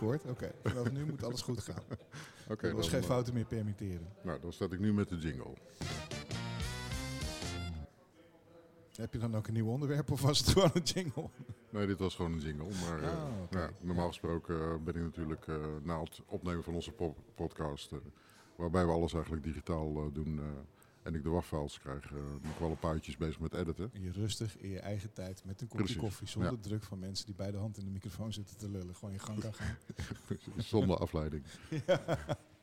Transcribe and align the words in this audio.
Record. 0.00 0.24
Oké, 0.26 0.50
vanaf 0.64 0.90
nu 0.92 1.04
moet 1.04 1.24
alles 1.24 1.42
goed 1.42 1.60
gaan. 1.60 1.82
Oké, 1.90 2.52
Okay, 2.52 2.70
dan, 2.70 2.84
geen 2.84 3.00
eh, 3.00 3.06
fouten 3.06 3.34
meer 3.34 3.44
permitteren. 3.44 4.08
Nou, 4.22 4.40
dan 4.40 4.52
start 4.52 4.72
ik 4.72 4.78
nu 4.80 4.92
met 4.92 5.08
de 5.08 5.16
jingle. 5.16 5.52
Heb 8.94 9.12
je 9.12 9.18
dan 9.18 9.36
ook 9.36 9.46
een 9.46 9.52
nieuw 9.54 9.68
onderwerp 9.68 10.10
of 10.10 10.20
was 10.22 10.38
het 10.38 10.48
gewoon 10.48 10.70
een 10.74 10.82
jingle? 10.82 11.28
Nee, 11.70 11.86
dit 11.86 11.98
was 11.98 12.14
gewoon 12.14 12.32
een 12.32 12.40
jingle. 12.40 12.68
Maar 12.88 13.02
eh, 13.02 13.08
Ah, 13.08 13.42
oké. 13.42 13.58
ja, 13.58 13.70
normaal 13.80 14.08
gesproken 14.08 14.60
eh, 14.60 14.76
ben 14.84 14.94
ik 14.94 15.02
natuurlijk 15.02 15.46
eh, 15.46 15.56
na 15.82 16.00
het 16.00 16.20
opnemen 16.26 16.62
van 16.64 16.74
onze 16.74 16.92
po- 16.92 17.16
podcast, 17.34 17.92
eh, 17.92 17.98
waarbij 18.56 18.86
we 18.86 18.92
alles 18.92 19.12
eigenlijk 19.12 19.44
digitaal 19.44 19.96
eh, 19.96 20.14
doen 20.14 20.38
eh, 20.38 20.44
en 21.04 21.14
ik 21.14 21.22
de 21.22 21.28
waffiles 21.28 21.78
krijg, 21.78 22.04
eh, 22.12 22.18
nog 22.42 22.58
wel 22.58 22.70
een 22.70 22.78
paar 22.78 22.94
uurtjes 22.94 23.16
bezig 23.16 23.40
met 23.40 23.54
editen. 23.54 23.90
Je 23.92 24.10
rustig 24.12 24.58
in 24.58 24.68
je 24.68 24.78
eigen 24.80 25.12
tijd 25.12 25.44
met 25.44 25.60
een 25.60 25.68
kopje 25.68 25.84
Precies, 25.84 26.00
koffie 26.02 26.28
zonder 26.28 26.52
ja. 26.52 26.58
druk 26.60 26.82
van 26.82 26.98
mensen 26.98 27.26
die 27.26 27.34
bij 27.34 27.50
de 27.50 27.56
hand 27.56 27.78
in 27.78 27.84
de 27.84 27.90
microfoon 27.90 28.32
zitten 28.32 28.56
te 28.56 28.70
lullen. 28.70 28.94
Gewoon 28.94 29.12
je 29.14 29.18
gang 29.20 29.40
kan 29.40 29.54
gaan. 29.54 29.76
Zonder 30.56 30.96
afleiding. 30.96 31.42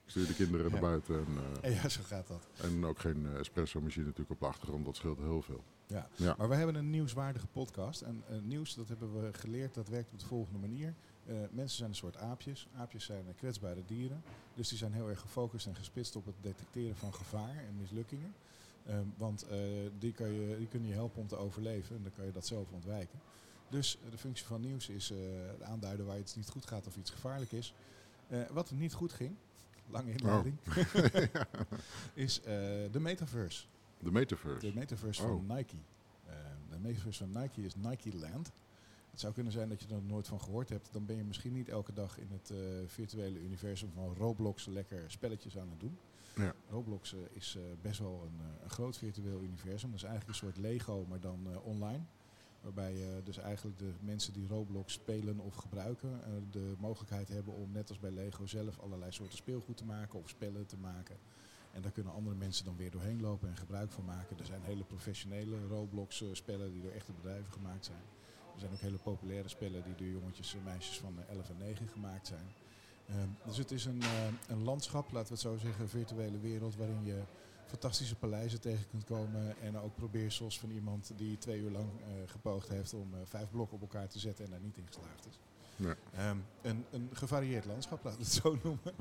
Stuur 0.05 0.27
de 0.27 0.33
kinderen 0.33 0.65
Ja. 0.65 0.71
naar 0.71 0.81
buiten 0.81 1.15
en, 1.15 1.37
eh, 1.61 1.69
En 1.69 1.73
ja, 1.75 1.89
zo 1.89 2.01
gaat 2.03 2.27
dat. 2.27 2.47
en 2.61 2.85
ook 2.85 2.99
geen 2.99 3.25
eh, 3.25 3.39
espresso 3.39 3.81
machine 3.81 4.03
natuurlijk 4.05 4.31
op 4.31 4.39
de 4.39 4.45
achtergrond, 4.45 4.85
dat 4.85 4.95
scheelt 4.95 5.17
heel 5.17 5.41
veel. 5.41 5.63
Ja. 5.87 6.09
Ja. 6.15 6.35
Maar 6.37 6.49
we 6.49 6.55
hebben 6.55 6.75
een 6.75 6.89
nieuwswaardige 6.89 7.47
podcast. 7.47 8.01
En 8.01 8.23
nieuws, 8.43 8.75
dat 8.75 8.87
hebben 8.87 9.21
we 9.21 9.33
geleerd, 9.33 9.73
dat 9.73 9.87
werkt 9.87 10.11
op 10.11 10.19
de 10.19 10.25
volgende 10.25 10.59
manier. 10.59 10.95
Eh, 11.25 11.35
mensen 11.51 11.77
zijn 11.77 11.89
een 11.89 11.95
soort 11.95 12.17
aapjes. 12.17 12.67
Aapjes 12.75 13.05
zijn 13.05 13.27
eh, 13.27 13.33
kwetsbare 13.37 13.85
dieren. 13.85 14.23
Dus 14.53 14.69
die 14.69 14.77
zijn 14.77 14.93
heel 14.93 15.09
erg 15.09 15.19
gefocust 15.19 15.67
en 15.67 15.75
gespitst 15.75 16.15
op 16.15 16.25
het 16.25 16.35
detecteren 16.41 16.95
van 16.95 17.13
gevaar 17.13 17.57
en 17.57 17.77
mislukkingen. 17.77 18.33
Ehm, 18.85 19.05
want 19.17 19.43
eh, 19.47 19.57
die, 19.99 20.11
kan 20.13 20.31
je, 20.31 20.55
die 20.57 20.67
kunnen 20.67 20.89
je 20.89 20.93
helpen 20.95 21.21
om 21.21 21.27
te 21.27 21.35
overleven 21.37 21.95
en 21.95 22.03
dan 22.03 22.11
kan 22.11 22.25
je 22.25 22.31
dat 22.31 22.47
zelf 22.47 22.71
ontwijken. 22.71 23.19
Dus 23.69 23.97
de 24.09 24.17
functie 24.17 24.45
van 24.45 24.61
nieuws 24.61 24.89
is 24.89 25.13
aanduiden 25.63 26.05
waar 26.05 26.19
iets 26.19 26.35
niet 26.35 26.49
goed 26.49 26.65
gaat 26.65 26.87
of 26.87 26.97
iets 26.97 27.11
gevaarlijk 27.11 27.51
is. 27.51 27.73
Wat 28.51 28.69
er 28.69 28.75
niet 28.75 28.93
goed 28.93 29.13
ging, 29.13 29.35
lange 29.87 30.11
inleiding, 30.11 30.57
is 32.13 32.39
eh, 32.41 32.45
de 32.91 32.99
metaverse. 32.99 33.65
De 33.99 34.11
metaverse. 34.11 34.67
De 34.67 34.73
metaverse 34.75 35.23
Oh. 35.23 35.29
van 35.29 35.57
Nike. 35.57 35.75
Eh, 36.25 36.33
de 36.69 36.79
metaverse 36.79 37.27
van 37.27 37.41
Nike 37.41 37.61
is 37.61 37.75
Nike 37.75 38.17
Land. 38.17 38.51
Het 39.11 39.19
zou 39.19 39.33
kunnen 39.33 39.51
zijn 39.51 39.69
dat 39.69 39.81
je 39.81 39.95
er 39.95 40.01
nooit 40.01 40.27
van 40.27 40.41
gehoord 40.41 40.69
hebt. 40.69 40.89
Dan 40.91 41.05
ben 41.05 41.15
je 41.15 41.23
misschien 41.23 41.53
niet 41.53 41.69
elke 41.69 41.93
dag 41.93 42.17
in 42.17 42.29
het 42.31 42.49
eh, 42.49 42.57
virtuele 42.85 43.39
universum 43.39 43.91
van 43.93 44.15
Roblox 44.15 44.65
lekker 44.65 45.03
spelletjes 45.07 45.57
aan 45.57 45.69
het 45.69 45.79
doen. 45.79 45.97
Ja. 46.35 46.53
Roblox 46.69 47.13
eh, 47.13 47.19
is 47.31 47.55
eh, 47.55 47.63
best 47.81 47.99
wel 47.99 48.23
een, 48.25 48.63
een 48.63 48.69
groot 48.69 48.97
virtueel 48.97 49.41
universum. 49.41 49.89
Dat 49.89 49.99
is 49.99 50.05
eigenlijk 50.05 50.27
een 50.27 50.47
soort 50.47 50.57
Lego, 50.57 51.05
maar 51.09 51.19
dan 51.19 51.61
online. 51.63 52.03
Waarbij 52.61 52.95
dus 53.23 53.37
eigenlijk 53.37 53.77
de 53.77 53.91
mensen 53.99 54.33
die 54.33 54.47
Roblox 54.47 54.93
spelen 54.93 55.39
of 55.39 55.55
gebruiken, 55.55 56.21
de 56.51 56.75
mogelijkheid 56.79 57.29
hebben 57.29 57.53
om 57.53 57.71
net 57.71 57.89
als 57.89 57.99
bij 57.99 58.11
Lego 58.11 58.45
zelf 58.45 58.79
allerlei 58.79 59.11
soorten 59.11 59.37
speelgoed 59.37 59.77
te 59.77 59.85
maken 59.85 60.19
of 60.19 60.29
spellen 60.29 60.65
te 60.65 60.77
maken. 60.77 61.17
En 61.71 61.81
daar 61.81 61.91
kunnen 61.91 62.13
andere 62.13 62.35
mensen 62.35 62.65
dan 62.65 62.77
weer 62.77 62.91
doorheen 62.91 63.21
lopen 63.21 63.49
en 63.49 63.57
gebruik 63.57 63.91
van 63.91 64.05
maken. 64.05 64.39
Er 64.39 64.45
zijn 64.45 64.61
hele 64.61 64.83
professionele 64.83 65.67
Roblox-spellen 65.67 66.71
die 66.71 66.81
door 66.81 66.91
echte 66.91 67.11
bedrijven 67.11 67.51
gemaakt 67.51 67.85
zijn. 67.85 68.03
Er 68.53 68.59
zijn 68.59 68.71
ook 68.71 68.79
hele 68.79 68.97
populaire 68.97 69.49
spellen 69.49 69.83
die 69.83 69.95
door 69.95 70.21
jongetjes 70.21 70.53
en 70.53 70.63
meisjes 70.63 70.99
van 70.99 71.19
eh, 71.19 71.35
11 71.35 71.49
en 71.49 71.57
9 71.57 71.87
gemaakt 71.87 72.27
zijn. 72.27 72.53
Ehm, 73.11 73.29
dus 73.45 73.57
het 73.57 73.71
is 73.71 73.85
een, 73.85 74.01
eh, 74.01 74.27
een 74.47 74.63
landschap, 74.63 75.11
laten 75.11 75.27
we 75.27 75.33
het 75.33 75.41
zo 75.41 75.57
zeggen, 75.57 75.83
een 75.83 75.89
virtuele 75.89 76.39
wereld 76.39 76.75
waarin 76.75 77.05
je 77.05 77.21
fantastische 77.65 78.15
paleizen 78.15 78.61
tegen 78.61 78.87
kunt 78.89 79.03
komen. 79.03 79.55
En 79.61 79.77
ook 79.77 79.95
probeersels 79.95 80.59
van 80.59 80.69
iemand 80.69 81.11
die 81.15 81.37
twee 81.37 81.59
uur 81.59 81.71
lang 81.71 81.89
eh, 81.99 82.07
gepoogd 82.25 82.69
heeft 82.69 82.93
om 82.93 83.13
eh, 83.13 83.19
vijf 83.23 83.49
blokken 83.49 83.75
op 83.75 83.81
elkaar 83.81 84.07
te 84.07 84.19
zetten 84.19 84.45
en 84.45 84.51
daar 84.51 84.59
niet 84.59 84.77
in 84.77 84.87
geslaagd 84.87 85.27
is. 85.27 85.39
Ehm, 86.13 86.37
een, 86.61 86.85
een 86.91 87.09
gevarieerd 87.13 87.65
landschap, 87.65 88.03
laten 88.03 88.19
we 88.19 88.25
het 88.25 88.33
zo 88.33 88.57
noemen. 88.63 88.93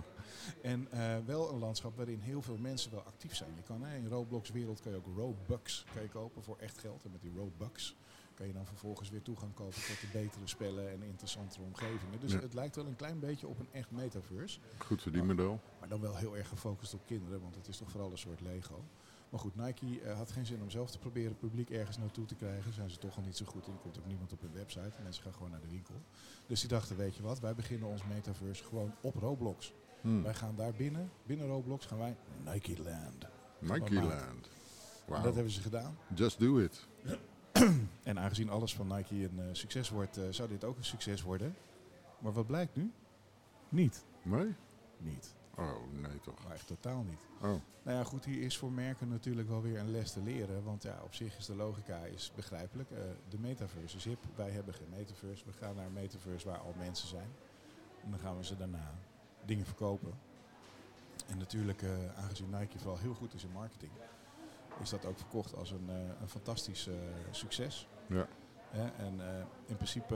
En 0.62 0.88
wel 1.26 1.52
een 1.52 1.58
landschap 1.58 1.96
waarin 1.96 2.20
heel 2.20 2.42
veel 2.42 2.56
mensen 2.56 2.90
wel 2.90 3.02
actief 3.02 3.34
zijn. 3.34 3.50
Je 3.56 3.62
kan 3.62 3.82
hè, 3.82 3.96
in 3.96 4.08
Roblox-wereld 4.08 4.80
kan 4.80 4.92
je 4.92 4.98
ook 4.98 5.16
Robux 5.16 5.84
kan 5.94 6.02
je 6.02 6.08
kopen 6.08 6.42
voor 6.42 6.56
echt 6.58 6.78
geld. 6.78 7.04
En 7.04 7.10
met 7.10 7.20
die 7.20 7.32
Robux 7.36 7.96
kan 8.40 8.48
je 8.48 8.54
dan 8.54 8.66
vervolgens 8.66 9.10
weer 9.10 9.22
toegang 9.22 9.54
kopen 9.54 9.74
tot 9.86 10.00
de 10.00 10.06
betere 10.12 10.46
spellen 10.46 10.90
en 10.90 11.02
interessantere 11.02 11.62
omgevingen. 11.62 12.20
Dus 12.20 12.32
Ja. 12.32 12.40
het 12.40 12.54
lijkt 12.54 12.76
wel 12.76 12.86
een 12.86 12.96
klein 12.96 13.18
beetje 13.18 13.46
op 13.46 13.58
een 13.58 13.68
echt 13.72 13.90
metaverse. 13.90 14.58
Goed 14.78 15.02
verdienmodel. 15.02 15.60
Maar 15.80 15.88
dan 15.88 16.00
wel 16.00 16.16
heel 16.16 16.36
erg 16.36 16.48
gefocust 16.48 16.94
op 16.94 17.06
kinderen, 17.06 17.40
want 17.40 17.54
het 17.54 17.68
is 17.68 17.76
toch 17.76 17.90
vooral 17.90 18.10
een 18.10 18.18
soort 18.18 18.40
Lego. 18.40 18.84
Maar 19.30 19.40
goed, 19.40 19.56
Nike 19.56 20.00
eh, 20.00 20.16
had 20.16 20.30
geen 20.32 20.46
zin 20.46 20.62
om 20.62 20.70
zelf 20.70 20.90
te 20.90 20.98
proberen 20.98 21.36
publiek 21.38 21.70
ergens 21.70 21.98
naartoe 21.98 22.24
te 22.24 22.34
krijgen. 22.34 22.72
Zijn 22.72 22.90
ze 22.90 22.98
toch 22.98 23.16
al 23.16 23.22
niet 23.22 23.36
zo 23.36 23.44
goed 23.46 23.66
in. 23.66 23.80
Komt 23.82 23.98
ook 23.98 24.06
niemand 24.06 24.32
op 24.32 24.40
hun 24.40 24.52
website. 24.52 25.02
Mensen 25.02 25.22
gaan 25.22 25.32
gewoon 25.32 25.50
naar 25.50 25.60
de 25.60 25.68
winkel. 25.70 25.94
Dus 26.46 26.60
die 26.60 26.68
dachten, 26.68 26.96
weet 26.96 27.16
je 27.16 27.22
wat, 27.22 27.40
wij 27.40 27.54
beginnen 27.54 27.88
ons 27.88 28.04
metaverse 28.04 28.64
gewoon 28.64 28.94
op 29.00 29.14
Roblox. 29.14 29.72
Hmm. 30.00 30.22
Wij 30.22 30.34
gaan 30.34 30.56
daar 30.56 30.72
binnen, 30.72 31.10
binnen 31.26 31.46
Roblox, 31.46 31.86
gaan 31.86 31.98
wij 31.98 32.16
Nike 32.44 32.82
Land. 32.82 33.26
Nike. 33.58 33.94
Land. 33.94 34.48
Wauw. 35.06 35.22
dat 35.22 35.34
hebben 35.34 35.52
ze 35.52 35.60
gedaan. 35.60 35.96
Just 36.14 36.38
do 36.38 36.58
it. 36.58 36.86
En 38.02 38.18
aangezien 38.18 38.50
alles 38.50 38.74
van 38.74 38.86
Nike 38.86 39.14
een 39.14 39.40
eh, 39.40 39.44
succes 39.52 39.88
wordt, 39.88 40.16
eh, 40.16 40.24
zou 40.30 40.48
dit 40.48 40.64
ook 40.64 40.76
een 40.76 40.84
succes 40.84 41.22
worden. 41.22 41.56
Maar 42.18 42.32
wat 42.32 42.46
blijkt 42.46 42.76
nu? 42.76 42.92
Niet. 43.68 44.04
Nee? 44.22 44.54
Niet. 44.98 45.34
Oh, 45.56 45.92
nee 45.92 46.20
toch. 46.20 46.42
Maar 46.44 46.52
echt 46.54 46.66
totaal 46.66 47.02
niet. 47.02 47.20
Oh, 47.40 47.60
Nou 47.82 47.98
ja, 47.98 48.04
goed, 48.04 48.24
hier 48.24 48.42
is 48.42 48.58
voor 48.58 48.72
merken 48.72 49.08
natuurlijk 49.08 49.48
wel 49.48 49.62
weer 49.62 49.78
een 49.78 49.90
les 49.90 50.12
te 50.12 50.22
leren. 50.22 50.64
Want 50.64 50.82
ja, 50.82 51.00
op 51.02 51.14
zich 51.14 51.36
is 51.36 51.46
de 51.46 51.54
logica 51.54 51.96
is 52.04 52.32
begrijpelijk. 52.34 52.90
Eh, 52.90 52.98
de 53.28 53.38
metaverse 53.38 53.96
is 53.96 54.04
hip. 54.04 54.24
Wij 54.34 54.50
hebben 54.50 54.74
geen 54.74 54.88
metaverse. 54.90 55.44
We 55.44 55.52
gaan 55.52 55.74
naar 55.74 55.86
een 55.86 55.92
metaverse 55.92 56.48
waar 56.48 56.58
al 56.58 56.74
mensen 56.78 57.08
zijn. 57.08 57.28
En 58.04 58.10
dan 58.10 58.18
gaan 58.18 58.36
we 58.36 58.44
ze 58.44 58.56
daarna 58.56 58.94
dingen 59.44 59.66
verkopen. 59.66 60.12
En 61.26 61.38
natuurlijk, 61.38 61.84
aangezien 62.16 62.50
Nike 62.50 62.78
vooral 62.78 62.98
heel 62.98 63.14
goed 63.14 63.34
is 63.34 63.44
in 63.44 63.52
marketing, 63.52 63.92
is 64.80 64.90
dat 64.90 65.04
ook 65.04 65.18
verkocht 65.18 65.56
als 65.56 65.70
een, 65.70 65.88
eh, 65.88 66.20
een 66.20 66.28
fantastisch 66.28 66.86
eh, 66.86 66.94
succes. 67.30 67.88
ja. 68.06 68.28
En 68.72 69.20
eh, 69.20 69.44
in 69.66 69.76
principe 69.76 70.14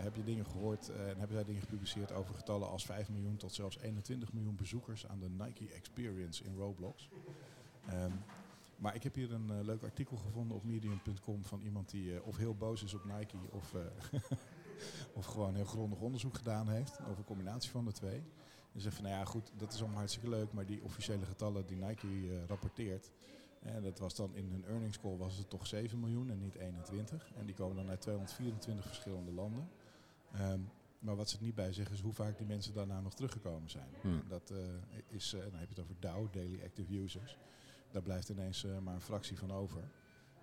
heb 0.00 0.16
je 0.16 0.24
dingen 0.24 0.46
gehoord 0.46 0.88
eh, 0.88 1.00
en 1.00 1.18
hebben 1.18 1.36
zij 1.36 1.44
dingen 1.44 1.60
gepubliceerd 1.60 2.12
over 2.12 2.34
getallen 2.34 2.68
als 2.68 2.84
5 2.84 3.08
miljoen 3.08 3.36
tot 3.36 3.52
zelfs 3.52 3.78
21 3.78 4.32
miljoen 4.32 4.56
bezoekers 4.56 5.06
aan 5.06 5.18
de 5.18 5.28
Nike 5.28 5.72
Experience 5.72 6.44
in 6.44 6.54
Roblox. 6.54 7.08
Ehm, 7.88 8.10
maar 8.76 8.94
ik 8.94 9.02
heb 9.02 9.14
hier 9.14 9.32
een 9.32 9.64
leuk 9.64 9.82
artikel 9.82 10.16
gevonden 10.16 10.56
op 10.56 10.64
medium.com 10.64 11.44
van 11.44 11.60
iemand 11.60 11.90
die 11.90 12.24
of 12.24 12.36
heel 12.36 12.54
boos 12.54 12.82
is 12.82 12.94
op 12.94 13.04
Nike 13.04 13.36
of, 13.50 13.74
of 15.18 15.26
gewoon 15.26 15.54
heel 15.54 15.64
grondig 15.64 16.00
onderzoek 16.00 16.36
gedaan 16.36 16.68
heeft 16.68 17.00
over 17.00 17.18
een 17.18 17.24
combinatie 17.24 17.70
van 17.70 17.84
de 17.84 17.92
twee. 17.92 18.22
En 18.72 18.80
zegt 18.80 18.94
van 18.94 19.04
nou 19.04 19.16
ja 19.16 19.24
goed, 19.24 19.52
dat 19.56 19.72
is 19.72 19.80
allemaal 19.80 19.98
hartstikke 19.98 20.28
leuk, 20.28 20.52
maar 20.52 20.66
die 20.66 20.82
officiële 20.82 21.26
getallen 21.26 21.66
die 21.66 21.76
Nike 21.76 22.46
rapporteert, 22.46 23.10
en 23.66 23.82
dat 23.82 23.98
was 23.98 24.14
dan 24.14 24.34
in 24.34 24.48
hun 24.50 24.64
earnings 24.64 25.00
call 25.00 25.16
was 25.16 25.36
het 25.36 25.50
toch 25.50 25.66
7 25.66 26.00
miljoen 26.00 26.30
en 26.30 26.38
niet 26.38 26.54
21. 26.54 27.32
En 27.36 27.46
die 27.46 27.54
komen 27.54 27.76
dan 27.76 27.88
uit 27.88 28.00
224 28.00 28.86
verschillende 28.86 29.32
landen. 29.32 29.68
Ehm, 30.32 30.60
maar 30.98 31.16
wat 31.16 31.30
ze 31.30 31.36
er 31.36 31.42
niet 31.42 31.54
bij 31.54 31.72
zeggen 31.72 31.94
is 31.94 32.00
hoe 32.00 32.12
vaak 32.12 32.38
die 32.38 32.46
mensen 32.46 32.74
daarna 32.74 33.00
nog 33.00 33.14
teruggekomen 33.14 33.70
zijn. 33.70 33.88
Hmm. 34.00 34.22
Dat 34.28 34.50
eh, 34.50 34.58
is, 35.08 35.32
eh, 35.32 35.40
dan 35.40 35.58
heb 35.58 35.68
je 35.68 35.74
het 35.74 35.80
over 35.80 35.94
DAO, 36.00 36.28
Daily 36.30 36.60
Active 36.64 36.98
Users. 36.98 37.38
Daar 37.90 38.02
blijft 38.02 38.28
ineens 38.28 38.64
eh, 38.64 38.78
maar 38.78 38.94
een 38.94 39.00
fractie 39.00 39.38
van 39.38 39.52
over. 39.52 39.82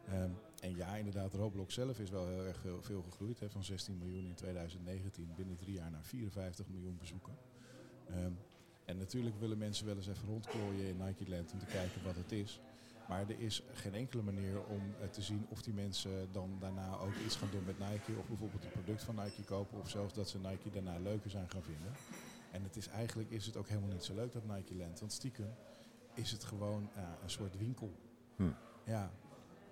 Ehm, 0.07 0.30
en 0.59 0.75
ja, 0.75 0.95
inderdaad, 0.95 1.33
Roblox 1.33 1.74
zelf 1.74 2.00
is 2.00 2.09
wel 2.09 2.27
heel 2.27 2.45
erg 2.45 2.59
veel, 2.59 2.81
veel 2.81 3.01
gegroeid. 3.01 3.39
Hè, 3.39 3.50
van 3.50 3.63
16 3.63 3.97
miljoen 3.97 4.25
in 4.25 4.36
2019 4.36 5.33
binnen 5.36 5.56
drie 5.57 5.74
jaar 5.74 5.92
naar 5.92 6.03
54 6.03 6.68
miljoen 6.68 6.97
bezoeken. 6.97 7.33
Ehm, 8.09 8.31
en 8.86 8.97
natuurlijk 8.97 9.39
willen 9.39 9.57
mensen 9.57 9.86
wel 9.86 9.95
eens 9.95 10.07
even 10.07 10.27
rondklooien 10.27 10.88
in 10.88 10.97
Nike 10.97 11.30
Land 11.30 11.51
om 11.51 11.59
te 11.59 11.65
kijken 11.65 12.03
wat 12.03 12.15
het 12.15 12.31
is. 12.31 12.62
Maar 13.07 13.21
er 13.29 13.39
is 13.39 13.63
geen 13.73 13.94
enkele 13.94 14.21
manier 14.21 14.63
om 14.63 14.81
eh, 15.01 15.07
te 15.07 15.21
zien 15.21 15.45
of 15.50 15.61
die 15.61 15.73
mensen 15.73 16.27
dan 16.31 16.57
daarna 16.59 16.97
ook 16.97 17.15
iets 17.25 17.35
gaan 17.35 17.50
doen 17.51 17.63
met 17.65 17.79
Nike. 17.79 18.19
Of 18.19 18.27
bijvoorbeeld 18.27 18.63
een 18.63 18.71
product 18.71 19.03
van 19.03 19.15
Nike 19.15 19.44
kopen. 19.44 19.79
Of 19.79 19.89
zelfs 19.89 20.13
dat 20.13 20.29
ze 20.29 20.39
Nike 20.39 20.69
daarna 20.71 20.97
leuker 21.00 21.29
zijn 21.29 21.50
gaan 21.50 21.63
vinden. 21.63 21.91
En 22.51 22.63
het 22.63 22.75
is 22.75 22.88
eigenlijk 22.88 23.29
is 23.29 23.45
het 23.45 23.57
ook 23.57 23.67
helemaal 23.67 23.89
niet 23.91 24.03
zo 24.03 24.15
leuk 24.15 24.31
dat 24.31 24.44
Nike 24.45 24.75
Land. 24.75 25.00
Want 25.00 25.11
stiekem 25.13 25.53
is 26.13 26.31
het 26.31 26.44
gewoon 26.44 26.89
ja, 26.95 27.17
een 27.23 27.29
soort 27.29 27.57
winkel. 27.57 27.91
Hm. 28.35 28.44
Ja, 28.83 29.11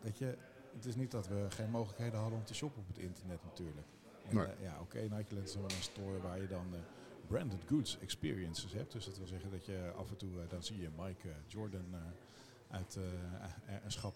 weet 0.02 0.18
je, 0.18 0.38
het 0.76 0.86
is 0.86 0.96
niet 0.96 1.12
dat 1.12 1.28
we 1.28 1.46
geen 1.50 1.70
mogelijkheden 1.70 2.20
hadden 2.20 2.38
om 2.40 2.46
te 2.46 2.54
shoppen 2.54 2.82
op 2.82 2.88
het 2.88 2.98
internet 2.98 3.44
natuurlijk. 3.44 3.88
En, 4.30 4.36
Nee. 4.36 4.46
eh, 4.46 4.62
ja, 4.64 4.78
oké, 4.82 5.00
Nike 5.00 5.34
Land 5.36 5.48
is 5.48 5.56
wel 5.56 5.64
een 5.64 5.70
store 5.82 6.22
waar 6.22 6.42
je 6.42 6.48
dan 6.48 6.66
eh, 6.74 6.80
branded 7.28 7.64
goods 7.68 7.98
experiences 8.00 8.74
hebt. 8.74 8.92
Dus 8.92 9.06
dat 9.06 9.18
wil 9.18 9.28
zeggen 9.28 9.52
dat 9.52 9.66
je 9.66 9.92
af 9.98 10.10
en 10.10 10.18
toe, 10.18 10.30
dan 10.50 10.64
zie 10.64 10.82
je 10.82 10.90
Mike 10.98 11.28
Jordan 11.48 11.86
uit 12.72 13.00
een 13.84 13.92
schap 13.92 14.16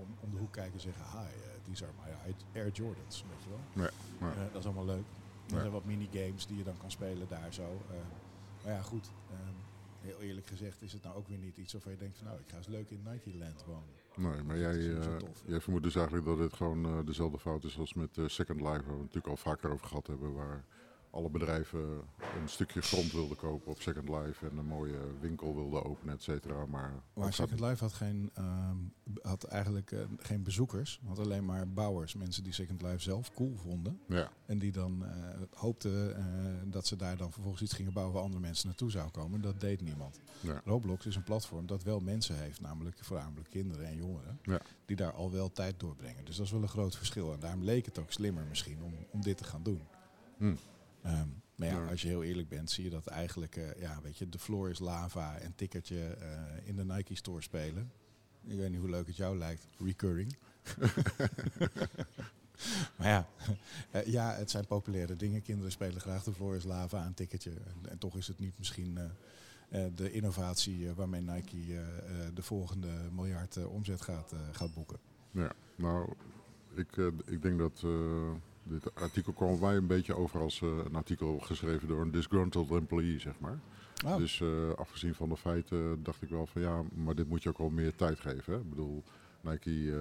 om, 0.00 0.16
om, 0.20 0.30
de 0.30 0.36
hoek 0.36 0.52
kijken 0.52 0.72
en 0.72 0.80
zeggen, 0.80 1.04
hi, 1.04 1.28
these 1.64 1.84
are 1.84 1.92
my 2.04 2.34
Air 2.60 2.70
Jordans, 2.72 3.24
weet 3.28 3.42
je 3.44 3.50
wel. 3.50 3.90
Ja, 4.28 4.50
dat 4.52 4.60
is 4.60 4.64
allemaal 4.64 4.84
leuk. 4.84 5.04
Er 5.54 5.60
zijn 5.60 5.70
wat 5.70 5.84
minigames 5.84 6.46
die 6.46 6.56
je 6.56 6.64
dan 6.64 6.76
kan 6.76 6.90
spelen 6.90 7.28
daar 7.28 7.52
zo. 7.52 7.82
maar 8.64 8.72
ja, 8.72 8.82
goed. 8.82 9.10
Ehm, 9.30 9.54
heel 10.00 10.20
eerlijk 10.20 10.46
gezegd 10.46 10.82
is 10.82 10.92
het 10.92 11.02
nou 11.02 11.16
ook 11.16 11.28
weer 11.28 11.38
niet 11.38 11.56
iets 11.56 11.72
waarvan 11.72 11.92
je 11.92 11.98
denkt 11.98 12.16
van 12.16 12.26
nou, 12.26 12.38
ik 12.38 12.48
ga 12.48 12.56
eens 12.56 12.66
leuk 12.66 12.90
in 12.90 13.02
Nike 13.10 13.38
Land 13.38 13.64
wonen. 13.64 13.98
Nee, 14.16 14.42
maar 14.42 14.58
jij, 14.58 14.76
uh, 14.76 15.16
jij 15.46 15.60
vermoedt 15.60 15.84
dus 15.84 15.94
eigenlijk 15.94 16.26
dat 16.26 16.38
dit 16.38 16.52
gewoon 16.52 16.86
uh, 16.86 17.06
dezelfde 17.06 17.38
fout 17.38 17.64
is 17.64 17.78
als 17.78 17.94
met 17.94 18.16
uh, 18.16 18.28
Second 18.28 18.60
Life, 18.60 18.70
waar 18.70 18.82
we 18.84 18.90
het 18.90 19.14
natuurlijk 19.14 19.26
al 19.26 19.36
vaker 19.36 19.70
over 19.70 19.86
gehad 19.86 20.06
hebben, 20.06 20.34
waar 20.34 20.64
alle 21.18 21.30
bedrijven 21.30 21.80
een 22.40 22.48
stukje 22.48 22.82
grond 22.82 23.12
wilden 23.12 23.36
kopen 23.36 23.70
op 23.70 23.80
Second 23.80 24.08
Life 24.08 24.46
en 24.46 24.56
een 24.56 24.66
mooie 24.66 24.98
winkel 25.20 25.54
wilden 25.54 25.84
openen, 25.84 26.14
et 26.14 26.22
cetera. 26.22 26.66
Maar, 26.66 26.92
maar 27.14 27.32
Second 27.32 27.60
Life 27.60 27.84
had, 27.84 27.92
geen, 27.92 28.30
uh, 28.38 28.70
had 29.22 29.44
eigenlijk 29.44 29.90
uh, 29.90 30.00
geen 30.18 30.42
bezoekers, 30.42 31.00
had 31.06 31.18
alleen 31.18 31.44
maar 31.44 31.68
bouwers. 31.68 32.14
Mensen 32.14 32.42
die 32.42 32.52
Second 32.52 32.82
Life 32.82 32.98
zelf 32.98 33.34
cool 33.34 33.56
vonden. 33.56 34.00
Ja. 34.06 34.30
En 34.46 34.58
die 34.58 34.72
dan 34.72 35.02
uh, 35.02 35.08
hoopten 35.54 36.16
dat 36.70 36.86
ze 36.86 36.96
daar 36.96 37.16
dan 37.16 37.32
vervolgens 37.32 37.62
iets 37.62 37.74
gingen 37.74 37.92
bouwen 37.92 38.14
waar 38.14 38.24
andere 38.24 38.42
mensen 38.42 38.66
naartoe 38.66 38.90
zouden 38.90 39.12
komen. 39.12 39.40
Dat 39.40 39.60
deed 39.60 39.80
niemand. 39.80 40.20
Ja. 40.40 40.60
Roblox 40.64 41.06
is 41.06 41.16
een 41.16 41.24
platform 41.24 41.66
dat 41.66 41.82
wel 41.82 42.00
mensen 42.00 42.36
heeft, 42.36 42.60
namelijk 42.60 42.98
voornamelijk 43.00 43.50
kinderen 43.50 43.86
en 43.86 43.96
jongeren, 43.96 44.38
ja. 44.42 44.60
die 44.86 44.96
daar 44.96 45.12
al 45.12 45.30
wel 45.30 45.52
tijd 45.52 45.80
doorbrengen. 45.80 46.24
Dus 46.24 46.36
dat 46.36 46.46
is 46.46 46.52
wel 46.52 46.62
een 46.62 46.68
groot 46.68 46.96
verschil. 46.96 47.32
En 47.32 47.40
daarom 47.40 47.62
leek 47.62 47.84
het 47.84 47.98
ook 47.98 48.12
slimmer 48.12 48.44
misschien 48.48 48.82
om, 48.82 48.92
om 49.10 49.22
dit 49.22 49.36
te 49.36 49.44
gaan 49.44 49.62
doen. 49.62 49.80
Hm. 50.36 50.54
Um, 51.06 51.42
maar 51.58 51.68
ja, 51.68 51.86
als 51.86 52.02
je 52.02 52.08
heel 52.08 52.22
eerlijk 52.22 52.48
bent, 52.48 52.70
zie 52.70 52.84
je 52.84 52.90
dat 52.90 53.06
eigenlijk, 53.06 53.56
uh, 53.56 53.80
ja, 53.80 54.00
weet 54.02 54.18
je, 54.18 54.28
de 54.28 54.38
floor 54.38 54.70
is 54.70 54.78
lava 54.78 55.38
en 55.38 55.54
tikkertje 55.54 56.16
uh, 56.20 56.68
in 56.68 56.76
de 56.76 56.84
Nike 56.84 57.14
store 57.14 57.42
spelen. 57.42 57.92
Ik 58.44 58.56
weet 58.56 58.70
niet 58.70 58.80
hoe 58.80 58.90
leuk 58.90 59.06
het 59.06 59.16
jou 59.16 59.38
lijkt, 59.38 59.66
recurring. 59.78 60.36
maar 62.96 63.08
ja, 63.08 63.28
uh, 63.94 64.06
ja, 64.16 64.34
het 64.34 64.50
zijn 64.50 64.66
populaire 64.66 65.16
dingen. 65.16 65.42
Kinderen 65.42 65.72
spelen 65.72 66.00
graag 66.00 66.24
de 66.24 66.32
floor 66.32 66.56
is 66.56 66.64
lava 66.64 67.04
en 67.04 67.14
tikkertje. 67.14 67.50
En, 67.50 67.90
en 67.90 67.98
toch 67.98 68.16
is 68.16 68.28
het 68.28 68.38
niet 68.38 68.58
misschien 68.58 68.98
de 69.94 70.12
innovatie 70.12 70.92
waarmee 70.92 71.20
Nike 71.20 71.82
de 72.34 72.42
volgende 72.42 72.88
miljard 73.12 73.66
omzet 73.66 74.00
gaat, 74.00 74.32
gaat 74.52 74.74
boeken. 74.74 74.98
Ja, 75.30 75.52
nou, 75.76 76.12
ik, 76.74 76.96
ik 77.26 77.42
denk 77.42 77.58
dat 77.58 77.84
dit 78.68 78.94
artikel 78.94 79.32
kwam 79.32 79.60
wij 79.60 79.76
een 79.76 79.86
beetje 79.86 80.16
over 80.16 80.40
als 80.40 80.60
uh, 80.60 80.68
een 80.84 80.94
artikel 80.94 81.38
geschreven 81.38 81.88
door 81.88 82.00
een 82.00 82.10
disgruntled 82.10 82.70
employee, 82.70 83.18
zeg 83.18 83.38
maar. 83.38 83.58
Oh. 84.06 84.16
Dus 84.16 84.40
uh, 84.40 84.72
afgezien 84.76 85.14
van 85.14 85.28
de 85.28 85.36
feiten 85.36 86.02
dacht 86.02 86.22
ik 86.22 86.28
wel 86.28 86.46
van 86.46 86.62
ja, 86.62 86.82
maar 86.94 87.14
dit 87.14 87.28
moet 87.28 87.42
je 87.42 87.48
ook 87.48 87.58
wel 87.58 87.70
meer 87.70 87.94
tijd 87.94 88.20
geven. 88.20 88.52
Hè? 88.52 88.58
Ik 88.58 88.70
bedoel, 88.70 89.02
Nike 89.40 89.70
uh, 89.70 89.96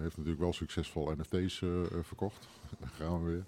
heeft 0.00 0.16
natuurlijk 0.16 0.42
wel 0.42 0.52
succesvol 0.52 1.14
NFT's 1.16 1.62
verkocht. 2.02 2.48
Daar 2.80 2.90
gaan 2.98 3.24
we 3.24 3.30
weer. 3.30 3.44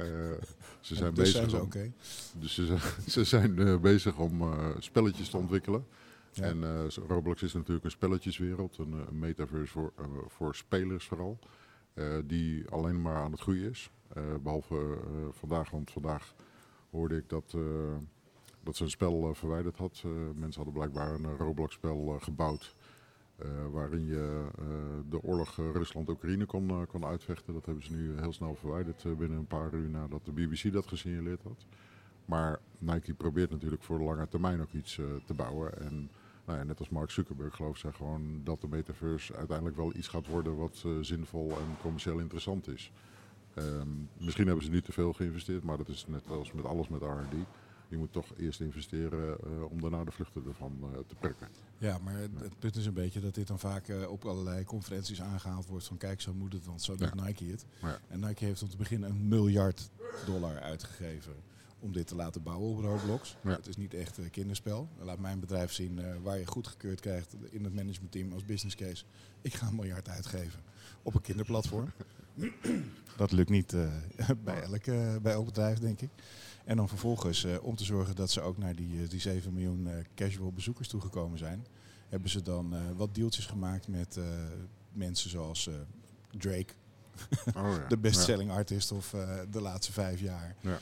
ze 0.80 0.94
zijn 0.94 1.14
dus 1.14 1.32
bezig. 1.32 1.38
Zijn 1.38 1.50
ze 1.50 1.56
om, 1.56 1.62
okay. 1.62 1.92
Dus 2.38 2.54
ze, 2.54 2.76
ze 3.06 3.24
zijn 3.24 3.80
bezig 3.80 4.18
om 4.18 4.54
spelletjes 4.78 5.28
te 5.28 5.36
ontwikkelen. 5.36 5.86
Ja. 6.32 6.42
En 6.42 6.90
Roblox 7.08 7.42
is 7.42 7.52
natuurlijk 7.52 7.84
een 7.84 7.90
spelletjeswereld, 7.90 8.78
een, 8.78 8.92
een 8.92 9.18
metaverse 9.18 9.72
voor, 9.72 9.92
voor 10.28 10.54
spelers 10.54 11.04
vooral. 11.04 11.38
Uh, 11.94 12.18
die 12.24 12.68
alleen 12.68 13.02
maar 13.02 13.16
aan 13.16 13.30
het 13.30 13.40
groeien 13.40 13.70
is. 13.70 13.90
Uh, 14.16 14.22
behalve 14.42 14.74
uh, 14.74 15.26
vandaag, 15.30 15.70
want 15.70 15.90
vandaag 15.90 16.34
hoorde 16.90 17.16
ik 17.16 17.28
dat, 17.28 17.56
dat 18.62 18.76
ze 18.76 18.84
een 18.84 18.90
spel 18.90 19.34
verwijderd 19.34 19.76
had. 19.76 20.04
mensen 20.34 20.62
hadden 20.62 20.72
blijkbaar 20.72 21.14
een 21.14 21.36
Roblox-spel 21.36 22.18
gebouwd. 22.20 22.76
waarin 23.70 24.04
je 24.04 24.46
de 25.08 25.22
oorlog 25.22 25.56
Rusland-Oekraïne 25.56 26.46
kon, 26.46 26.86
kon 26.86 27.04
uitvechten. 27.04 27.54
Dat 27.54 27.66
hebben 27.66 27.84
ze 27.84 27.92
nu 27.92 28.20
heel 28.20 28.32
snel 28.32 28.54
verwijderd 28.54 29.18
binnen 29.18 29.38
een 29.38 29.46
paar 29.46 29.74
uur 29.74 29.88
nadat 29.88 30.24
de 30.24 30.32
BBC 30.32 30.72
dat 30.72 30.86
gesignaleerd 30.86 31.42
had. 31.42 31.66
Maar 32.24 32.60
Nike 32.78 33.14
probeert 33.14 33.50
natuurlijk 33.50 33.82
voor 33.82 33.98
de 33.98 34.04
lange 34.04 34.28
termijn 34.28 34.60
ook 34.60 34.72
iets 34.72 35.00
te 35.26 35.34
bouwen. 35.34 35.80
En 35.80 36.10
nou 36.46 36.58
ja, 36.58 36.64
net 36.64 36.78
als 36.78 36.88
Mark 36.88 37.10
Zuckerberg 37.10 37.54
gelooft 37.54 37.80
zij 37.80 37.92
gewoon 37.92 38.40
dat 38.44 38.60
de 38.60 38.68
metaverse 38.68 39.36
uiteindelijk 39.36 39.76
wel 39.76 39.96
iets 39.96 40.08
gaat 40.08 40.26
worden 40.26 40.56
wat 40.56 40.82
uh, 40.86 40.92
zinvol 41.00 41.50
en 41.50 41.76
commercieel 41.80 42.18
interessant 42.18 42.68
is. 42.68 42.92
Um, 43.56 44.08
misschien 44.18 44.46
hebben 44.46 44.64
ze 44.64 44.70
nu 44.70 44.82
te 44.82 44.92
veel 44.92 45.12
geïnvesteerd, 45.12 45.62
maar 45.62 45.76
dat 45.76 45.88
is 45.88 46.06
net 46.06 46.28
als 46.28 46.52
met 46.52 46.64
alles 46.64 46.88
met 46.88 47.02
R&D. 47.02 47.34
Je 47.88 47.96
moet 47.98 48.12
toch 48.12 48.26
eerst 48.36 48.60
investeren 48.60 49.36
uh, 49.46 49.70
om 49.70 49.80
daarna 49.80 50.04
de 50.04 50.10
vluchten 50.10 50.44
ervan 50.46 50.78
uh, 50.82 50.98
te 51.06 51.14
prikken. 51.14 51.48
Ja, 51.78 51.98
maar 51.98 52.14
het, 52.14 52.58
punt 52.58 52.76
is 52.76 52.86
een 52.86 52.94
beetje 52.94 53.20
dat 53.20 53.34
dit 53.34 53.46
dan 53.46 53.58
vaak 53.58 53.88
uh, 53.88 54.10
op 54.10 54.24
allerlei 54.24 54.64
conferenties 54.64 55.22
aangehaald 55.22 55.66
wordt 55.66 55.86
van 55.86 55.96
kijk, 55.96 56.20
zo 56.20 56.34
moet 56.34 56.52
het, 56.52 56.64
want 56.64 56.82
zo 56.82 56.96
doet 56.96 57.12
Ja. 57.14 57.24
Nike 57.24 57.44
het. 57.44 57.66
Ja. 57.82 57.98
En 58.08 58.20
Nike 58.20 58.44
heeft 58.44 58.62
om 58.62 58.68
te 58.68 58.76
beginnen 58.76 59.10
een 59.10 59.28
miljard 59.28 59.90
dollar 60.26 60.60
uitgegeven 60.60 61.34
om 61.82 61.92
dit 61.92 62.06
te 62.06 62.14
laten 62.14 62.42
bouwen 62.42 62.70
op 62.70 62.80
Roblox. 62.80 63.36
Ja. 63.42 63.50
Het 63.50 63.66
is 63.66 63.76
niet 63.76 63.94
echt 63.94 64.18
een 64.18 64.30
kinderspel. 64.30 64.88
Laat 64.98 65.18
mijn 65.18 65.40
bedrijf 65.40 65.72
zien 65.72 65.98
uh, 65.98 66.06
waar 66.22 66.38
je 66.38 66.46
goedgekeurd 66.46 67.00
krijgt 67.00 67.34
in 67.50 67.64
het 67.64 67.74
managementteam 67.74 68.32
als 68.32 68.44
business 68.44 68.76
case. 68.76 69.04
Ik 69.40 69.54
ga 69.54 69.66
een 69.66 69.74
miljard 69.74 70.08
uitgeven 70.08 70.60
op 71.02 71.14
een 71.14 71.20
kinderplatform. 71.20 71.92
Dat 73.16 73.32
lukt 73.32 73.50
niet 73.50 73.72
uh, 73.72 73.90
bij 74.44 74.62
elk 74.62 74.86
uh, 74.86 75.16
bij 75.16 75.32
elk 75.32 75.44
bedrijf, 75.44 75.78
denk 75.78 76.00
ik. 76.00 76.10
En 76.64 76.76
dan 76.76 76.88
vervolgens, 76.88 77.46
om 77.62 77.76
te 77.76 77.84
zorgen 77.84 78.16
dat 78.16 78.30
ze 78.30 78.40
ook 78.40 78.58
naar 78.58 78.74
die, 78.74 79.06
die 79.06 79.20
7 79.20 79.52
miljoen 79.52 79.88
casual 80.14 80.52
bezoekers 80.52 80.88
toegekomen 80.88 81.38
zijn, 81.38 81.66
hebben 82.08 82.30
ze 82.30 82.42
dan 82.42 82.96
wat 82.96 83.14
deeltjes 83.14 83.46
gemaakt 83.46 83.88
met 83.88 84.18
mensen 84.92 85.30
zoals 85.30 85.68
Drake, 86.30 86.74
Oh, 87.56 87.76
ja. 87.76 87.88
de 87.88 87.98
bestselling 87.98 88.50
artist 88.50 88.92
of 88.92 89.12
uh, 89.12 89.38
de 89.50 89.60
laatste 89.60 89.92
vijf 89.92 90.20
jaar. 90.20 90.56
Ja. 90.60 90.78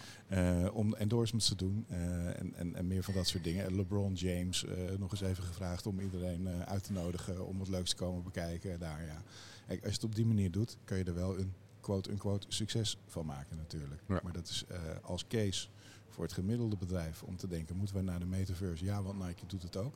Uh, 0.65 0.75
om 0.75 0.95
endorsements 0.95 1.49
te 1.49 1.55
doen 1.55 1.87
uh, 1.91 1.97
en, 2.39 2.55
en, 2.55 2.75
en, 2.75 2.87
meer 2.87 3.03
van 3.03 3.15
dat 3.15 3.27
soort 3.27 3.45
dingen. 3.45 3.65
En 3.65 3.77
LeBron 3.77 4.15
James 4.15 4.65
nog 4.99 5.11
eens 5.11 5.21
even 5.21 5.45
gevraagd 5.45 5.87
om 5.87 6.01
iedereen 6.01 6.49
uit 6.49 6.85
te 6.85 6.93
nodigen 6.93 7.47
om 7.47 7.59
wat 7.59 7.69
leuks 7.69 7.91
te 7.91 7.97
komen 7.97 8.23
bekijken. 8.23 8.79
Daar, 8.79 9.05
ja. 9.05 9.23
Kijk, 9.67 9.81
als 9.81 9.89
je 9.89 9.97
het 9.97 10.05
op 10.05 10.15
die 10.15 10.27
manier 10.27 10.51
doet, 10.51 10.77
kan 10.85 10.99
je 10.99 11.05
er 11.05 11.15
wel 11.15 11.39
een 11.39 11.53
quote-unquote 11.81 12.47
succes 12.49 12.99
van 13.07 13.27
maken 13.27 13.57
natuurlijk. 13.57 14.03
Ja. 14.09 14.21
Maar 14.23 14.33
dat 14.33 14.49
is 14.49 14.65
als 15.03 15.27
case 15.27 15.69
voor 16.09 16.25
het 16.25 16.33
gemiddelde 16.33 16.77
bedrijf 16.77 17.23
om 17.23 17.37
te 17.37 17.47
denken, 17.47 17.77
moeten 17.77 17.97
we 17.97 18.03
naar 18.03 18.19
de 18.19 18.27
metaverse? 18.27 18.85
Ja, 18.85 19.03
want 19.03 19.27
Nike 19.27 19.47
doet 19.47 19.63
het 19.63 19.77
ook. 19.77 19.95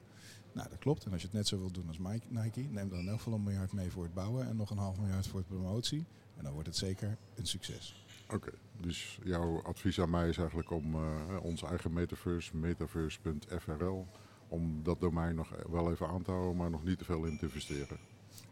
Nou, 0.54 0.68
dat 0.68 0.78
klopt. 0.78 1.04
En 1.04 1.12
als 1.12 1.20
je 1.20 1.26
het 1.26 1.36
net 1.36 1.48
zo 1.48 1.58
wilt 1.58 1.74
doen 1.74 1.88
als 1.88 1.98
Nike, 2.28 2.60
neem 2.70 2.88
dan 2.88 2.98
in 2.98 3.08
elk 3.08 3.16
geval 3.16 3.32
een 3.32 3.42
miljard 3.42 3.72
mee 3.72 3.90
voor 3.90 4.02
het 4.02 4.14
bouwen 4.14 4.46
en 4.46 4.56
nog 4.56 4.70
een 4.70 4.78
half 4.78 4.98
miljard 4.98 5.26
voor 5.26 5.40
de 5.40 5.46
promotie. 5.46 6.06
En 6.36 6.44
dan 6.44 6.52
wordt 6.52 6.68
het 6.68 6.76
zeker 6.76 7.16
een 7.34 7.46
succes. 7.46 8.04
Oké, 8.24 8.34
okay, 8.34 8.54
dus 8.80 9.18
jouw 9.22 9.62
advies 9.62 10.00
aan 10.00 10.10
mij 10.10 10.28
is 10.28 10.38
eigenlijk 10.38 10.70
om 10.70 10.94
uh, 10.94 11.42
onze 11.42 11.66
eigen 11.66 11.92
metaverse, 11.92 12.56
metaverse.frl, 12.56 14.06
om 14.48 14.82
dat 14.82 15.00
domein 15.00 15.34
nog 15.34 15.50
wel 15.70 15.90
even 15.90 16.08
aan 16.08 16.22
te 16.22 16.30
houden, 16.30 16.56
maar 16.56 16.70
nog 16.70 16.84
niet 16.84 16.98
te 16.98 17.04
veel 17.04 17.24
in 17.24 17.38
te 17.38 17.44
investeren. 17.44 17.98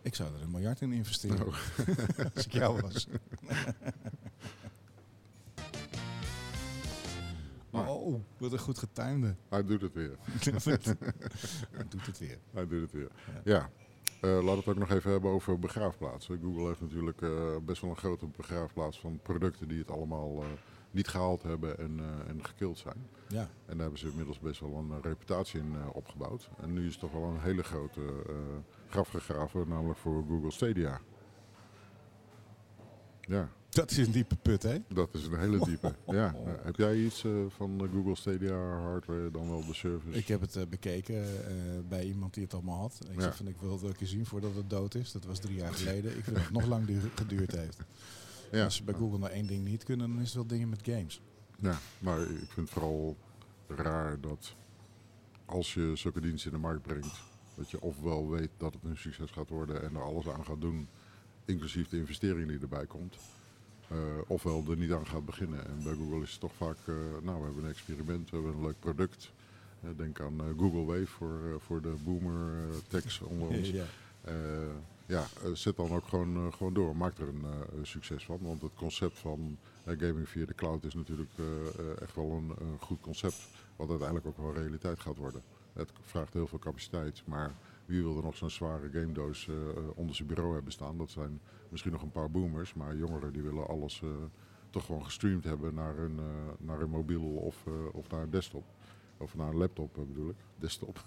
Ik 0.03 0.15
zou 0.15 0.35
er 0.35 0.43
een 0.43 0.51
miljard 0.51 0.81
in 0.81 0.93
investeren. 0.93 1.47
Oh. 1.47 1.55
als 2.35 2.47
ik 2.47 2.53
jou 2.53 2.81
was. 2.81 3.09
Oh, 7.73 8.21
wat 8.39 8.53
een 8.53 8.59
goed 8.59 8.79
getuinde. 8.79 9.37
Hij 9.49 9.65
doet 9.65 9.81
het 9.81 9.93
weer. 9.93 10.17
Hij 11.73 11.85
doet 11.89 12.07
het 12.07 12.19
weer. 12.19 12.39
Hij 12.53 12.67
doet 12.67 12.81
het 12.81 12.93
weer. 12.93 13.11
Ja. 13.27 13.41
ja. 13.45 13.71
Uh, 14.25 14.31
laten 14.31 14.45
we 14.45 14.59
het 14.59 14.69
ook 14.69 14.79
nog 14.79 14.91
even 14.91 15.11
hebben 15.11 15.31
over 15.31 15.59
begraafplaatsen. 15.59 16.41
Google 16.43 16.67
heeft 16.67 16.81
natuurlijk 16.81 17.21
uh, 17.21 17.57
best 17.63 17.81
wel 17.81 17.91
een 17.91 17.97
grote 17.97 18.27
begraafplaats 18.27 19.01
van 19.01 19.21
producten 19.23 19.69
die 19.69 19.79
het 19.79 19.91
allemaal 19.91 20.43
uh, 20.43 20.49
niet 20.91 21.09
gehaald 21.09 21.43
hebben 21.43 21.79
en, 21.79 22.01
en 22.27 22.45
gekild 22.45 22.79
zijn. 22.79 23.07
Ja. 23.29 23.41
En 23.41 23.49
daar 23.67 23.81
hebben 23.81 23.99
ze 23.99 24.09
inmiddels 24.09 24.39
best 24.39 24.61
wel 24.61 24.75
een 24.75 25.03
reputatie 25.03 25.61
in 25.61 25.77
opgebouwd. 25.93 26.51
En 26.61 26.73
nu 26.73 26.87
is 26.87 26.93
het 26.93 27.01
toch 27.01 27.13
wel 27.13 27.25
een 27.25 27.41
hele 27.41 27.63
grote 27.63 28.01
graf 28.89 29.09
gegraven, 29.09 29.69
namelijk 29.69 29.99
voor 29.99 30.25
Google 30.29 30.51
Stadia. 30.51 31.01
Ja. 33.21 33.49
Dat 33.73 33.91
is 33.91 33.97
een 33.97 34.13
diepe 34.13 34.37
put, 34.37 34.63
hè? 34.63 34.79
Dat 34.89 35.15
is 35.15 35.27
een 35.27 35.39
hele 35.39 35.65
diepe. 35.65 35.95
Ja. 36.07 36.35
Heb 36.63 36.77
jij 36.77 36.97
iets 36.97 37.25
uh, 37.25 37.45
van 37.49 37.89
Google 37.93 38.17
Stadia 38.17 38.57
hardware, 38.81 39.31
dan 39.31 39.49
wel 39.49 39.67
de 39.67 39.75
service? 39.75 40.19
Ik 40.19 40.29
heb 40.29 40.41
het 40.41 40.57
uh, 40.57 40.63
bekeken 40.67 41.25
bij 41.89 42.05
iemand 42.05 42.35
die 42.35 42.43
het 42.43 42.55
allemaal 42.55 42.79
had. 42.79 42.99
Ik 43.09 43.15
Ja. 43.15 43.21
zei 43.21 43.33
van 43.33 43.47
ik 43.49 43.57
wil 43.61 43.73
het 43.73 43.85
ook 43.85 44.01
eens 44.01 44.11
zien 44.11 44.27
voordat 44.27 44.55
het 44.55 44.71
dood 44.71 44.95
is. 44.95 45.13
Dat 45.13 45.25
was 45.25 45.39
drie 45.39 45.57
jaar 45.57 45.75
geleden. 45.75 46.17
Ik 46.17 46.25
vind 46.25 46.37
dat 46.37 46.45
het 46.45 46.53
nog 46.55 46.67
lang 46.67 46.87
duur, 46.87 47.01
geduurd 47.15 47.53
heeft. 47.53 47.79
Ja. 48.53 48.65
Als 48.65 48.77
ze 48.77 48.83
bij 48.85 48.95
Google 48.95 49.19
nou 49.19 49.33
één 49.33 49.47
ding 49.47 49.65
niet 49.65 49.85
kunnen, 49.85 50.09
dan 50.09 50.19
is 50.21 50.27
het 50.27 50.35
wel 50.35 50.47
dingen 50.47 50.69
met 50.69 50.81
games. 50.85 51.21
Ja, 51.57 51.79
maar 51.99 52.21
ik 52.21 52.29
vind 52.29 52.57
het 52.57 52.71
vooral 52.71 53.17
raar 53.69 54.21
dat 54.21 54.55
als 55.45 55.75
je 55.75 55.93
zulke 55.95 56.21
diensten 56.21 56.51
in 56.51 56.57
de 56.57 56.63
markt 56.63 56.83
brengt, 56.83 57.21
dat 57.57 57.71
je 57.71 57.81
ofwel 57.81 58.31
weet 58.31 58.51
dat 58.57 58.73
het 58.75 58.85
een 58.85 58.97
succes 58.97 59.31
gaat 59.31 59.49
worden 59.49 59.83
en 59.83 59.95
er 59.95 60.03
alles 60.03 60.29
aan 60.29 60.45
gaat 60.45 60.61
doen, 60.61 60.89
inclusief 61.45 61.89
de 61.89 61.97
investering 61.97 62.49
die 62.49 62.59
erbij 62.61 62.87
komt. 62.87 63.17
Eh, 63.93 63.99
ofwel 64.27 64.65
er 64.71 64.77
niet 64.77 64.93
aan 64.93 65.07
gaat 65.07 65.25
beginnen. 65.27 65.67
En 65.67 65.83
bij 65.83 65.95
Google 65.95 66.23
is 66.23 66.31
het 66.31 66.41
toch 66.41 66.55
vaak, 66.55 66.77
eh, 66.85 66.95
nou 67.23 67.39
we 67.39 67.45
hebben 67.45 67.65
een 67.65 67.71
experiment, 67.71 68.31
we 68.31 68.37
hebben 68.37 68.55
een 68.55 68.63
leuk 68.63 68.81
product. 68.81 69.33
Eh, 69.81 69.91
denk 69.97 70.21
aan 70.21 70.41
Google 70.59 70.85
Wave 70.85 71.07
voor, 71.07 71.61
voor 71.61 71.83
de 71.83 71.95
boomer 72.05 72.53
techs 72.89 73.21
onder 73.21 73.49
ons. 73.57 73.71
Ja. 73.71 73.85
Ja, 75.07 75.27
zet 75.53 75.77
dan 75.77 75.91
ook 75.91 76.07
gewoon, 76.09 76.53
gewoon 76.53 76.75
door. 76.75 76.97
Maak 76.97 77.19
er 77.19 77.29
een 77.29 77.87
succes 77.87 78.25
van. 78.25 78.39
Want 78.41 78.63
het 78.63 78.71
concept 78.75 79.19
van 79.19 79.59
gaming 79.85 80.29
via 80.29 80.47
de 80.47 80.55
cloud 80.55 80.85
is 80.85 80.95
natuurlijk 80.95 81.31
echt 82.01 82.15
wel 82.15 82.31
een, 82.31 82.53
een 82.67 82.79
goed 82.79 83.01
concept. 83.01 83.49
Wat 83.77 83.89
uiteindelijk 83.89 84.27
ook 84.27 84.37
wel 84.37 84.55
realiteit 84.55 85.01
gaat 85.01 85.17
worden. 85.17 85.43
Het 85.73 85.91
vraagt 86.03 86.33
heel 86.33 86.47
veel 86.47 86.59
capaciteit. 86.59 87.23
Maar 87.25 87.53
wie 87.87 88.03
wil 88.03 88.17
er 88.17 88.23
nog 88.23 88.37
zo'n 88.37 88.51
zware 88.51 88.91
game 88.93 89.13
doos 89.13 89.49
eh, 89.49 89.55
onder 89.95 90.15
zijn 90.15 90.29
bureau 90.29 90.55
hebben 90.55 90.73
staan? 90.73 90.99
Dat 90.99 91.11
zijn 91.11 91.41
misschien 91.73 91.93
nog 91.93 92.03
een 92.03 92.11
paar 92.11 92.31
boomers. 92.31 92.75
Maar 92.75 92.97
jongeren 92.97 93.33
die 93.33 93.43
willen 93.43 93.67
alles 93.69 94.01
eh, 94.03 94.09
toch 94.71 94.85
gewoon 94.85 95.05
gestreamd 95.05 95.45
hebben 95.45 95.75
naar 95.75 95.97
hun, 95.97 96.19
eh, 96.19 96.25
naar 96.59 96.79
hun 96.79 96.91
mobiel 96.91 97.23
of, 97.23 97.67
eh, 97.67 97.73
of 97.93 98.11
naar 98.11 98.23
een 98.23 98.31
desktop. 98.31 98.65
Of 99.17 99.35
naar 99.35 99.49
een 99.49 99.57
laptop 99.57 99.95
bedoel 100.09 100.29
ik. 100.29 100.37
Desktop. 100.59 101.05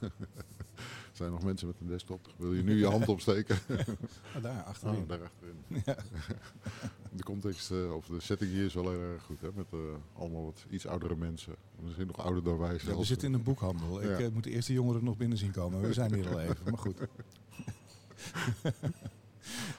zijn 1.14 1.28
er 1.30 1.36
nog 1.36 1.44
mensen 1.44 1.68
met 1.68 1.76
een 1.80 1.88
desktop? 1.88 2.34
Wil 2.38 2.54
je 2.54 2.64
nu 2.64 2.78
je 2.78 2.86
hand 2.88 3.08
opsteken? 3.08 3.58
Ah, 4.36 4.44
daar, 4.44 4.64
achterin. 4.64 5.02
Oh, 5.02 5.08
daar 5.08 5.22
achterin. 5.22 5.58
De 7.18 7.24
context 7.24 7.72
of 7.72 8.06
de 8.06 8.20
setting 8.20 8.52
hier 8.52 8.66
is 8.66 8.74
wel 8.74 8.90
heel 8.90 9.02
erg 9.02 9.24
goed. 9.24 9.42
Hè? 9.42 9.50
Met 9.56 9.68
allemaal 10.14 10.44
wat 10.46 10.66
iets 10.70 10.88
oudere 10.88 11.16
mensen. 11.16 11.56
Misschien 11.84 12.08
nog 12.08 12.18
ouder 12.18 12.44
dan 12.44 12.58
wij 12.58 12.74
Ja, 12.74 12.80
zelfs. 12.80 13.00
we 13.00 13.06
zitten 13.06 13.28
in 13.28 13.34
een 13.34 13.44
boekhandel. 13.44 14.02
Ik 14.02 14.34
moet 14.34 14.44
de 14.44 14.50
eerste 14.50 14.74
jongeren 14.74 15.04
nog 15.04 15.18
binnen 15.18 15.38
zien 15.38 15.52
komen. 15.52 15.82
We 15.82 15.94
zijn 15.94 16.14
hier 16.14 16.30
al 16.30 16.40
even, 16.40 16.64
maar 16.64 16.78
goed. 16.78 16.98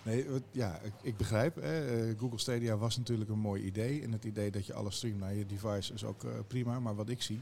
Nee, 0.06 0.26
ja, 0.50 0.80
ik, 1.02 1.16
begrijp. 1.16 1.54
Hè, 1.54 2.08
eh, 2.08 2.18
Google 2.18 2.38
Stadia 2.38 2.76
was 2.76 2.96
natuurlijk 2.96 3.30
een 3.30 3.38
mooi 3.38 3.62
idee. 3.62 4.02
En 4.02 4.12
het 4.12 4.24
idee 4.24 4.50
dat 4.50 4.66
je 4.66 4.74
alles 4.74 4.96
streamt 4.96 5.18
naar 5.18 5.34
je 5.34 5.46
device 5.46 5.92
is 5.92 6.04
ook 6.04 6.24
eh, 6.24 6.30
prima. 6.46 6.80
Maar 6.80 6.94
wat 6.94 7.08
ik 7.08 7.22
zie... 7.22 7.40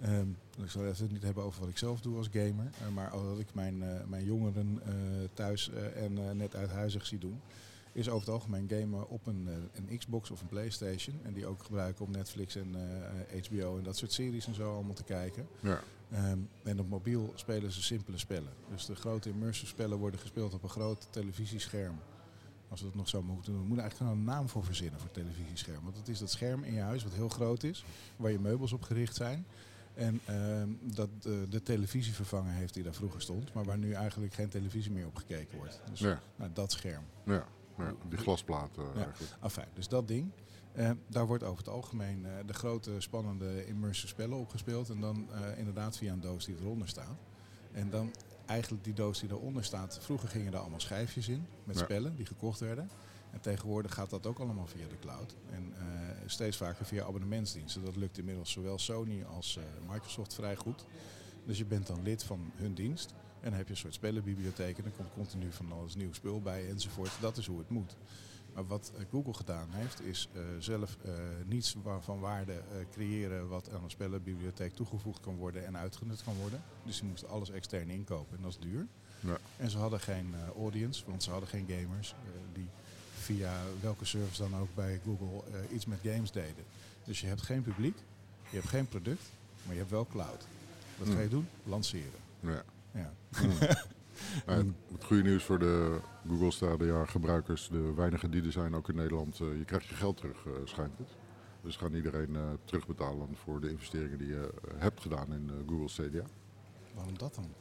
ehm, 0.00 0.28
ik 0.62 0.70
zal 0.70 0.82
het 0.82 1.12
niet 1.12 1.22
hebben 1.22 1.44
over 1.44 1.60
wat 1.60 1.68
ik 1.68 1.78
zelf 1.78 2.00
doe 2.00 2.16
als 2.16 2.28
gamer. 2.32 2.70
eh, 2.80 2.88
maar 2.94 3.10
wat 3.10 3.38
ik 3.38 3.54
mijn, 3.54 3.82
mijn 4.08 4.24
jongeren 4.24 4.80
thuis 5.34 5.70
en 5.94 6.36
net 6.36 6.56
uit 6.56 6.70
huizig 6.70 7.06
zie 7.06 7.18
doen... 7.18 7.40
is 7.92 8.08
over 8.08 8.26
het 8.26 8.34
algemeen 8.34 8.68
gamen 8.68 9.08
op 9.08 9.26
een, 9.26 9.48
een 9.74 9.98
Xbox 9.98 10.30
of 10.30 10.40
een 10.40 10.46
Playstation. 10.46 11.20
En 11.22 11.32
die 11.32 11.46
ook 11.46 11.62
gebruiken 11.62 12.04
om 12.04 12.10
Netflix 12.10 12.56
en 12.56 12.74
HBO 13.48 13.76
en 13.76 13.82
dat 13.82 13.96
soort 13.96 14.12
series 14.12 14.46
en 14.46 14.54
zo 14.54 14.74
allemaal 14.74 14.94
te 14.94 15.04
kijken. 15.04 15.46
Ja, 15.60 15.82
Ehm, 16.10 16.38
en 16.62 16.80
op 16.80 16.88
mobiel 16.88 17.32
spelen 17.34 17.72
ze 17.72 17.82
simpele 17.82 18.18
spellen. 18.18 18.52
Dus 18.70 18.86
de 18.86 18.94
grote 18.94 19.28
immersive 19.28 19.66
spellen 19.66 19.98
worden 19.98 20.20
gespeeld 20.20 20.54
op 20.54 20.62
een 20.62 20.68
groot 20.68 21.06
televisiescherm. 21.10 21.98
Als 22.68 22.80
we 22.80 22.86
dat 22.86 22.94
nog 22.96 23.08
zo 23.08 23.22
moeten 23.22 23.52
doen. 23.52 23.60
We 23.60 23.66
moeten 23.66 23.82
eigenlijk 23.84 24.10
gewoon 24.10 24.28
een 24.28 24.34
naam 24.34 24.48
voor 24.48 24.64
verzinnen 24.64 25.00
voor 25.00 25.10
televisiescherm. 25.10 25.84
Want 25.84 25.96
het 25.96 26.08
is 26.08 26.18
dat 26.18 26.30
scherm 26.30 26.64
in 26.64 26.72
je 26.74 26.80
huis 26.80 27.02
wat 27.02 27.12
heel 27.12 27.28
groot 27.28 27.62
is. 27.62 27.84
Waar 28.16 28.30
je 28.30 28.38
meubels 28.38 28.72
op 28.72 28.82
gericht 28.82 29.16
zijn. 29.16 29.46
En 29.94 30.20
ehm, 30.24 30.68
dat 30.80 31.08
de, 31.22 31.46
de 31.48 31.62
televisie 31.62 32.12
vervangen 32.14 32.52
heeft 32.52 32.74
die 32.74 32.82
daar 32.82 32.94
vroeger 32.94 33.20
stond. 33.22 33.52
Maar 33.54 33.64
waar 33.64 33.78
nu 33.78 33.92
eigenlijk 33.92 34.34
geen 34.34 34.48
televisie 34.48 34.90
meer 34.92 35.06
op 35.06 35.16
gekeken 35.16 35.56
wordt. 35.58 35.80
Dus 35.90 35.98
ja, 36.00 36.20
nou, 36.36 36.50
dat 36.52 36.72
scherm. 36.72 37.04
ja, 37.24 37.46
ja. 37.78 37.94
Die 38.08 38.18
glasplaten 38.18 38.82
Ja. 38.84 39.04
eigenlijk. 39.04 39.32
Enfin, 39.42 39.64
dus 39.74 39.88
dat 39.88 40.08
ding. 40.08 40.30
Eh, 40.76 40.90
daar 41.08 41.26
wordt 41.26 41.42
over 41.42 41.58
het 41.58 41.68
algemeen 41.68 42.26
eh, 42.26 42.32
de 42.46 42.54
grote 42.54 42.94
spannende 42.98 43.66
immersive 43.66 44.06
spellen 44.06 44.38
opgespeeld. 44.38 44.90
En 44.90 45.00
dan 45.00 45.28
eh, 45.32 45.58
inderdaad 45.58 45.96
via 45.96 46.12
een 46.12 46.20
doos 46.20 46.44
die 46.44 46.56
eronder 46.60 46.88
staat. 46.88 47.18
En 47.72 47.90
dan 47.90 48.14
eigenlijk 48.46 48.84
die 48.84 48.94
doos 48.94 49.20
die 49.20 49.30
eronder 49.30 49.64
staat. 49.64 49.98
Vroeger 50.02 50.28
gingen 50.28 50.52
er 50.52 50.58
allemaal 50.58 50.80
schijfjes 50.80 51.28
in 51.28 51.46
met 51.64 51.76
Ja. 51.78 51.82
spellen 51.84 52.16
die 52.16 52.26
gekocht 52.26 52.60
werden. 52.60 52.90
En 53.32 53.40
tegenwoordig 53.40 53.94
gaat 53.94 54.10
dat 54.10 54.26
ook 54.26 54.38
allemaal 54.38 54.66
via 54.66 54.88
de 54.88 54.98
cloud. 54.98 55.36
En 55.50 55.74
steeds 56.26 56.56
vaker 56.56 56.84
via 56.84 57.04
abonnementsdiensten. 57.04 57.84
Dat 57.84 57.96
lukt 57.96 58.18
inmiddels 58.18 58.50
zowel 58.50 58.78
Sony 58.78 59.24
als 59.24 59.58
Microsoft 59.90 60.34
vrij 60.34 60.56
goed. 60.56 60.84
Dus 61.44 61.58
je 61.58 61.64
bent 61.64 61.86
dan 61.86 62.02
lid 62.02 62.22
van 62.24 62.52
hun 62.54 62.74
dienst. 62.74 63.10
En 63.40 63.50
dan 63.50 63.52
heb 63.52 63.66
je 63.66 63.72
een 63.72 63.78
soort 63.78 63.94
spellenbibliotheek. 63.94 64.76
En 64.76 64.82
dan 64.82 64.92
komt 64.96 65.12
continu 65.12 65.52
van 65.52 65.72
alles 65.72 65.94
nieuw 65.94 66.12
spul 66.12 66.40
bij 66.40 66.68
enzovoort. 66.68 67.10
Dat 67.20 67.36
is 67.36 67.46
hoe 67.46 67.58
het 67.58 67.68
moet. 67.68 67.96
Maar 68.56 68.66
wat 68.66 68.92
eh, 68.96 69.04
Google 69.10 69.34
gedaan 69.34 69.68
heeft, 69.70 70.00
is 70.00 70.28
eh, 70.32 70.40
zelf 70.58 70.96
eh, 71.04 71.12
niets 71.44 71.76
van 72.00 72.20
waarde 72.20 72.62
creëren 72.92 73.48
wat 73.48 73.70
aan 73.70 73.84
een 73.84 73.90
spellenbibliotheek 73.90 74.74
toegevoegd 74.74 75.20
kan 75.20 75.36
worden 75.36 75.66
en 75.66 75.76
uitgenut 75.76 76.22
kan 76.24 76.34
worden. 76.36 76.62
Dus 76.82 76.96
ze 76.96 77.04
moesten 77.04 77.28
alles 77.28 77.50
extern 77.50 77.90
inkopen 77.90 78.36
en 78.36 78.42
dat 78.42 78.50
is 78.52 78.58
duur. 78.58 78.86
Ja. 79.20 79.38
En 79.56 79.70
ze 79.70 79.78
hadden 79.78 80.00
geen 80.00 80.34
audience, 80.56 81.04
want 81.06 81.22
ze 81.22 81.30
hadden 81.30 81.48
geen 81.48 81.66
gamers 81.68 82.14
die 82.52 82.68
via 83.14 83.60
welke 83.80 84.04
service 84.04 84.42
dan 84.42 84.60
ook 84.60 84.74
bij 84.74 85.00
Google 85.04 85.42
iets 85.72 85.86
met 85.86 85.98
games 86.02 86.30
deden. 86.32 86.64
Dus 87.04 87.20
je 87.20 87.26
hebt 87.26 87.42
geen 87.42 87.62
publiek, 87.62 87.96
je 88.50 88.56
hebt 88.56 88.68
geen 88.68 88.88
product, 88.88 89.22
maar 89.62 89.72
je 89.72 89.78
hebt 89.80 89.90
wel 89.92 90.06
cloud. 90.06 90.46
Wat 90.98 91.08
ga 91.08 91.14
je 91.14 91.20
Hmm. 91.20 91.28
doen? 91.28 91.48
Lanceren. 91.64 92.20
Ja. 92.40 92.62
Ja. 92.92 93.12
Nou, 94.46 94.58
het, 94.58 94.74
het 94.92 95.04
goede 95.04 95.22
nieuws 95.22 95.44
voor 95.44 95.58
de 95.58 96.00
Google 96.28 96.50
Stadia 96.50 97.04
gebruikers, 97.04 97.68
de 97.68 97.94
weinigen 97.94 98.30
die 98.30 98.42
er 98.42 98.52
zijn, 98.52 98.74
ook 98.74 98.88
in 98.88 98.94
Nederland, 98.94 99.40
eh, 99.40 99.58
je 99.58 99.64
krijgt 99.64 99.86
je 99.86 99.94
geld 99.94 100.16
terug, 100.16 100.46
eh, 100.46 100.52
schijnt 100.64 100.98
het. 100.98 101.08
Dus 101.62 101.76
gaan 101.76 101.94
iedereen 101.94 102.36
eh, 102.36 102.42
terugbetalen 102.64 103.36
voor 103.36 103.60
de 103.60 103.70
investeringen 103.70 104.18
die 104.18 104.28
je 104.28 104.50
hebt 104.76 105.00
gedaan 105.00 105.32
in 105.32 105.50
Google 105.66 105.88
Stadia. 105.88 106.24
Waarom 106.94 107.18
dat 107.18 107.34
dan? 107.34 107.54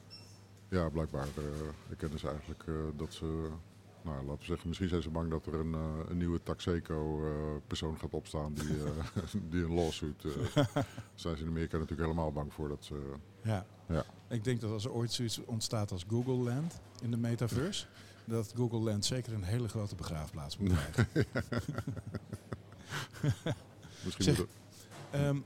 Ja, 0.69 0.89
blijkbaar 0.89 1.27
uh, 1.37 1.97
kennen 1.97 2.19
ze 2.19 2.27
eigenlijk 2.27 2.65
dat 2.95 3.13
ze, 3.13 3.49
nou 4.05 4.17
laten 4.25 4.39
we 4.39 4.45
zeggen, 4.45 4.67
misschien 4.67 4.89
zijn 4.89 5.01
ze 5.01 5.09
bang 5.09 5.29
dat 5.29 5.45
er 5.45 5.53
een, 5.53 5.73
eh, 5.73 6.09
een 6.09 6.17
nieuwe 6.17 6.43
Taxeco-persoon 6.43 7.97
gaat 7.99 8.13
opstaan 8.13 8.53
die, 8.53 8.67
eh, 8.83 9.23
die 9.49 9.63
een 9.63 9.73
lawsuit. 9.73 10.25
eh 10.25 10.65
zijn 11.15 11.37
ze 11.37 11.43
in 11.43 11.49
Amerika 11.49 11.77
natuurlijk 11.77 12.09
helemaal 12.09 12.31
bang 12.31 12.53
voor 12.53 12.67
dat 12.69 12.83
ze. 12.85 13.13
Ja. 13.43 13.65
Ja. 13.87 14.05
Ik 14.29 14.43
denk 14.43 14.61
dat 14.61 14.71
als 14.71 14.85
er 14.85 14.91
ooit 14.91 15.11
zoiets 15.13 15.39
ontstaat 15.45 15.91
als 15.91 16.05
Google 16.09 16.33
Land 16.33 16.79
in 17.01 17.11
de 17.11 17.17
metaverse, 17.17 17.85
dat 18.25 18.53
Google 18.55 18.79
Land 18.79 19.05
zeker 19.05 19.33
een 19.33 19.43
hele 19.43 19.67
grote 19.67 19.95
begraafplaats 19.95 20.57
moet 20.57 20.71
krijgen. 20.73 21.07
Misschien 24.03 24.35
Zeg, 24.35 24.45
Ehm, 25.11 25.37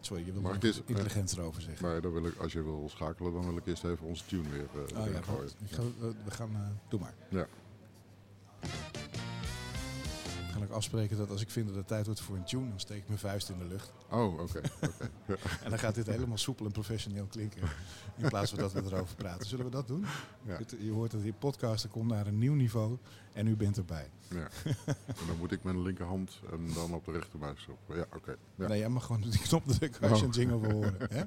sorry, 0.00 0.26
je 0.26 0.32
wil 0.32 0.42
nog 0.42 0.62
eens- 0.62 0.82
intelligent 0.86 1.32
erover 1.32 1.62
zeggen. 1.62 1.86
maar 1.86 2.00
dan 2.00 2.12
wil 2.12 2.24
ik, 2.26 2.36
als 2.36 2.52
je 2.52 2.62
wil 2.62 2.88
schakelen, 2.90 3.32
dan 3.32 3.44
wil 3.44 3.56
ik 3.56 3.66
eerst 3.66 3.84
even 3.84 4.06
onze 4.06 4.24
tune 4.26 4.48
weer 4.48 4.66
eh 4.90 4.98
oh 5.06 5.12
ja, 5.12 5.22
gooien. 5.22 5.50
ik 5.64 5.70
ga, 5.72 5.82
we, 5.98 6.12
we 6.24 6.30
gaan. 6.30 6.50
eh, 6.54 6.60
doe 6.88 7.00
maar. 7.00 7.14
Ja. 7.28 7.46
Ook 10.62 10.70
afspreken 10.70 11.16
dat 11.16 11.30
als 11.30 11.40
ik 11.40 11.50
vind 11.50 11.66
dat 11.66 11.76
het 11.76 11.86
tijd 11.86 12.04
wordt 12.06 12.20
voor 12.20 12.36
een 12.36 12.44
tune, 12.44 12.68
dan 12.68 12.80
steek 12.80 12.98
ik 12.98 13.06
mijn 13.06 13.18
vuist 13.18 13.48
in 13.48 13.58
de 13.58 13.64
lucht. 13.64 13.92
Oh, 14.10 14.40
oké. 14.40 14.60
En 15.64 15.70
dan 15.70 15.78
gaat 15.78 15.94
dit 15.94 16.06
helemaal 16.06 16.38
soepel 16.38 16.66
en 16.66 16.72
professioneel 16.72 17.26
klinken. 17.26 17.62
In 18.16 18.28
plaats 18.28 18.50
van 18.50 18.58
dat 18.58 18.72
we 18.72 18.82
erover 18.84 19.16
praten. 19.16 19.46
Zullen 19.46 19.64
we 19.64 19.70
dat 19.70 19.86
doen? 19.86 20.04
Ja. 20.46 20.58
Je 20.78 20.90
hoort 20.90 21.10
dat 21.10 21.22
die 21.22 21.32
podcast 21.32 21.88
komt 21.88 22.08
naar 22.10 22.26
een 22.26 22.38
nieuw 22.38 22.54
niveau 22.54 22.96
en 23.32 23.46
u 23.46 23.56
bent 23.56 23.76
erbij. 23.76 24.10
Ja. 24.28 24.48
En 25.06 25.26
dan 25.26 25.36
moet 25.38 25.52
ik 25.52 25.62
mijn 25.62 25.82
linkerhand 25.82 26.40
en 26.52 26.72
dan 26.74 26.94
op 26.94 27.04
de 27.04 27.12
rechtermuis 27.12 27.66
op. 27.70 27.96
Ja, 27.96 28.06
oké. 28.16 28.36
Ja. 28.54 28.68
Nee, 28.68 28.78
jij 28.78 28.88
mag 28.88 29.04
gewoon 29.04 29.20
die 29.20 29.40
knop 29.40 29.66
drukken 29.66 30.08
als 30.10 30.18
je 30.20 30.26
Oh. 30.26 30.32
een 30.34 30.38
jingle 30.40 30.60
wil 30.60 30.70
horen. 30.72 30.96
Hè? 31.10 31.22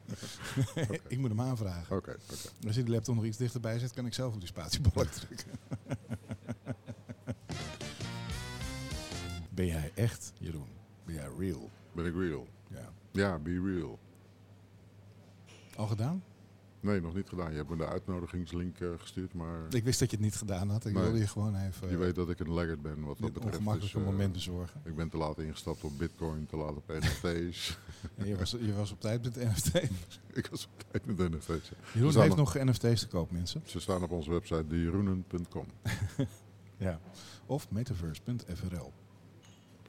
ik 1.08 1.18
moet 1.18 1.30
hem 1.30 1.42
aanvragen. 1.42 1.96
Oké, 1.98 2.10
oké. 2.12 2.68
Als 2.68 2.76
je 2.76 2.84
de 2.84 2.92
laptop 2.92 3.16
nog 3.16 3.24
iets 3.26 3.38
dichterbij 3.38 3.80
zet, 3.80 3.94
kan 3.94 4.06
ik 4.06 4.14
zelf 4.14 4.34
op 4.34 4.40
die 4.40 4.48
spatiebalk 4.50 5.08
drukken. 5.08 5.48
ben 9.54 9.66
jij 9.66 9.92
echt, 9.96 10.34
Jeroen? 10.38 10.68
Ben 11.06 11.16
jij 11.16 11.30
real? 11.40 11.70
Ben 11.92 12.06
ik 12.06 12.14
real? 12.16 12.48
Ja. 12.70 12.90
Ja, 13.12 13.40
be 13.40 13.62
real. 13.62 14.00
Al 15.76 15.88
gedaan? 15.88 16.24
Nee, 16.80 17.02
nog 17.02 17.14
niet 17.16 17.30
gedaan. 17.30 17.52
Je 17.52 17.58
hebt 17.58 17.70
me 17.70 17.76
de 17.78 17.86
uitnodigingslink 17.88 18.80
eh, 18.80 18.90
gestuurd, 18.98 19.34
maar 19.34 19.74
Ik 19.74 19.84
wist 19.84 20.00
dat 20.00 20.10
je 20.10 20.16
het 20.16 20.26
niet 20.26 20.36
gedaan 20.36 20.70
had. 20.70 20.86
Ik 20.86 20.94
Nee. 20.94 21.04
wilde 21.04 21.18
je 21.18 21.28
gewoon 21.28 21.56
even 21.56 21.90
je 21.90 21.98
weet 21.98 22.16
dat 22.16 22.30
ik 22.30 22.40
een 22.40 22.50
laggard 22.50 22.82
ben 22.82 23.04
wat 23.04 23.18
dat 23.20 23.34
betreft. 23.34 23.56
ongemakkelijke 23.56 23.98
dus, 23.98 24.06
eh, 24.06 24.12
moment 24.12 24.34
bezorgen. 24.34 24.82
Ik 24.86 24.96
ben 24.96 25.10
te 25.10 25.18
laat 25.18 25.38
ingestapt 25.40 25.84
op 25.84 25.98
bitcoin, 25.98 26.46
te 26.46 26.58
laat 26.58 26.76
op 26.76 26.88
NFT's. 26.88 27.78
En 28.16 28.28
je, 28.30 28.38
was, 28.38 28.52
je 28.52 28.74
was 28.74 28.92
op 28.92 29.00
tijd 29.02 29.24
met 29.24 29.36
NFT. 29.36 29.74
ik 30.42 30.48
was 30.48 30.66
op 30.66 30.84
tijd 30.92 31.06
met 31.06 31.32
NFT's. 31.32 31.72
Jeroen 31.94 32.14
heeft 32.22 32.36
nog- 32.36 32.54
nog 32.56 32.64
NFT's 32.64 33.00
te 33.02 33.08
koop, 33.08 33.32
mensen. 33.32 33.62
Ze 33.66 33.80
staan 33.80 34.04
op 34.04 34.12
onze 34.12 34.30
website 34.30 34.68
dieroenen.com. 34.68 35.66
Ja. 36.78 37.00
Of 37.46 37.72
metaverse.frl. 37.72 38.92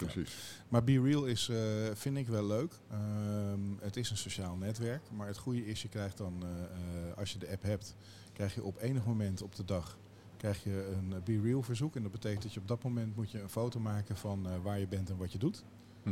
Precies. 0.04 0.60
Maar 0.68 0.84
Be 0.84 1.00
Real 1.00 1.24
is, 1.24 1.48
eh, 1.48 1.56
vind 1.94 2.16
ik 2.16 2.28
wel 2.28 2.46
leuk. 2.46 2.72
Ehm, 2.90 3.60
het 3.80 3.96
is 3.96 4.10
een 4.10 4.16
sociaal 4.16 4.56
netwerk. 4.56 5.02
Maar 5.10 5.26
het 5.26 5.38
goede 5.38 5.66
is, 5.66 5.82
je 5.82 5.88
krijgt 5.88 6.16
dan, 6.16 6.42
eh, 6.42 6.48
eh, 6.48 7.16
als 7.16 7.32
je 7.32 7.38
de 7.38 7.50
app 7.50 7.62
hebt, 7.62 7.94
krijg 8.32 8.54
je 8.54 8.62
op 8.62 8.80
enig 8.80 9.04
moment 9.04 9.42
op 9.42 9.54
de 9.54 9.64
dag 9.64 9.98
krijg 10.36 10.64
je 10.64 10.92
een 10.96 11.14
Be 11.24 11.40
Real 11.40 11.62
verzoek. 11.62 11.96
En 11.96 12.02
dat 12.02 12.12
betekent 12.12 12.42
dat 12.42 12.54
je 12.54 12.60
op 12.60 12.68
dat 12.68 12.82
moment 12.82 13.16
moet 13.16 13.30
je 13.30 13.40
een 13.40 13.48
foto 13.48 13.80
maken 13.80 14.16
van 14.16 14.62
waar 14.62 14.78
je 14.78 14.86
bent 14.86 15.10
en 15.10 15.16
wat 15.16 15.32
je 15.32 15.38
doet. 15.38 15.64
Hm. 16.02 16.10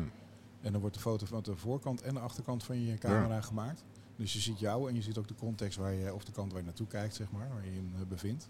En 0.61 0.73
dan 0.73 0.81
wordt 0.81 0.97
de 0.97 1.03
foto 1.03 1.27
van 1.27 1.43
de 1.43 1.57
voorkant 1.57 2.03
en 2.03 2.15
de 2.15 2.21
achterkant 2.21 2.65
van 2.65 2.81
je 2.81 2.99
camera 2.99 3.41
gemaakt. 3.41 3.85
Dus 4.17 4.33
je 4.33 4.39
ziet 4.39 4.59
jou 4.59 4.89
en 4.89 4.95
je 4.95 5.03
ziet 5.03 5.19
ook 5.19 5.29
de 5.29 5.35
context 5.35 5.79
waar 5.79 5.93
je, 5.93 6.15
of 6.15 6.25
de 6.25 6.33
kant 6.33 6.51
waar 6.51 6.61
je 6.61 6.67
naartoe 6.67 6.87
kijkt, 6.87 7.15
zeg 7.15 7.31
maar, 7.31 7.49
waar 7.49 7.65
je 7.65 7.73
in 7.73 7.95
bevindt. 8.09 8.49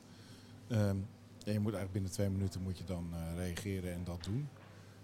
Ehm, 0.69 0.97
en 1.45 1.53
je 1.53 1.61
moet 1.61 1.75
eigenlijk 1.75 1.93
binnen 1.93 2.11
twee 2.11 2.31
minuten 2.31 2.63
moet 2.63 2.79
je 2.79 2.85
dan 2.85 3.15
reageren 3.37 3.93
en 3.93 4.05
dat 4.05 4.25
doen. 4.25 4.49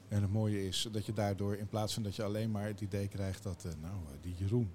En 0.08 0.22
het 0.22 0.32
mooie 0.32 0.66
is 0.66 0.88
dat 0.92 1.06
je 1.06 1.12
daardoor, 1.12 1.56
in 1.56 1.68
plaats 1.68 1.94
van 1.94 2.02
dat 2.02 2.16
je 2.16 2.22
alleen 2.22 2.50
maar 2.50 2.66
het 2.66 2.80
idee 2.80 3.08
krijgt 3.08 3.42
dat, 3.42 3.64
uh, 3.66 3.72
nou, 3.80 3.94
die 4.20 4.34
Jeroen, 4.34 4.70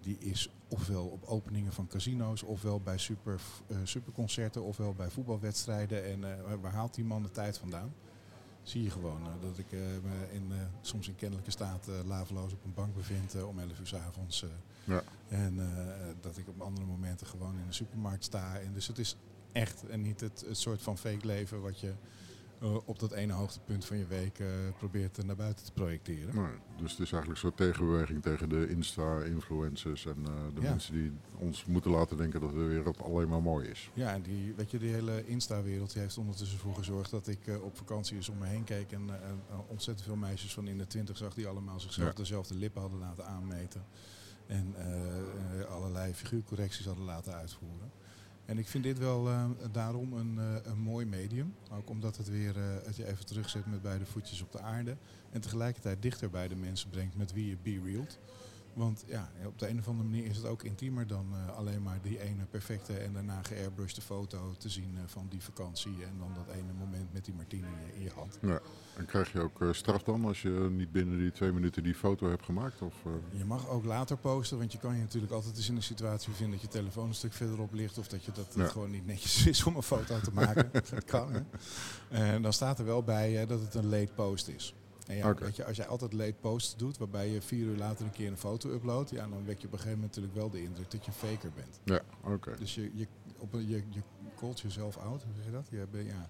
die 0.00 0.18
is 0.18 0.50
ofwel 0.68 1.06
op 1.06 1.24
openingen 1.24 1.72
van 1.72 1.86
casino's, 1.86 2.42
ofwel 2.42 2.80
bij 2.80 2.98
super, 2.98 3.40
uh, 3.66 3.76
superconcerten, 3.84 4.62
ofwel 4.62 4.94
bij 4.94 5.10
voetbalwedstrijden. 5.10 6.04
En 6.04 6.20
uh, 6.20 6.54
waar 6.60 6.72
haalt 6.72 6.94
die 6.94 7.04
man 7.04 7.22
de 7.22 7.30
tijd 7.30 7.58
vandaan? 7.58 7.94
Zie 8.62 8.82
je 8.82 8.90
gewoon 8.90 9.20
dat 9.40 9.58
ik 9.58 9.70
me 10.02 10.26
in, 10.32 10.52
soms 10.80 11.08
in 11.08 11.14
kennelijke 11.14 11.50
staat 11.50 11.88
laveloos 12.06 12.52
op 12.52 12.64
een 12.64 12.74
bank 12.74 12.94
bevind 12.94 13.44
om 13.44 13.58
11 13.58 13.78
uur 13.78 13.86
s 13.86 13.94
avonds. 13.94 14.44
Ja. 14.84 15.02
En 15.28 15.58
dat 16.20 16.38
ik 16.38 16.48
op 16.48 16.60
andere 16.60 16.86
momenten 16.86 17.26
gewoon 17.26 17.58
in 17.58 17.66
de 17.66 17.72
supermarkt 17.72 18.24
sta. 18.24 18.58
En 18.58 18.72
dus 18.72 18.86
het 18.86 18.98
is 18.98 19.16
echt 19.52 19.86
en 19.86 20.02
niet 20.02 20.20
het, 20.20 20.44
het 20.46 20.58
soort 20.58 20.82
van 20.82 20.98
fake 20.98 21.26
leven 21.26 21.60
wat 21.60 21.80
je 21.80 21.92
uh, 22.62 22.76
op 22.84 22.98
dat 22.98 23.12
ene 23.12 23.32
hoogtepunt 23.32 23.84
van 23.84 23.98
je 23.98 24.06
week 24.06 24.38
uh, 24.38 24.46
probeert 24.78 25.24
naar 25.24 25.36
buiten 25.36 25.64
te 25.64 25.72
projecteren. 25.72 26.34
Nee, 26.34 26.52
dus 26.76 26.90
het 26.90 27.00
is 27.00 27.12
eigenlijk 27.12 27.28
een 27.28 27.36
soort 27.36 27.56
tegenbeweging 27.56 28.22
tegen 28.22 28.48
de 28.48 28.68
Insta-influencers 28.68 30.06
en 30.06 30.18
uh, 30.18 30.26
de 30.54 30.60
ja. 30.60 30.70
mensen 30.70 30.92
die 30.92 31.12
ons 31.36 31.64
moeten 31.64 31.90
laten 31.90 32.16
denken 32.16 32.40
dat 32.40 32.50
de 32.50 32.56
wereld 32.56 33.02
alleen 33.02 33.28
maar 33.28 33.42
mooi 33.42 33.68
is. 33.68 33.90
Ja, 33.94 34.12
en 34.12 34.22
die, 34.22 34.54
weet 34.54 34.70
je, 34.70 34.78
die 34.78 34.92
hele 34.92 35.26
Insta-wereld 35.26 35.94
heeft 35.94 36.18
ondertussen 36.18 36.58
voor 36.58 36.74
gezorgd 36.74 37.10
dat 37.10 37.28
ik 37.28 37.40
op 37.62 37.76
vakantie 37.76 38.16
eens 38.16 38.28
om 38.28 38.38
me 38.38 38.46
heen 38.46 38.64
keek 38.64 38.92
en 38.92 39.10
ontzettend 39.66 40.06
veel 40.06 40.16
meisjes 40.16 40.54
van 40.54 40.68
in 40.68 40.78
de 40.78 40.86
twintig 40.86 41.16
zag 41.16 41.34
die 41.34 41.46
allemaal 41.46 41.80
zichzelf 41.80 42.08
ja. 42.08 42.14
dezelfde 42.14 42.54
lippen 42.54 42.80
hadden 42.80 42.98
laten 42.98 43.26
aanmeten. 43.26 43.84
En 44.46 44.74
allerlei 45.68 46.14
figuurcorrecties 46.14 46.86
hadden 46.86 47.04
laten 47.04 47.34
uitvoeren. 47.34 47.90
En 48.48 48.58
ik 48.58 48.68
vind 48.68 48.84
dit 48.84 48.98
wel 48.98 49.28
uh, 49.28 49.44
daarom 49.72 50.12
een, 50.12 50.34
uh, 50.38 50.54
een 50.62 50.78
mooi 50.78 51.06
medium. 51.06 51.54
Ook 51.70 51.90
omdat 51.90 52.16
het 52.16 52.28
weer 52.28 52.56
uh, 52.56 52.62
het 52.84 52.96
je 52.96 53.06
even 53.06 53.26
terugzet 53.26 53.66
met 53.66 53.82
beide 53.82 54.06
voetjes 54.06 54.42
op 54.42 54.52
de 54.52 54.60
aarde. 54.60 54.96
En 55.30 55.40
tegelijkertijd 55.40 56.02
dichter 56.02 56.30
bij 56.30 56.48
de 56.48 56.56
mensen 56.56 56.90
brengt 56.90 57.16
met 57.16 57.32
wie 57.32 57.48
je 57.48 57.56
be 57.62 57.80
realt. 57.84 58.18
Want 58.78 59.04
ja, 59.06 59.30
op 59.46 59.58
de 59.58 59.68
een 59.68 59.78
of 59.78 59.88
andere 59.88 60.08
manier 60.08 60.26
is 60.26 60.36
het 60.36 60.46
ook 60.46 60.62
intiemer 60.62 61.06
dan 61.06 61.26
uh, 61.32 61.56
alleen 61.56 61.82
maar 61.82 61.98
die 62.02 62.20
ene 62.20 62.44
perfecte 62.50 62.92
en 62.92 63.12
daarna 63.12 63.42
geairbrushte 63.42 64.00
foto 64.00 64.54
te 64.58 64.68
zien 64.68 64.94
uh, 64.94 65.00
van 65.06 65.26
die 65.28 65.42
vakantie. 65.42 66.04
En 66.04 66.18
dan 66.18 66.34
dat 66.34 66.54
ene 66.54 66.72
moment 66.78 67.12
met 67.12 67.24
die 67.24 67.34
martini 67.34 67.66
in 67.94 68.02
je 68.02 68.10
hand. 68.14 68.38
Ja. 68.42 68.60
En 68.96 69.06
krijg 69.06 69.32
je 69.32 69.40
ook 69.40 69.64
straf 69.70 70.02
dan 70.02 70.24
als 70.24 70.42
je 70.42 70.68
niet 70.70 70.92
binnen 70.92 71.18
die 71.18 71.32
twee 71.32 71.52
minuten 71.52 71.82
die 71.82 71.94
foto 71.94 72.28
hebt 72.28 72.44
gemaakt? 72.44 72.82
Of, 72.82 72.94
Je 73.30 73.44
mag 73.44 73.68
ook 73.68 73.84
later 73.84 74.16
posten, 74.16 74.58
want 74.58 74.72
je 74.72 74.78
kan 74.78 74.94
je 74.94 75.00
natuurlijk 75.00 75.32
altijd 75.32 75.56
eens 75.56 75.68
in 75.68 75.76
een 75.76 75.82
situatie 75.82 76.32
vinden 76.32 76.58
dat 76.60 76.72
je 76.72 76.78
telefoon 76.78 77.08
een 77.08 77.14
stuk 77.14 77.32
verderop 77.32 77.72
ligt. 77.72 77.98
Of 77.98 78.08
dat 78.08 78.24
je 78.24 78.32
dat 78.32 78.52
ja. 78.54 78.66
gewoon 78.66 78.90
niet 78.90 79.06
netjes 79.06 79.46
is 79.52 79.64
om 79.64 79.76
een 79.76 79.82
foto 79.82 80.20
te 80.20 80.32
maken. 80.32 80.70
dat 80.72 81.04
kan 81.04 81.32
hè. 81.32 81.40
En 82.08 82.42
dan 82.42 82.52
staat 82.52 82.78
er 82.78 82.84
wel 82.84 83.02
bij 83.02 83.46
dat 83.46 83.60
het 83.60 83.74
een 83.74 83.88
late 83.88 84.12
post 84.14 84.48
is. 84.48 84.74
En 85.08 85.16
ja, 85.16 85.30
okay. 85.30 85.44
weet 85.44 85.56
je, 85.56 85.64
als 85.64 85.76
jij 85.76 85.86
altijd 85.86 86.12
late 86.12 86.34
posts 86.40 86.76
doet, 86.76 86.98
waarbij 86.98 87.28
je 87.28 87.42
vier 87.42 87.66
uur 87.66 87.76
later 87.76 88.04
een 88.04 88.10
keer 88.10 88.30
een 88.30 88.38
foto 88.38 88.70
uploadt, 88.70 89.10
ja, 89.10 89.26
dan 89.28 89.44
wek 89.44 89.58
je 89.58 89.66
op 89.66 89.72
een 89.72 89.78
gegeven 89.78 89.98
moment 89.98 90.16
natuurlijk 90.16 90.34
wel 90.34 90.50
de 90.50 90.62
indruk 90.62 90.90
dat 90.90 91.04
je 91.04 91.10
een 91.10 91.28
faker 91.28 91.50
bent. 91.54 91.80
Ja, 91.84 92.00
oké. 92.32 92.56
Dus 92.58 92.74
je, 92.74 92.90
je, 92.94 93.06
op 93.38 93.52
een, 93.52 93.68
je, 93.68 93.82
je 93.88 94.00
callt 94.36 94.60
jezelf 94.60 94.96
out, 94.96 95.22
hoe 95.22 95.34
zeg 95.34 95.44
je 95.44 95.50
dat? 95.50 95.66
Je, 95.70 95.86
ben, 95.90 96.04
ja, 96.04 96.28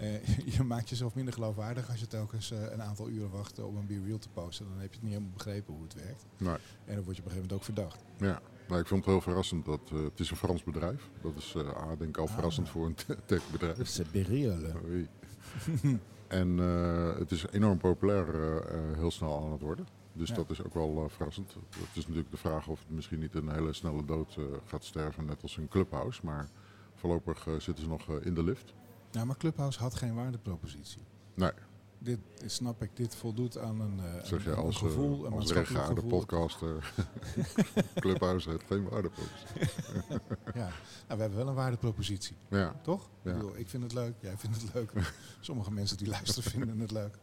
uh, 0.00 0.26
je 0.56 0.62
maakt 0.62 0.88
jezelf 0.88 1.14
minder 1.14 1.34
geloofwaardig 1.34 1.90
als 1.90 2.00
je 2.00 2.06
telkens 2.06 2.52
uh, 2.52 2.58
een 2.70 2.82
aantal 2.82 3.08
uren 3.08 3.30
wacht 3.30 3.58
om 3.58 3.76
een 3.76 3.86
Be 3.86 4.00
Real 4.06 4.18
te 4.18 4.28
posten. 4.28 4.66
Dan 4.68 4.78
heb 4.78 4.88
je 4.88 4.94
het 4.94 5.02
niet 5.02 5.12
helemaal 5.12 5.36
begrepen 5.36 5.74
hoe 5.74 5.82
het 5.82 5.94
werkt. 5.94 6.24
Nee. 6.36 6.56
En 6.84 6.94
dan 6.94 7.04
word 7.04 7.16
je 7.16 7.22
op 7.22 7.28
een 7.28 7.32
gegeven 7.32 7.34
moment 7.34 7.52
ook 7.52 7.64
verdacht. 7.64 8.04
Ja. 8.16 8.40
Nou, 8.68 8.80
ik 8.80 8.86
vond 8.86 9.04
het 9.04 9.14
heel 9.14 9.22
verrassend 9.22 9.64
dat 9.64 9.90
uh, 9.92 10.04
het 10.04 10.20
is 10.20 10.30
een 10.30 10.36
Frans 10.36 10.62
bedrijf. 10.62 11.08
Dat 11.22 11.36
is 11.36 11.54
uh, 11.56 11.68
A, 11.68 11.96
denk 11.96 12.08
ik 12.08 12.16
al 12.16 12.26
ah, 12.26 12.32
verrassend 12.34 12.68
voor 12.68 12.86
een 12.86 12.96
techbedrijf. 13.26 13.88
C'est 13.88 14.10
Be 14.10 14.22
Real. 14.22 14.58
En 16.32 16.58
uh, 16.58 17.18
het 17.18 17.30
is 17.30 17.46
enorm 17.50 17.78
populair 17.78 18.34
uh, 18.34 18.96
heel 18.96 19.10
snel 19.10 19.44
aan 19.44 19.52
het 19.52 19.60
worden. 19.60 19.86
Dus 20.12 20.28
ja. 20.28 20.34
dat 20.34 20.50
is 20.50 20.64
ook 20.64 20.74
wel 20.74 21.08
verrassend. 21.08 21.54
Het 21.54 21.96
is 21.96 22.06
natuurlijk 22.06 22.30
de 22.30 22.36
vraag 22.36 22.68
of 22.68 22.78
het 22.78 22.90
misschien 22.90 23.18
niet 23.18 23.34
een 23.34 23.50
hele 23.50 23.72
snelle 23.72 24.04
dood 24.04 24.38
gaat 24.64 24.84
sterven, 24.84 25.24
net 25.24 25.42
als 25.42 25.56
een 25.56 25.68
Clubhouse. 25.68 26.20
Maar 26.24 26.48
voorlopig 26.94 27.46
zitten 27.58 27.84
ze 27.84 27.88
nog 27.88 28.08
in 28.08 28.34
de 28.34 28.42
lift. 28.42 28.74
Ja, 29.10 29.24
maar 29.24 29.36
Clubhouse 29.36 29.78
had 29.78 29.94
geen 29.94 30.14
waardepropositie. 30.14 31.02
Nee. 31.34 31.52
Dit 32.02 32.18
snap 32.46 32.82
ik, 32.82 32.90
dit 32.94 33.14
voldoet 33.14 33.58
aan 33.58 33.80
een, 33.80 34.00
zeg 34.22 34.44
je, 34.44 34.50
een, 34.50 34.56
als, 34.56 34.76
gevoel. 34.76 35.26
Een 35.26 35.32
als 35.32 35.52
rechtgaande 35.52 36.02
podcaster. 36.02 36.92
Clubhouse 37.94 38.50
heeft 38.50 38.64
geen 38.66 38.88
waardepropositie. 38.88 39.68
ja, 40.60 40.70
nou, 40.70 40.70
we 41.06 41.16
hebben 41.16 41.36
wel 41.36 41.48
een 41.48 41.54
waardepropositie. 41.54 42.36
Ja. 42.48 42.80
Toch? 42.82 43.08
Ja. 43.22 43.30
Ik, 43.30 43.36
bedoel, 43.36 43.56
ik 43.56 43.68
vind 43.68 43.82
het 43.82 43.92
leuk, 43.92 44.14
jij 44.20 44.36
vindt 44.36 44.62
het 44.62 44.74
leuk. 44.74 44.92
Sommige 45.40 45.72
mensen 45.72 45.96
die 45.96 46.08
luisteren 46.08 46.50
vinden 46.50 46.80
het 46.80 46.90
leuk. 46.90 47.18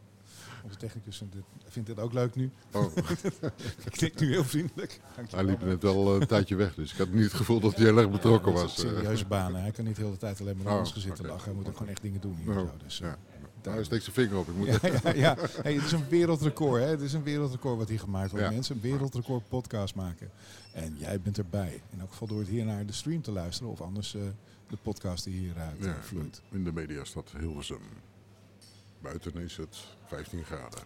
Onze 0.64 0.76
technicus 0.76 1.16
vindt 1.16 1.32
dit, 1.32 1.42
vindt 1.64 1.88
dit 1.88 1.98
ook 1.98 2.12
leuk 2.12 2.34
nu. 2.34 2.50
Oh. 2.72 2.96
ik 3.84 3.92
knik 3.92 4.20
nu 4.20 4.30
heel 4.30 4.44
vriendelijk. 4.44 5.00
Hij 5.30 5.44
liep 5.44 5.64
net 5.64 5.82
wel 5.82 6.14
een 6.14 6.26
tijdje 6.26 6.56
weg, 6.56 6.74
dus 6.74 6.92
ik 6.92 6.98
had 6.98 7.08
niet 7.08 7.24
het 7.24 7.32
gevoel 7.32 7.60
dat 7.60 7.74
hij 7.74 7.84
heel 7.84 7.98
erg 7.98 8.10
betrokken 8.10 8.52
ja, 8.52 8.58
was. 8.58 8.80
Serieuze 8.80 9.26
banen. 9.26 9.60
Hij 9.60 9.70
kan 9.70 9.84
niet 9.84 9.96
de 9.96 10.02
hele 10.02 10.16
tijd 10.16 10.40
alleen 10.40 10.56
maar 10.56 10.64
naar 10.64 10.74
oh, 10.74 10.80
ons 10.80 10.92
gezitten 10.92 11.24
okay. 11.24 11.36
lachen. 11.36 11.48
Hij 11.48 11.54
moet 11.54 11.68
ook 11.68 11.76
gewoon 11.76 11.92
echt 11.92 12.02
dingen 12.02 12.20
doen 12.20 12.36
hier. 12.36 12.50
Oh, 12.50 12.56
zo. 12.56 12.70
Dus, 12.84 12.98
ja. 12.98 13.18
Daar 13.62 13.74
hij 13.74 13.84
steekt 13.84 14.02
zijn 14.02 14.14
vinger 14.14 14.38
op. 14.38 14.48
Ik 14.48 14.54
moet 14.54 14.66
ja, 14.66 14.78
ja, 15.02 15.14
ja. 15.14 15.36
Hey, 15.62 15.74
het 15.74 15.84
is 15.84 15.92
een 15.92 16.08
wereldrecord. 16.08 16.82
Hè? 16.82 16.88
Het 16.88 17.00
is 17.00 17.12
een 17.12 17.22
wereldrecord 17.22 17.78
wat 17.78 17.88
hier 17.88 17.98
gemaakt 17.98 18.30
wordt. 18.30 18.50
Mensen 18.50 18.74
een 18.74 18.80
wereldrecord 18.80 19.48
podcast 19.48 19.94
maken. 19.94 20.30
En 20.72 20.96
jij 20.98 21.20
bent 21.20 21.38
erbij. 21.38 21.82
In 21.90 22.00
elk 22.00 22.10
geval 22.10 22.28
door 22.28 22.38
het 22.38 22.48
hier 22.48 22.64
naar 22.64 22.86
de 22.86 22.92
stream 22.92 23.22
te 23.22 23.32
luisteren. 23.32 23.72
Of 23.72 23.80
anders 23.80 24.14
uh, 24.14 24.22
de 24.68 24.76
podcast 24.82 25.24
die 25.24 25.38
hieruit 25.38 25.76
ja, 25.78 25.96
vloeit. 26.00 26.40
In 26.50 26.64
de 26.64 26.72
mediastad 26.72 27.32
Hilversum. 27.38 27.82
Buiten 29.00 29.34
is 29.34 29.56
het 29.56 29.76
15 30.06 30.44
graden. 30.44 30.80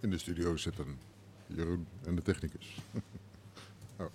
In 0.00 0.10
de 0.10 0.18
studio 0.18 0.56
zitten 0.56 0.98
Jeroen 1.46 1.86
en 2.04 2.14
de 2.14 2.22
technicus. 2.22 2.76
oh. 4.00 4.06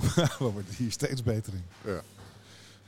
We 0.38 0.52
worden 0.52 0.74
hier 0.76 0.90
steeds 0.92 1.22
beter 1.22 1.52
in. 1.52 1.64
Ja. 1.84 2.02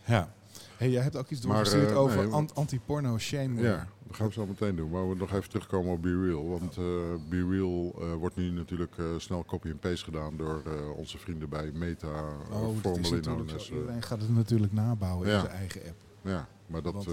Ja. 0.05 0.33
Hey, 0.83 0.91
jij 0.91 1.03
hebt 1.03 1.17
ook 1.17 1.31
iets 1.31 1.41
doorgestuurd 1.41 1.91
uh, 1.91 1.99
over 1.99 2.29
nee, 2.29 2.49
anti-porno 2.55 3.19
shame. 3.19 3.63
Ja, 3.63 3.89
dat 4.07 4.17
gaan 4.17 4.27
we 4.27 4.33
zo 4.33 4.47
meteen 4.47 4.77
doen. 4.77 4.91
Maar 4.91 5.09
we 5.09 5.15
nog 5.15 5.33
even 5.33 5.51
terugkomen 5.51 5.93
op 5.93 6.03
Be 6.03 6.25
Real. 6.27 6.49
Want 6.49 6.77
uh, 6.77 6.85
Be 7.29 7.47
Real 7.51 7.95
uh, 7.99 8.15
wordt 8.15 8.37
nu 8.37 8.51
natuurlijk 8.51 8.95
snel 9.17 9.45
copy 9.45 9.69
en 9.69 9.79
paste 9.79 10.05
gedaan 10.05 10.37
door 10.37 10.63
onze 10.97 11.19
vrienden 11.19 11.49
bij 11.49 11.71
Meta, 11.73 12.25
oh, 12.51 12.77
Formulin. 12.81 13.49
Iedereen 13.71 14.03
gaat 14.03 14.21
het 14.21 14.35
natuurlijk 14.35 14.73
nabouwen 14.73 15.29
ja. 15.29 15.35
in 15.35 15.41
zijn 15.41 15.53
eigen 15.53 15.81
app. 15.81 15.97
Ja, 16.23 16.49
maar 16.67 16.83
dat 16.83 17.07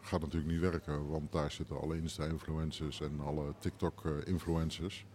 gaat 0.00 0.20
natuurlijk 0.20 0.52
niet 0.52 0.60
werken. 0.60 1.08
Want 1.10 1.32
daar 1.32 1.50
zitten 1.50 1.80
alle 1.80 1.96
Insta-influencers 1.96 3.00
en 3.00 3.20
alle 3.20 3.54
TikTok-influencers. 3.58 5.06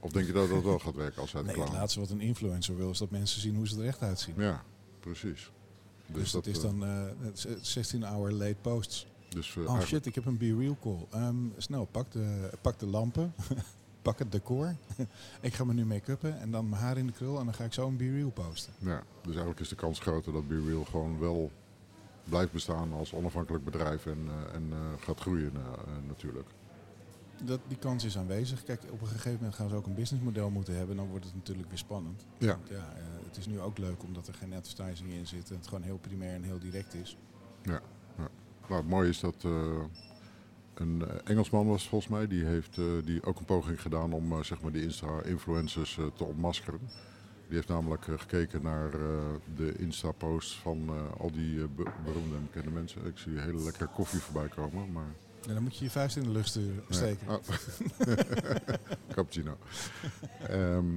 Of 0.00 0.12
denk 0.12 0.26
je 0.26 0.32
dat 0.32 0.48
dat 0.48 0.62
wel 0.62 0.78
gaat 0.78 0.96
werken 0.96 1.20
als 1.20 1.32
hij 1.32 1.42
het 1.42 1.56
Nee, 1.56 1.64
het 1.64 1.72
laatste 1.72 2.00
wat 2.00 2.10
een 2.10 2.20
influencer 2.20 2.76
wil 2.76 2.90
is 2.90 2.98
dat 2.98 3.10
mensen 3.10 3.40
zien 3.40 3.56
hoe 3.56 3.68
ze 3.68 3.80
er 3.80 3.86
echt 3.86 4.02
uitzien. 4.02 4.34
Ja, 4.36 4.64
precies. 5.00 5.50
Dus, 6.12 6.22
dus 6.22 6.30
dat, 6.30 6.44
dat, 6.44 6.54
is 6.54 6.60
dan 6.60 6.84
uh, 6.84 7.54
16 7.60 8.02
hour 8.02 8.32
late 8.32 8.56
posts. 8.60 9.06
Dus, 9.28 9.54
uh, 9.54 9.68
oh 9.68 9.80
shit, 9.80 10.06
ik 10.06 10.14
heb 10.14 10.26
een 10.26 10.38
Be 10.38 10.56
Real 10.56 10.76
call. 10.82 11.22
Um, 11.22 11.52
snel, 11.56 11.84
pak 11.84 12.12
de, 12.12 12.50
pak 12.60 12.78
de 12.78 12.86
lampen. 12.86 13.34
pak 14.02 14.18
het 14.18 14.32
decor. 14.32 14.74
ik 15.40 15.54
ga 15.54 15.64
me 15.64 15.72
nu 15.72 15.84
make-uppen 15.84 16.40
en 16.40 16.50
dan 16.50 16.68
mijn 16.68 16.82
haar 16.82 16.96
in 16.96 17.06
de 17.06 17.12
krul. 17.12 17.38
En 17.38 17.44
dan 17.44 17.54
ga 17.54 17.64
ik 17.64 17.72
zo 17.72 17.86
een 17.86 17.96
Be 17.96 18.10
Real 18.10 18.30
posten. 18.30 18.72
Ja, 18.78 19.02
dus 19.20 19.30
eigenlijk 19.30 19.60
is 19.60 19.68
de 19.68 19.74
kans 19.74 19.98
groter 19.98 20.32
dat 20.32 20.48
Be 20.48 20.64
Real 20.66 20.84
gewoon 20.84 21.18
wel 21.18 21.50
blijft 22.24 22.52
bestaan 22.52 22.92
als 22.92 23.12
onafhankelijk 23.12 23.64
bedrijf. 23.64 24.06
En, 24.06 24.18
uh, 24.24 24.54
en 24.54 24.66
uh, 24.70 24.76
gaat 24.98 25.20
groeien 25.20 25.52
natuurlijk. 26.06 26.48
Dat, 27.44 27.60
die 27.68 27.78
kans 27.78 28.04
is 28.04 28.18
aanwezig. 28.18 28.62
Kijk, 28.62 28.82
op 28.90 29.00
een 29.00 29.06
gegeven 29.06 29.32
moment 29.32 29.54
gaan 29.54 29.68
ze 29.68 29.74
ook 29.74 29.86
een 29.86 29.94
businessmodel 29.94 30.50
moeten 30.50 30.76
hebben. 30.76 30.96
Dan 30.96 31.08
wordt 31.08 31.24
het 31.24 31.34
natuurlijk 31.34 31.68
weer 31.68 31.78
spannend. 31.78 32.24
Ja. 32.38 32.46
Want, 32.46 32.68
ja 32.68 32.92
het 33.30 33.38
is 33.38 33.46
nu 33.46 33.60
ook 33.60 33.78
leuk 33.78 34.02
omdat 34.02 34.28
er 34.28 34.34
geen 34.34 34.52
advertising 34.52 35.12
in 35.12 35.26
zit 35.26 35.50
en 35.50 35.56
het 35.56 35.66
gewoon 35.66 35.82
heel 35.82 35.98
primair 35.98 36.34
en 36.34 36.42
heel 36.42 36.58
direct 36.58 36.94
is. 36.94 37.16
Ja, 37.62 37.80
ja. 38.16 38.28
Nou, 38.68 38.80
het 38.80 38.90
mooie 38.90 39.08
is 39.08 39.20
dat 39.20 39.42
uh, 39.46 39.82
een 40.74 41.04
Engelsman 41.24 41.66
was 41.66 41.88
volgens 41.88 42.10
mij, 42.10 42.26
die 42.26 42.44
heeft 42.44 42.76
uh, 42.76 42.86
die 43.04 43.24
ook 43.24 43.38
een 43.38 43.44
poging 43.44 43.80
gedaan 43.80 44.12
om 44.12 44.32
uh, 44.32 44.42
zeg 44.42 44.60
maar 44.60 44.72
die 44.72 44.82
Insta-influencers 44.82 45.98
te 46.16 46.24
ontmaskeren. 46.24 46.80
Die 47.46 47.58
heeft 47.58 47.68
namelijk 47.68 48.04
gekeken 48.04 48.62
naar 48.62 48.90
de 49.56 49.74
Insta-posts 49.78 50.58
van 50.58 50.90
al 51.18 51.30
die 51.30 51.68
be 51.68 51.90
beroemde 52.04 52.36
en 52.36 52.42
bekende 52.42 52.70
mensen. 52.70 53.06
Ik 53.06 53.18
zie 53.18 53.38
hele 53.38 53.62
lekkere 53.62 53.86
koffie 53.86 54.20
voorbij 54.20 54.48
komen, 54.48 54.92
maar... 54.92 55.14
Ja, 55.46 55.52
dan 55.52 55.62
moet 55.62 55.76
je 55.76 55.84
je 55.84 55.90
vuist 55.90 56.16
in 56.16 56.22
de 56.22 56.30
lucht 56.30 56.58
steken. 56.88 57.26
Ja. 57.26 57.34
Oh. 57.34 57.40
Ja. 59.28 59.56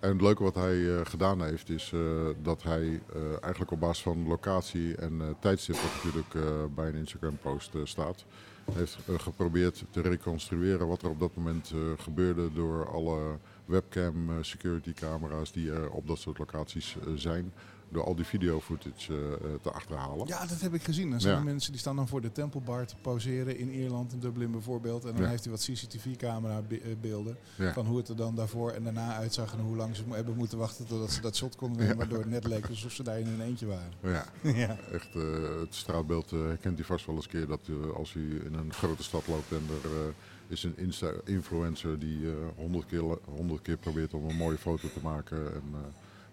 En 0.00 0.10
het 0.10 0.20
leuke 0.20 0.42
wat 0.42 0.54
hij 0.54 0.76
uh, 0.76 1.00
gedaan 1.04 1.42
heeft, 1.42 1.68
is 1.68 1.92
uh, 1.94 2.00
dat 2.42 2.62
hij 2.62 2.82
uh, 2.82 3.22
eigenlijk 3.30 3.70
op 3.70 3.80
basis 3.80 4.02
van 4.02 4.26
locatie 4.26 4.96
en 4.96 5.36
tijdstip, 5.40 5.74
wat 5.74 5.90
natuurlijk 5.94 6.74
bij 6.74 6.88
een 6.88 6.94
Instagram-post 6.94 7.72
staat, 7.84 8.24
heeft 8.72 8.98
eh, 9.06 9.18
geprobeerd 9.18 9.84
te 9.90 10.00
reconstrueren 10.00 10.88
wat 10.88 11.02
er 11.02 11.10
op 11.10 11.20
dat 11.20 11.36
moment 11.36 11.72
eh, 11.74 11.78
gebeurde 12.02 12.52
door 12.52 12.88
alle 12.88 13.38
webcam 13.64 14.30
eh, 14.30 14.36
security 14.40 14.92
camera's 14.92 15.52
die 15.52 15.92
op 15.92 16.06
dat 16.06 16.18
soort 16.18 16.38
locaties 16.38 16.96
eh, 16.96 17.12
zijn. 17.14 17.52
Door 17.88 18.04
al 18.04 18.14
die 18.14 18.24
video 18.24 18.60
footage 18.60 19.12
eh, 19.14 19.32
eh, 19.32 19.60
te 19.62 19.70
achterhalen. 19.70 20.26
Ja, 20.26 20.46
dat 20.46 20.60
heb 20.60 20.74
ik 20.74 20.82
gezien. 20.82 21.12
Er 21.12 21.20
zijn 21.20 21.36
Ja. 21.36 21.42
mensen 21.42 21.70
die 21.72 21.80
staan 21.80 21.96
dan 21.96 22.08
voor 22.08 22.20
de 22.20 22.32
Tempelbar 22.32 22.86
te 22.86 22.94
poseren 23.02 23.58
in 23.58 23.70
Ierland, 23.70 24.12
in 24.12 24.18
Dublin 24.18 24.50
bijvoorbeeld. 24.50 25.04
En 25.04 25.12
dan 25.12 25.22
Ja. 25.22 25.28
heeft 25.28 25.42
hij 25.44 25.52
wat 25.52 25.62
CCTV-camera 25.64 26.60
be- 26.68 26.80
eh, 26.80 26.90
beelden 27.00 27.36
Ja. 27.56 27.72
van 27.72 27.86
hoe 27.86 27.96
het 27.96 28.08
er 28.08 28.16
dan 28.16 28.34
daarvoor 28.34 28.70
en 28.70 28.84
daarna 28.84 29.14
uitzag 29.14 29.52
en 29.52 29.60
hoe 29.60 29.76
lang 29.76 29.96
ze 29.96 30.02
hebben 30.10 30.36
moeten 30.36 30.58
wachten 30.58 30.86
totdat 30.86 31.10
ze 31.10 31.20
dat 31.20 31.36
shot 31.36 31.56
konden 31.56 31.96
waardoor 31.96 32.18
het 32.18 32.28
net 32.28 32.46
leek 32.46 32.68
alsof 32.68 32.92
ze 32.92 33.02
daar 33.02 33.18
in 33.18 33.26
hun 33.26 33.40
eentje 33.40 33.66
waren. 33.66 33.92
Ja, 34.00 34.24
ja. 34.66 34.76
echt 34.92 35.14
het 35.60 35.74
straatbeeld 35.74 36.32
eh, 36.32 36.38
herkent 36.40 36.76
hij 36.78 36.86
vast 36.86 37.06
wel 37.06 37.14
eens 37.14 37.24
een 37.24 37.30
keer 37.30 37.46
dat 37.46 37.60
als 37.94 38.12
hij 38.12 38.22
in 38.22 38.54
een 38.54 38.72
grote 38.72 39.02
stad 39.02 39.26
loopt 39.26 39.50
en 39.52 39.62
er 39.82 40.14
is 40.48 40.62
een 40.62 40.76
Insta-influencer 40.78 41.98
die 41.98 42.18
honderd 42.56 42.86
keer, 42.86 43.02
la- 43.02 43.18
100 43.24 43.62
keer 43.62 43.76
probeert 43.76 44.14
om 44.14 44.28
een 44.28 44.36
mooie 44.36 44.58
foto 44.58 44.88
te 44.88 45.00
maken. 45.02 45.54
En, 45.54 45.62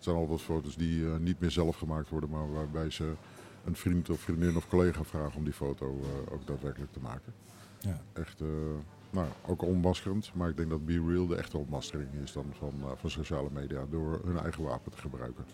het 0.03 0.11
zijn 0.11 0.23
altijd 0.23 0.41
foto's 0.41 0.75
die 0.75 1.05
eh, 1.05 1.17
niet 1.17 1.39
meer 1.39 1.51
zelf 1.51 1.75
gemaakt 1.77 2.09
worden, 2.09 2.29
maar 2.29 2.51
waarbij 2.51 2.89
ze 2.89 3.13
een 3.65 3.75
vriend 3.75 4.09
of 4.09 4.19
vriendin 4.19 4.55
of 4.55 4.67
collega 4.67 5.03
vragen 5.03 5.37
om 5.37 5.43
die 5.43 5.53
foto 5.53 5.99
eh, 6.01 6.33
ook 6.33 6.47
daadwerkelijk 6.47 6.91
te 6.91 6.99
maken. 6.99 7.33
Ja. 7.79 8.01
Echt, 8.13 8.41
eh, 8.41 8.47
nou, 9.09 9.27
ook 9.45 9.61
onmaskerend, 9.61 10.31
maar 10.33 10.49
ik 10.49 10.57
denk 10.57 10.69
dat 10.69 10.85
Be 10.85 11.03
Real 11.07 11.27
de 11.27 11.35
echte 11.35 11.57
ontmaskering 11.57 12.09
is 12.23 12.31
dan 12.33 12.45
van, 12.57 12.73
van 12.95 13.09
sociale 13.09 13.49
media 13.51 13.85
door 13.89 14.21
hun 14.25 14.37
eigen 14.37 14.63
wapen 14.63 14.91
te 14.91 14.97
gebruiken. 14.97 15.45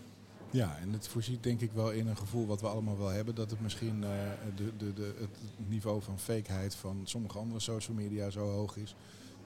Ja, 0.50 0.76
en 0.78 0.92
het 0.92 1.08
voorziet 1.08 1.42
denk 1.42 1.60
ik 1.60 1.72
wel 1.72 1.90
in 1.90 2.06
een 2.06 2.16
gevoel 2.16 2.46
wat 2.46 2.60
we 2.60 2.66
allemaal 2.66 2.98
wel 2.98 3.08
hebben. 3.08 3.34
Dat 3.34 3.50
het 3.50 3.60
misschien 3.60 4.00
de, 4.00 4.72
de, 4.76 4.92
de, 4.92 5.14
het 5.20 5.38
niveau 5.68 6.02
van 6.02 6.18
fakeheid 6.18 6.74
van 6.74 7.00
sommige 7.04 7.38
andere 7.38 7.60
social 7.60 7.96
media 7.96 8.30
zo 8.30 8.48
hoog 8.48 8.76
is. 8.76 8.94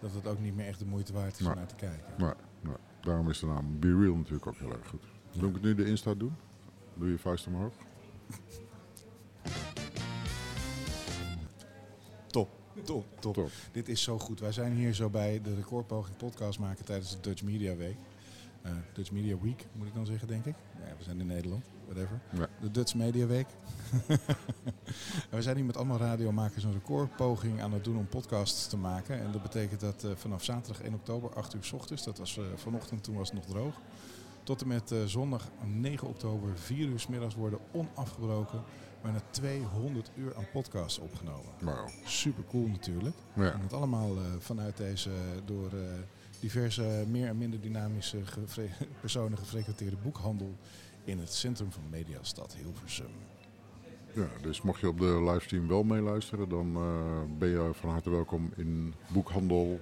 Dat 0.00 0.12
het 0.14 0.26
ook 0.26 0.40
niet 0.40 0.56
meer 0.56 0.66
echt 0.66 0.78
de 0.78 0.86
moeite 0.86 1.12
waard 1.12 1.32
is 1.32 1.40
om 1.40 1.46
Maar- 1.46 1.56
naar 1.56 1.66
te 1.66 1.74
kijken. 1.74 2.12
Nou, 2.18 2.34
daarom 3.04 3.30
is 3.30 3.38
de 3.38 3.46
naam 3.46 3.78
Be 3.80 3.98
Real 3.98 4.14
natuurlijk 4.16 4.46
ook 4.46 4.58
heel 4.58 4.72
erg 4.72 4.88
goed. 4.88 5.02
Moet 5.34 5.48
ik 5.48 5.54
het 5.54 5.62
nu 5.62 5.74
de 5.74 5.84
Insta 5.84 6.14
doen? 6.14 6.32
Doe 6.94 7.10
je 7.10 7.18
vuist 7.18 7.46
omhoog? 7.46 7.72
Top, 12.26 12.48
top, 12.84 13.04
top. 13.20 13.34
Top. 13.34 13.50
Dit 13.72 13.88
is 13.88 14.02
zo 14.02 14.18
goed. 14.18 14.40
Wij 14.40 14.52
zijn 14.52 14.72
hier 14.72 14.94
zo 14.94 15.10
bij 15.10 15.40
de 15.42 15.54
recordpoging 15.54 16.16
podcast 16.16 16.58
maken 16.58 16.84
tijdens 16.84 17.10
de 17.10 17.20
Dutch 17.20 17.42
Media 17.42 17.76
Week. 17.76 17.96
Eh, 18.62 18.72
Dutch 18.92 19.12
Media 19.12 19.36
Week 19.40 19.66
moet 19.72 19.86
ik 19.86 19.94
dan 19.94 20.06
zeggen, 20.06 20.28
denk 20.28 20.44
ik. 20.44 20.54
Ja, 20.78 20.96
we 20.98 21.04
zijn 21.04 21.20
in 21.20 21.26
Nederland, 21.26 21.64
whatever. 21.84 22.20
Ja. 22.30 22.48
De 22.60 22.70
Dutch 22.70 22.94
Media 22.94 23.26
Week. 23.26 23.46
we 25.30 25.42
zijn 25.42 25.56
hier 25.56 25.64
met 25.64 25.76
allemaal 25.76 25.98
radiomakers 25.98 26.64
een 26.64 26.72
recordpoging 26.72 27.62
aan 27.62 27.72
het 27.72 27.84
doen 27.84 27.96
om 27.96 28.06
podcasts 28.06 28.66
te 28.66 28.76
maken. 28.76 29.20
En 29.20 29.32
dat 29.32 29.42
betekent 29.42 29.80
dat 29.80 30.04
eh, 30.04 30.10
vanaf 30.14 30.44
zaterdag 30.44 30.82
1 30.82 30.94
oktober, 30.94 31.34
8 31.34 31.54
uur 31.54 31.64
s 31.64 31.72
ochtends, 31.72 32.04
dat 32.04 32.18
was 32.18 32.38
eh, 32.38 32.44
vanochtend, 32.54 33.04
toen 33.04 33.16
was 33.16 33.30
het 33.30 33.36
nog 33.36 33.46
droog. 33.46 33.80
Tot 34.42 34.62
en 34.62 34.68
met 34.68 34.92
eh, 34.92 35.04
zondag 35.04 35.48
9 35.64 36.08
oktober, 36.08 36.58
4 36.58 36.86
uur 36.88 37.00
s 37.00 37.06
middags 37.06 37.34
worden 37.34 37.58
onafgebroken 37.72 38.62
bijna 39.02 39.20
200 39.30 40.10
uur 40.16 40.36
aan 40.36 40.46
podcasts 40.52 40.98
opgenomen. 40.98 41.52
Nou, 41.60 41.90
Super 42.04 42.44
cool 42.48 42.66
natuurlijk. 42.66 43.16
ja. 43.34 43.52
En 43.52 43.60
dat 43.60 43.72
allemaal 43.72 44.16
vanuit 44.38 44.76
deze 44.76 45.10
door 45.44 45.70
diverse 46.40 47.04
meer 47.08 47.28
en 47.28 47.38
minder 47.38 47.60
dynamische 47.60 48.18
personen 49.00 49.38
gefrequenteerde 49.38 49.96
boekhandel 50.02 50.56
in 51.04 51.18
het 51.18 51.32
centrum 51.32 51.72
van 51.72 51.82
Mediastad 51.90 52.54
Hilversum. 52.54 53.10
ja, 54.12 54.28
dus 54.42 54.62
mocht 54.62 54.80
je 54.80 54.88
op 54.88 54.98
de 54.98 55.22
livestream 55.22 55.68
wel 55.68 55.82
meeluisteren, 55.82 56.48
dan 56.48 56.76
eh, 56.76 57.38
ben 57.38 57.48
je 57.48 57.70
van 57.72 57.90
harte 57.90 58.10
welkom 58.10 58.52
in 58.56 58.94
boekhandel. 59.06 59.80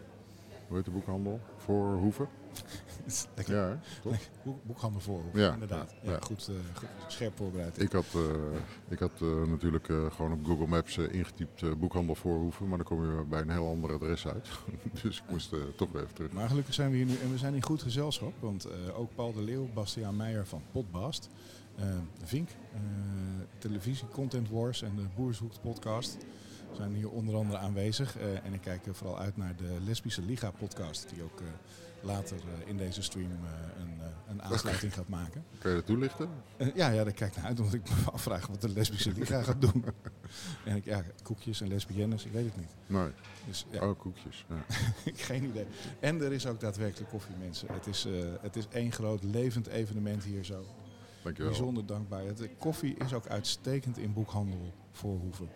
Hoe 0.68 0.76
heet 0.76 0.84
de 0.84 0.90
boekhandel? 0.90 1.40
Voor 1.56 1.94
Hoeven? 1.94 2.28
Lekker. 3.36 3.54
Ja, 3.54 3.68
hè? 3.68 3.76
toch? 4.02 4.16
Boek, 4.42 4.64
boekhandel 4.64 5.00
voor, 5.00 5.22
Ja, 5.34 5.52
inderdaad. 5.52 5.94
Ja, 6.02 6.10
ja. 6.10 6.18
Goed, 6.20 6.48
eh, 6.48 6.54
goed, 6.74 6.88
scherp 7.06 7.36
voorbereid. 7.36 7.80
Ik 7.80 7.92
had, 7.92 8.06
eh, 8.14 8.20
ik 8.88 8.98
had 8.98 9.12
eh, 9.20 9.42
natuurlijk 9.46 9.86
gewoon 9.86 10.32
op 10.32 10.44
Google 10.44 10.66
Maps 10.66 10.98
ingetypt 10.98 11.78
boekhandel 11.78 12.14
voor 12.14 12.38
Hoeven, 12.38 12.68
maar 12.68 12.78
dan 12.78 12.86
kom 12.86 13.04
je 13.04 13.24
bij 13.24 13.40
een 13.40 13.50
heel 13.50 13.68
ander 13.68 13.92
adres 13.92 14.26
uit. 14.26 14.48
dus 15.02 15.16
ik 15.18 15.30
moest 15.30 15.54
toch 15.76 15.92
weer 15.92 16.02
even 16.02 16.14
terug. 16.14 16.32
Maar 16.32 16.48
gelukkig 16.48 16.74
zijn 16.74 16.90
we 16.90 16.96
hier 16.96 17.06
nu 17.06 17.16
en 17.22 17.30
we 17.30 17.38
zijn 17.38 17.54
in 17.54 17.62
goed 17.62 17.82
gezelschap. 17.82 18.32
Want 18.40 18.66
ook 18.94 19.14
Paul 19.14 19.32
de 19.32 19.42
Leeuw, 19.42 19.68
Bastiaan 19.74 20.16
Meijer 20.16 20.46
van 20.46 20.62
Podbast, 20.72 21.28
eh, 21.76 21.84
Vink, 22.22 22.48
televisie 23.58 24.08
Content 24.08 24.48
Wars 24.50 24.82
en 24.82 24.96
de 24.96 25.02
Boershoek 25.16 25.52
podcast 25.62 26.16
zijn 26.72 26.94
hier 26.94 27.10
onder 27.10 27.34
andere 27.34 27.58
aanwezig. 27.58 28.18
En 28.18 28.52
ik 28.52 28.60
kijk 28.60 28.82
vooral 28.90 29.18
uit 29.18 29.36
naar 29.36 29.56
de 29.56 29.76
Lesbische 29.84 30.22
Liga 30.22 30.50
podcast, 30.50 31.08
die 31.14 31.22
ook 31.22 31.40
later 32.02 32.36
eh, 32.36 32.68
in 32.68 32.76
deze 32.76 33.02
stream 33.02 33.30
eh, 33.30 33.82
een, 33.82 34.00
eh, 34.00 34.06
een 34.28 34.42
aansluiting 34.42 34.94
gaat 34.94 35.08
maken. 35.08 35.44
Kan 35.58 35.70
je 35.70 35.76
dat 35.76 35.86
toelichten? 35.86 36.28
Ja, 36.74 36.88
ja, 36.88 37.04
daar 37.04 37.12
kijk 37.12 37.30
ik 37.30 37.36
naar 37.36 37.46
uit, 37.46 37.58
omdat 37.58 37.74
ik 37.74 37.88
me 37.88 38.10
afvraag 38.12 38.46
wat 38.46 38.60
de 38.60 38.68
Lesbische 38.68 39.12
Liga 39.12 39.42
gaat 39.42 39.60
doen. 39.60 39.84
en 40.64 40.76
ik, 40.76 40.84
ja, 40.84 41.02
koekjes 41.22 41.60
en 41.60 41.68
lesbiennes, 41.68 42.24
ik 42.24 42.32
weet 42.32 42.44
het 42.44 42.56
niet. 42.56 42.74
Nee. 42.86 43.10
Dus 43.46 43.66
ja, 43.70 43.88
Oh, 43.88 43.98
koekjes. 43.98 44.44
Ja. 44.48 44.64
geen 45.28 45.44
idee. 45.44 45.66
En 46.00 46.22
er 46.22 46.32
is 46.32 46.46
ook 46.46 46.60
daadwerkelijk 46.60 47.10
koffie, 47.10 47.36
mensen. 47.36 47.68
Het 47.72 47.86
is, 47.86 48.06
het 48.40 48.56
is 48.56 48.66
één 48.68 48.92
groot 48.92 49.22
levend 49.22 49.66
evenement 49.66 50.24
hier 50.24 50.44
zo. 50.44 50.64
Dankjewel. 51.22 51.50
Bijzonder 51.50 51.86
dankbaar. 51.86 52.22
Koffie 52.58 52.94
is 52.96 53.12
ook 53.12 53.26
uitstekend 53.26 53.98
in 53.98 54.12
boekhandel 54.12 54.72
Voorhoeven. 54.92 55.48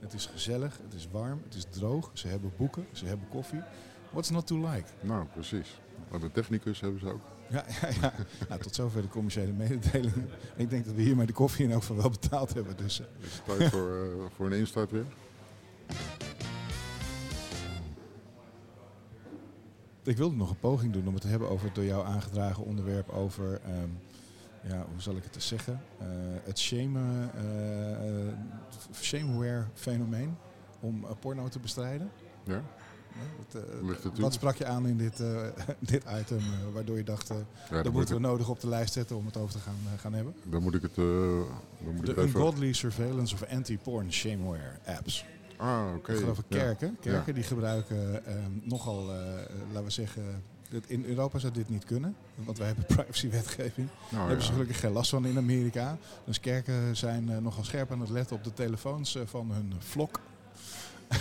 Het 0.00 0.12
is 0.12 0.26
gezellig, 0.26 0.78
het 0.82 0.94
is 0.94 1.08
warm, 1.10 1.40
het 1.44 1.54
is 1.54 1.66
droog. 1.70 2.10
Ze 2.12 2.28
hebben 2.28 2.52
boeken, 2.56 2.86
ze 2.92 3.06
hebben 3.06 3.28
koffie. 3.28 3.60
What's 4.10 4.30
not 4.30 4.46
to 4.46 4.56
like? 4.56 4.88
Nou, 5.00 5.26
precies. 5.26 5.80
Maar 6.10 6.20
de 6.20 6.30
technicus 6.32 6.80
hebben 6.80 7.00
ze 7.00 7.12
ook. 7.12 7.20
Ja, 7.50 7.64
ja, 7.80 7.88
ja. 8.00 8.12
Nou, 8.48 8.60
tot 8.60 8.74
zover 8.74 9.02
de 9.02 9.08
commerciële 9.08 9.52
mededelingen. 9.52 10.28
Ik 10.56 10.70
denk 10.70 10.84
dat 10.84 10.94
we 10.94 11.02
hiermee 11.02 11.26
de 11.26 11.32
koffie 11.32 11.64
in 11.64 11.70
elk 11.70 11.80
geval 11.80 11.96
wel 11.96 12.10
betaald 12.10 12.54
hebben. 12.54 12.76
Dus, 12.76 13.00
eh, 13.00 13.06
Is 13.20 13.32
het 13.44 13.58
tijd 13.58 13.70
voor, 13.70 14.02
eh, 14.02 14.24
voor 14.36 14.46
een 14.46 14.52
instart 14.58 14.90
weer? 14.90 15.04
Ik 20.02 20.16
wilde 20.16 20.36
nog 20.36 20.50
een 20.50 20.58
poging 20.58 20.92
doen 20.92 21.06
om 21.06 21.12
het 21.12 21.22
te 21.22 21.28
hebben 21.28 21.48
over 21.48 21.66
het 21.66 21.74
door 21.74 21.84
jou 21.84 22.06
aangedragen 22.06 22.64
onderwerp 22.64 23.08
over, 23.08 23.60
ehm, 23.64 23.88
ja, 24.72 24.86
hoe 24.92 25.00
zal 25.00 25.16
ik 25.16 25.24
het 25.24 25.34
eens 25.34 25.46
zeggen, 25.46 25.80
Eh, 25.98 26.06
het 26.44 26.58
shame, 26.58 27.00
shameware 29.00 29.64
fenomeen 29.74 30.36
om 30.80 31.06
porno 31.20 31.48
te 31.48 31.58
bestrijden. 31.58 32.10
Ja? 32.44 32.62
Het, 33.52 33.62
eh, 34.14 34.20
wat 34.20 34.32
sprak 34.32 34.56
je 34.56 34.66
aan 34.66 34.86
in 34.86 34.96
dit, 34.96 35.20
eh, 35.20 35.42
dit 35.78 36.04
item, 36.20 36.38
eh, 36.38 36.72
waardoor 36.72 36.96
je 36.96 37.04
dacht, 37.04 37.28
ja 37.70 37.82
dat 37.82 37.92
moeten 37.92 38.14
we 38.14 38.20
nodig 38.20 38.48
op 38.48 38.60
de 38.60 38.68
lijst 38.68 38.92
zetten 38.92 39.16
om 39.16 39.26
het 39.26 39.36
over 39.36 39.52
te 39.54 39.58
gaan, 39.60 39.98
gaan 39.98 40.12
hebben? 40.12 40.34
dan 40.42 40.62
moet 40.62 40.74
ik 40.74 40.82
het, 40.82 40.94
dan 40.94 41.46
moet 41.94 42.06
De 42.06 42.10
ik 42.12 42.16
het 42.16 42.26
even... 42.26 42.40
Ungodly 42.40 42.72
Surveillance 42.72 43.34
of 43.34 43.44
Anti-Porn 43.44 44.12
Shameware 44.12 44.72
apps. 44.86 45.24
Ah, 45.56 45.84
oké. 45.96 46.12
Ik 46.12 46.18
geloof 46.18 46.38
ik 46.38 46.44
Ja. 46.48 46.56
kerken. 46.58 46.96
Kerken 47.00 47.34
die 47.34 47.42
gebruiken 47.42 48.26
ehm, 48.26 48.50
nogal, 48.62 49.04
laten 49.72 49.84
we 49.84 49.90
zeggen, 49.90 50.42
in 50.86 51.04
Europa 51.04 51.38
zou 51.38 51.52
dit 51.52 51.68
niet 51.68 51.84
kunnen, 51.84 52.16
want 52.34 52.58
wij 52.58 52.66
hebben 52.66 52.86
privacywetgeving. 52.96 53.88
Daar 53.88 54.08
Nou, 54.12 54.26
hebben 54.26 54.44
ze 54.44 54.52
gelukkig 54.52 54.80
geen 54.80 54.92
last 54.92 55.10
van 55.10 55.26
in 55.26 55.36
Amerika. 55.38 55.98
Dus 56.24 56.40
kerken 56.40 56.96
zijn 56.96 57.42
nogal 57.42 57.64
scherp 57.64 57.90
aan 57.92 58.00
het 58.00 58.10
letten 58.10 58.36
op 58.36 58.44
de 58.44 58.52
telefoons 58.52 59.18
van 59.24 59.50
hun 59.50 59.72
vlok. 59.78 60.20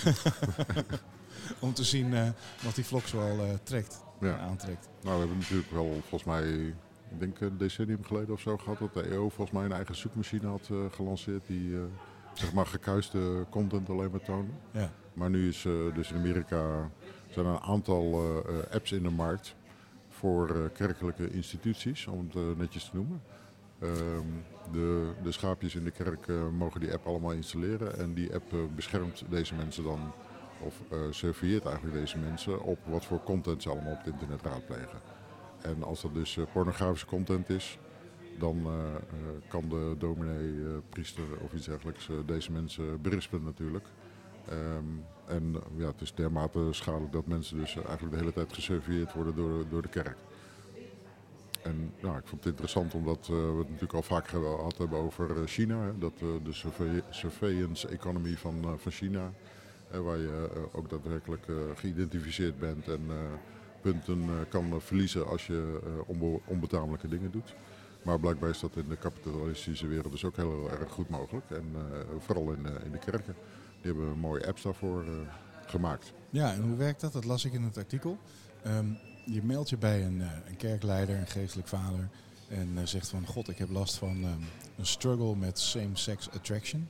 Om 1.59 1.73
te 1.73 1.83
zien 1.83 2.13
eh, 2.13 2.29
wat 2.63 2.75
die 2.75 2.85
vlok 2.85 3.07
zoal 3.07 3.39
eh 3.39 3.49
trekt, 3.63 4.03
Ja. 4.19 4.37
aantrekt. 4.37 4.89
Nou, 5.01 5.13
we 5.13 5.19
hebben 5.19 5.37
natuurlijk 5.37 5.71
wel 5.71 5.91
volgens 5.99 6.23
mij, 6.23 6.49
ik 7.11 7.19
denk 7.19 7.39
een 7.39 7.57
decennium 7.57 8.03
geleden 8.03 8.33
of 8.33 8.41
zo 8.41 8.57
gehad, 8.57 8.79
dat 8.79 8.93
de 8.93 9.01
EO 9.09 9.29
volgens 9.29 9.51
mij 9.51 9.65
een 9.65 9.71
eigen 9.71 9.95
zoekmachine 9.95 10.47
had 10.47 10.67
eh, 10.71 10.77
gelanceerd 10.91 11.47
die 11.47 11.75
zeg 12.33 12.53
maar 12.53 12.65
gekuiste 12.65 13.45
content 13.49 13.89
alleen 13.89 14.11
maar 14.11 14.21
toonde. 14.23 14.51
Ja. 14.71 14.89
Maar 15.13 15.29
nu 15.29 15.47
is 15.47 15.65
eh, 15.65 15.71
dus 15.93 16.11
in 16.11 16.17
Amerika 16.17 16.89
zijn 17.29 17.45
er 17.45 17.51
een 17.51 17.59
aantal 17.59 18.21
apps 18.71 18.91
in 18.91 19.03
de 19.03 19.09
markt 19.09 19.55
voor 20.09 20.69
kerkelijke 20.73 21.31
instituties, 21.31 22.07
om 22.07 22.29
het 22.33 22.57
netjes 22.57 22.83
te 22.89 22.95
noemen. 22.95 23.21
Ehm, 23.79 24.25
de, 24.71 25.11
de 25.23 25.31
schaapjes 25.31 25.75
in 25.75 25.83
de 25.83 25.91
kerk 25.91 26.27
mogen 26.57 26.79
die 26.79 26.93
app 26.93 27.05
allemaal 27.07 27.31
installeren 27.31 27.97
en 27.97 28.13
die 28.13 28.33
app 28.33 28.53
beschermt 28.75 29.23
deze 29.29 29.55
mensen 29.55 29.83
dan, 29.83 30.11
of 30.59 30.81
eh 30.91 30.97
surveilleert 31.09 31.65
eigenlijk 31.65 31.95
deze 31.95 32.17
mensen 32.17 32.61
op 32.61 32.79
wat 32.85 33.05
voor 33.05 33.23
content 33.23 33.61
ze 33.61 33.69
allemaal 33.69 33.91
op 33.91 33.97
het 34.03 34.13
internet 34.13 34.41
raadplegen. 34.41 34.99
En 35.61 35.83
als 35.83 36.01
dat 36.01 36.13
dus 36.13 36.37
eh, 36.37 36.43
pornografische 36.53 37.05
content 37.05 37.49
is, 37.49 37.79
dan 38.39 38.65
eh, 38.65 38.95
kan 39.47 39.69
de 39.69 39.95
dominee, 39.97 40.53
priester 40.89 41.23
of 41.41 41.53
iets 41.53 41.65
dergelijks 41.65 42.09
deze 42.25 42.51
mensen 42.51 43.01
berispen 43.01 43.43
natuurlijk. 43.43 43.85
Ehm, 44.49 44.83
en 45.25 45.55
ja, 45.75 45.85
het 45.87 46.01
is 46.01 46.13
dermate 46.13 46.67
schadelijk 46.71 47.11
dat 47.11 47.25
mensen 47.27 47.57
dus 47.57 47.75
eigenlijk 47.75 48.11
de 48.11 48.19
hele 48.19 48.33
tijd 48.33 48.53
gesurveilleerd 48.53 49.13
worden 49.13 49.35
door, 49.35 49.63
door 49.69 49.81
de 49.81 49.87
kerk. 49.87 50.17
En 51.63 51.93
nou, 52.01 52.17
ik 52.17 52.27
vond 52.27 52.43
het 52.43 52.51
interessant 52.51 52.93
omdat 52.93 53.27
we 53.27 53.55
het 53.57 53.67
natuurlijk 53.67 53.93
al 53.93 54.01
vaak 54.01 54.27
gehad 54.27 54.77
hebben 54.77 54.99
over 54.99 55.47
China. 55.47 55.91
Dat 55.99 56.17
de 56.19 56.53
survei- 56.53 57.03
surveillance 57.09 57.87
economy 57.87 58.37
van, 58.37 58.79
van 58.79 58.91
China. 58.91 59.31
Waar 60.03 60.17
je 60.17 60.49
eh, 60.55 60.61
ook 60.71 60.89
daadwerkelijk 60.89 61.47
eh, 61.47 61.55
geïdentificeerd 61.75 62.59
bent 62.59 62.87
en 62.87 63.01
eh, 63.09 63.15
punten 63.81 64.21
eh, 64.21 64.33
kan 64.49 64.81
verliezen 64.81 65.27
als 65.27 65.47
je 65.47 65.79
eh, 65.83 65.89
onbe- 66.09 66.39
onbetamelijke 66.45 67.07
dingen 67.07 67.31
doet. 67.31 67.55
Maar 68.03 68.19
blijkbaar 68.19 68.49
is 68.49 68.59
dat 68.59 68.75
in 68.75 68.89
de 68.89 68.95
kapitalistische 68.97 69.87
wereld 69.87 70.11
dus 70.11 70.25
ook 70.25 70.35
heel 70.35 70.69
erg 70.71 70.91
goed 70.91 71.09
mogelijk. 71.09 71.49
En 71.51 71.65
eh, 71.75 71.99
vooral 72.19 72.51
in, 72.51 72.65
eh, 72.65 72.85
in 72.85 72.91
de 72.91 72.97
kerken. 72.97 73.35
Die 73.81 73.91
hebben 73.93 74.17
mooie 74.19 74.47
apps 74.47 74.61
daarvoor 74.61 75.03
eh, 75.03 75.09
gemaakt. 75.65 76.13
Ja, 76.29 76.53
en 76.53 76.61
hoe 76.61 76.75
werkt 76.77 77.01
dat? 77.01 77.13
Dat 77.13 77.25
las 77.25 77.45
ik 77.45 77.53
in 77.53 77.63
het 77.63 77.77
artikel. 77.77 78.17
Ehm, 78.63 78.85
je 79.25 79.43
meldt 79.43 79.69
je 79.69 79.77
bij 79.77 80.05
een, 80.05 80.21
eh, 80.21 80.27
een 80.47 80.57
kerkleider, 80.57 81.17
een 81.17 81.27
geestelijk 81.27 81.67
vader. 81.67 82.09
En 82.47 82.69
eh, 82.77 82.85
zegt 82.85 83.09
van, 83.09 83.25
god, 83.27 83.49
ik 83.49 83.57
heb 83.57 83.69
last 83.69 83.95
van 83.97 84.23
ehm, 84.23 84.39
een 84.77 84.85
struggle 84.85 85.35
met 85.35 85.59
same-sex 85.59 86.29
attraction. 86.31 86.87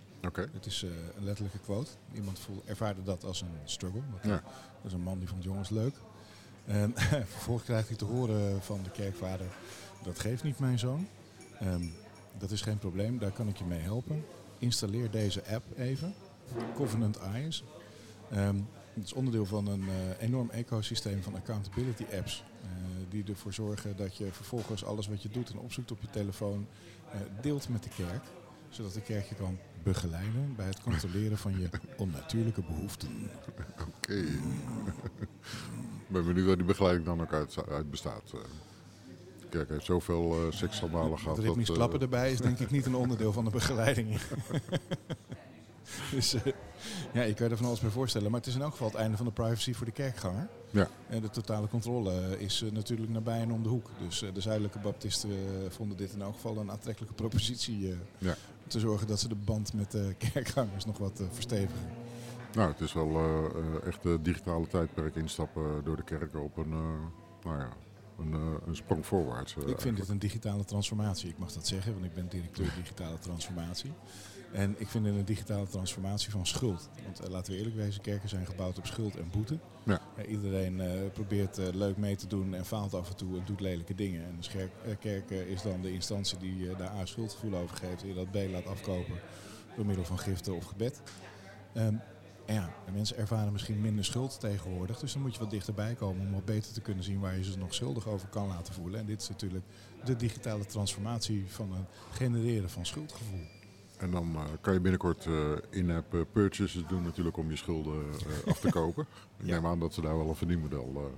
Het 0.54 0.66
is 0.66 0.84
eh, 0.84 0.90
een 1.18 1.24
letterlijke 1.24 1.60
quote. 1.60 1.92
Iemand 2.14 2.40
voel, 2.40 2.62
ervaarde 2.66 3.04
dat 3.04 3.24
als 3.24 3.42
een 3.42 3.48
struggle. 3.64 4.02
Dat, 4.12 4.24
Ja. 4.24 4.42
dat 4.76 4.86
is 4.86 4.94
een 4.94 5.02
man 5.02 5.20
die 5.20 5.28
vond 5.28 5.44
jongens 5.44 5.70
leuk. 5.70 5.96
En 6.66 6.94
vervolgens 7.36 7.66
krijgt 7.66 7.88
hij 7.88 7.98
te 7.98 8.06
horen 8.06 8.62
van 8.62 8.84
de 8.84 8.90
kerkvader, 8.92 9.48
dat 10.04 10.20
geeft 10.20 10.44
niet 10.44 10.60
mijn 10.60 10.80
zoon. 10.80 11.08
Ehm, 11.60 11.86
dat 12.38 12.52
is 12.52 12.62
geen 12.62 12.78
probleem, 12.78 13.18
daar 13.20 13.32
kan 13.32 13.48
ik 13.48 13.58
je 13.58 13.64
mee 13.64 13.80
helpen. 13.80 14.26
Installeer 14.58 15.12
deze 15.12 15.46
app 15.48 15.78
even. 15.78 16.14
Covenant 16.76 17.18
Eyes. 17.18 17.64
Ehm, 18.32 18.56
het 18.94 19.04
is 19.04 19.14
onderdeel 19.14 19.46
van 19.46 19.68
een 19.68 19.84
eh, 19.90 20.22
enorm 20.28 20.50
ecosysteem 20.50 21.24
van 21.24 21.36
accountability 21.36 22.06
apps. 22.18 22.44
eh, 22.64 22.70
die 23.10 23.24
ervoor 23.28 23.54
zorgen 23.54 23.98
dat 23.98 24.18
je 24.18 24.32
vervolgens 24.32 24.86
alles 24.86 25.08
wat 25.08 25.22
je 25.22 25.30
doet 25.30 25.50
en 25.52 25.58
opzoekt 25.58 25.92
op 25.92 26.02
je 26.02 26.10
telefoon 26.10 26.68
deelt 27.42 27.70
met 27.70 27.84
de 27.84 27.90
kerk. 27.90 28.24
Zodat 28.70 28.94
de 28.94 29.02
kerk 29.02 29.26
je 29.26 29.36
kan 29.36 29.58
begeleiden 29.86 30.54
bij 30.56 30.65
het 30.65 30.82
controleren 30.82 31.38
van 31.38 31.60
je 31.60 31.69
onnatuurlijke 31.98 32.62
behoeften. 32.62 33.30
Oké. 33.98 34.13
Ik 34.13 36.12
ben 36.12 36.26
benieuwd 36.26 36.45
waar 36.48 36.56
die 36.56 36.65
begeleiding 36.65 37.06
dan 37.06 37.21
ook 37.21 37.34
uit, 37.34 37.56
uit 37.69 37.91
bestaat. 37.91 38.32
eh. 38.34 38.39
Kerk 39.50 39.69
heeft 39.69 39.86
zoveel 39.86 40.34
eh 40.48 40.52
seksschandalen 40.52 41.19
gehad. 41.19 41.38
Het 41.38 41.45
ritmisch 41.45 41.67
dat, 41.67 41.76
eh, 41.76 41.82
klappen 41.82 42.02
erbij 42.02 42.32
is 42.32 42.39
denk 42.39 42.60
ik 42.60 42.71
niet 42.71 42.86
een 42.86 42.95
onderdeel 42.95 43.32
van 43.34 43.43
de 43.45 43.50
begeleiding. 43.60 44.17
dus 46.12 46.32
ja, 47.13 47.21
je 47.21 47.34
kan 47.34 47.45
je 47.45 47.52
er 47.52 47.58
van 47.58 47.65
alles 47.65 47.80
bij 47.80 47.89
voorstellen. 47.89 48.32
Maar 48.32 48.39
het 48.39 48.50
is 48.50 48.56
in 48.56 48.62
elk 48.62 48.71
geval 48.71 48.88
het 48.88 48.95
einde 48.98 49.17
van 49.17 49.26
de 49.26 49.32
privacy 49.32 49.74
voor 49.74 49.86
de 49.86 49.91
kerkganger. 49.91 50.48
Ja. 50.71 50.88
En 51.08 51.21
de 51.21 51.30
totale 51.30 51.67
controle 51.67 52.39
is 52.39 52.63
natuurlijk 52.71 53.12
nabij 53.12 53.39
en 53.41 53.52
om 53.52 53.63
de 53.63 53.69
hoek. 53.69 53.89
Dus 54.08 54.19
de 54.34 54.41
zuidelijke 54.41 54.80
baptisten 54.80 55.30
vonden 55.69 55.98
dit 55.98 56.13
in 56.13 56.21
elk 56.21 56.34
geval 56.34 56.58
een 56.58 56.71
aantrekkelijke 56.71 57.15
propositie. 57.15 57.95
Ja. 58.17 58.36
Te 58.76 58.82
zorgen 58.82 59.08
dat 59.08 59.20
ze 59.20 59.28
de 59.28 59.36
band 59.36 59.74
met 59.74 59.92
de 59.92 60.16
kerkgangers 60.32 60.86
nog 60.86 60.98
wat 60.98 61.20
eh, 61.20 61.26
verstevigen. 61.32 61.90
Nou, 62.54 62.72
het 62.72 62.80
is 62.80 62.94
wel 62.94 63.08
eh, 63.08 63.46
eh, 63.46 63.88
echt 63.88 64.04
de 64.04 64.20
digitale 64.22 64.68
tijdperk 64.68 65.16
instappen 65.16 65.84
door 65.84 65.96
de 65.96 66.04
kerken 66.04 66.44
op 66.44 66.58
een, 66.58 66.70
nou 67.44 67.60
ja, 67.60 67.70
een, 68.20 68.34
een 68.68 68.76
sprong 68.76 69.06
voorwaarts. 69.06 69.56
Ik 69.56 69.82
vind 69.82 69.98
dit 69.98 70.10
een 70.10 70.20
digitale 70.20 70.66
transformatie. 70.66 71.30
Ik 71.30 71.38
mag 71.38 71.52
dat 71.52 71.68
zeggen, 71.68 71.94
want 71.94 72.06
ik 72.06 72.14
ben 72.14 72.28
directeur 72.28 72.74
digitale 72.84 73.20
transformatie. 73.20 73.92
En 74.56 74.76
ik 74.78 74.88
vind 74.88 75.06
het 75.06 75.15
een 75.15 75.26
digitale 75.26 75.68
transformatie 75.68 76.32
van 76.32 76.46
schuld. 76.46 76.89
Want 77.04 77.20
eh, 77.20 77.30
laten 77.30 77.52
we 77.52 77.58
eerlijk 77.58 77.76
wezen, 77.76 78.02
kerken 78.02 78.30
zijn 78.30 78.46
gebouwd 78.46 78.78
op 78.78 78.86
schuld 78.86 79.15
en 79.15 79.30
boete. 79.32 79.58
Ja. 79.86 80.02
Iedereen 80.28 80.82
eh, 80.82 81.12
probeert 81.13 81.58
eh, 81.58 81.68
leuk 81.74 81.98
mee 81.98 82.15
te 82.15 82.28
doen 82.28 82.54
en 82.54 82.65
faalt 82.65 82.94
af 82.94 83.10
en 83.10 83.15
toe 83.15 83.38
en 83.38 83.46
doet 83.46 83.60
lelijke 83.60 83.96
dingen. 83.96 84.24
En 84.26 84.39
eh, 84.86 84.96
kerk 85.00 85.30
is 85.30 85.62
dan 85.62 85.82
de 85.82 85.91
instantie 85.91 86.38
die 86.38 86.76
daar 86.76 86.91
A 86.91 87.06
schuldgevoel 87.06 87.56
over 87.56 87.76
geeft 87.76 88.02
en 88.02 88.08
je 88.08 88.13
dat 88.13 88.32
B 88.32 88.36
laat 88.52 88.65
afkopen 88.65 89.20
door 89.76 89.86
middel 89.86 90.06
van 90.06 90.20
giften 90.20 90.56
of 90.56 90.65
gebed. 90.65 91.02
En 91.74 92.02
ja, 92.46 92.74
de 92.86 92.91
mensen 92.91 93.18
ervaren 93.18 93.52
misschien 93.52 93.82
minder 93.82 94.06
schuld 94.06 94.39
tegenwoordig. 94.39 95.00
Dus 95.00 95.13
dan 95.13 95.22
moet 95.22 95.34
je 95.34 95.39
wat 95.39 95.50
dichterbij 95.50 95.96
komen 95.96 96.26
om 96.26 96.32
wat 96.34 96.46
beter 96.46 96.74
te 96.74 96.82
kunnen 96.82 97.04
zien 97.04 97.20
waar 97.20 97.38
je 97.38 97.44
ze 97.44 97.58
nog 97.58 97.74
schuldig 97.74 98.08
over 98.08 98.28
kan 98.28 98.48
laten 98.48 98.74
voelen. 98.74 99.00
En 99.00 99.06
dit 99.06 99.22
is 99.22 99.30
natuurlijk 99.30 99.65
de 100.04 100.15
digitale 100.15 100.65
transformatie 100.65 101.46
van 101.48 101.74
het 101.74 101.86
genereren 102.12 102.70
van 102.70 102.86
schuldgevoel. 102.86 103.55
En 103.98 104.12
dan 104.12 104.36
eh, 104.36 104.44
kan 104.62 104.74
je 104.74 104.80
binnenkort 104.80 105.26
eh, 105.26 105.52
in-app 105.70 106.14
eh, 106.14 106.22
purchases 106.32 106.84
doen 106.88 107.04
natuurlijk 107.04 107.38
om 107.38 107.50
je 107.50 107.56
schulden 107.56 108.04
af 108.46 108.60
te 108.60 108.70
kopen. 108.82 109.06
Ik 109.40 109.46
Ja. 109.46 109.54
neem 109.56 109.66
aan 109.66 109.80
dat 109.80 109.94
ze 109.94 110.02
daar 110.02 110.18
wel 110.18 110.28
een 110.30 110.36
verdienmodel 110.36 111.12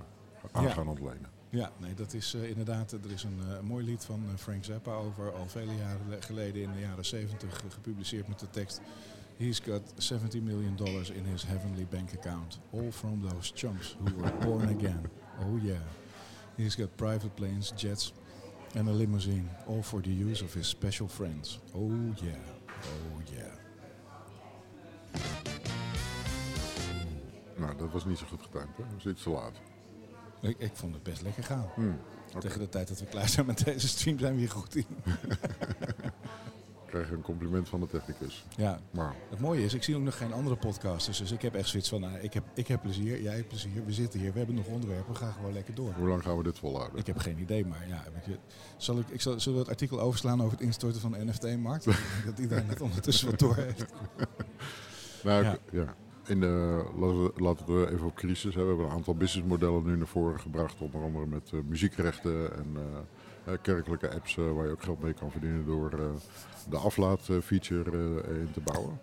aan 0.52 0.62
Ja. 0.62 0.70
gaan 0.70 0.88
ontlenen. 0.88 1.30
Ja, 1.50 1.72
nee, 1.78 1.94
dat 1.94 2.14
is 2.14 2.34
inderdaad. 2.34 2.92
Er 2.92 3.10
is 3.14 3.22
een 3.22 3.40
mooi 3.66 3.84
lied 3.84 4.04
van 4.04 4.22
Frank 4.36 4.64
Zappa 4.64 4.92
over 4.92 5.32
al 5.32 5.46
vele 5.48 5.76
jaren 5.76 6.08
le- 6.08 6.20
geleden 6.22 6.62
in 6.62 6.72
de 6.72 6.80
jaren 6.80 7.04
70 7.04 7.48
eh, 7.64 7.70
gepubliceerd 7.70 8.28
met 8.28 8.38
de 8.38 8.50
tekst. 8.50 8.80
He's 9.36 9.58
got 9.60 9.82
70 9.96 10.42
million 10.42 10.76
dollars 10.76 11.10
in 11.10 11.24
his 11.24 11.46
heavenly 11.46 11.86
bank 11.90 12.10
account. 12.16 12.58
All 12.72 12.90
from 12.92 13.28
those 13.28 13.52
chumps 13.54 13.96
who 14.04 14.20
were 14.20 14.32
born 14.46 14.68
again. 14.76 15.00
Oh 15.40 15.62
yeah. 15.62 15.76
He's 16.56 16.74
got 16.76 16.96
private 16.96 17.34
planes, 17.34 17.72
jets 17.76 18.12
and 18.76 18.88
a 18.88 18.92
limousine. 18.92 19.48
All 19.66 19.82
for 19.82 20.02
the 20.02 20.14
use 20.30 20.44
of 20.44 20.54
his 20.54 20.68
special 20.68 21.08
friends. 21.08 21.60
Oh 21.74 21.90
yeah. 22.22 22.36
Oh 22.84 23.22
yeah. 23.32 23.52
Nou, 27.56 27.76
dat 27.76 27.90
was 27.90 28.04
niet 28.04 28.18
zo 28.18 28.26
goed 28.26 28.42
getimed, 28.42 28.76
hè? 28.76 28.82
Dat 28.82 28.94
was 28.94 29.12
iets 29.12 29.22
te 29.22 29.30
laat. 29.30 29.60
Ik, 30.40 30.58
ik 30.58 30.70
vond 30.74 30.94
het 30.94 31.02
best 31.02 31.22
lekker 31.22 31.44
gaan. 31.44 31.70
Hmm. 31.74 31.98
Tegen 32.38 32.58
de 32.58 32.68
tijd 32.68 32.88
dat 32.88 33.00
we 33.00 33.06
klaar 33.06 33.28
zijn 33.28 33.46
met 33.46 33.64
deze 33.64 33.88
stream 33.88 34.18
zijn 34.18 34.32
we 34.32 34.38
hier 34.38 34.50
goed 34.50 34.76
in. 34.76 34.86
Krijg 36.88 37.10
een 37.10 37.22
compliment 37.22 37.68
van 37.68 37.80
de 37.80 37.86
technicus. 37.86 38.44
Ja, 38.56 38.80
Maar 38.90 39.14
Het 39.30 39.40
mooie 39.40 39.64
is, 39.64 39.74
ik 39.74 39.82
zie 39.82 39.96
ook 39.96 40.02
nog 40.02 40.16
geen 40.16 40.32
andere 40.32 40.56
podcasters. 40.56 41.18
Dus 41.18 41.32
ik 41.32 41.42
heb 41.42 41.54
echt 41.54 41.68
zoiets 41.68 41.88
van, 41.88 42.00
nou, 42.00 42.18
ik, 42.18 42.34
heb, 42.34 42.44
ik 42.54 42.66
heb 42.68 42.82
plezier, 42.82 43.22
jij 43.22 43.34
hebt 43.34 43.48
plezier. 43.48 43.84
We 43.84 43.92
zitten 43.92 44.20
hier, 44.20 44.32
we 44.32 44.38
hebben 44.38 44.56
nog 44.56 44.66
onderwerpen, 44.66 45.12
we 45.12 45.18
gaan 45.18 45.32
gewoon 45.32 45.52
lekker 45.52 45.74
door. 45.74 45.92
hoe 45.96 46.08
lang 46.08 46.22
gaan 46.22 46.36
we 46.36 46.42
dit 46.42 46.58
volhouden? 46.58 46.98
Ik 46.98 47.06
heb 47.06 47.18
geen 47.18 47.38
idee, 47.38 47.66
maar 47.66 47.88
ja, 47.88 48.04
weet 48.14 48.24
je, 48.24 48.38
zal 48.76 48.98
ik, 48.98 49.08
ik 49.08 49.20
zal, 49.20 49.40
zullen 49.40 49.58
we 49.58 49.64
het 49.64 49.72
artikel 49.72 50.00
overslaan 50.00 50.40
over 50.40 50.52
het 50.52 50.60
instorten 50.60 51.00
van 51.00 51.12
de 51.12 51.24
NFT-markt? 51.24 51.84
dat 52.26 52.38
iedereen 52.38 52.68
het 52.68 52.80
ondertussen 52.80 53.30
wat 53.30 53.38
door 53.38 53.56
heeft. 53.56 53.84
Nou, 55.24 55.56
Ja. 55.70 55.94
In 56.26 56.40
de, 56.40 56.84
laten, 57.36 57.66
we, 57.66 57.90
even 57.92 58.06
op 58.06 58.14
crisis. 58.14 58.54
Hè. 58.54 58.62
We 58.62 58.68
hebben 58.68 58.86
een 58.86 58.92
aantal 58.92 59.14
businessmodellen 59.14 59.84
nu 59.84 59.96
naar 59.96 60.06
voren 60.06 60.40
gebracht. 60.40 60.80
Onder 60.80 61.02
andere 61.02 61.26
met 61.26 61.50
eh, 61.52 61.60
muziekrechten 61.66 62.56
en 62.56 62.76
eh, 62.76 63.52
eh, 63.52 63.58
kerkelijke 63.62 64.10
apps 64.14 64.34
waar 64.34 64.66
je 64.66 64.72
ook 64.72 64.82
geld 64.82 65.02
mee 65.02 65.12
kan 65.12 65.30
verdienen 65.30 65.66
door 65.66 65.90
de 66.70 66.76
aflaatfeature 66.76 68.22
eh, 68.22 68.36
in 68.36 68.50
te 68.52 68.60
bouwen. 68.60 69.00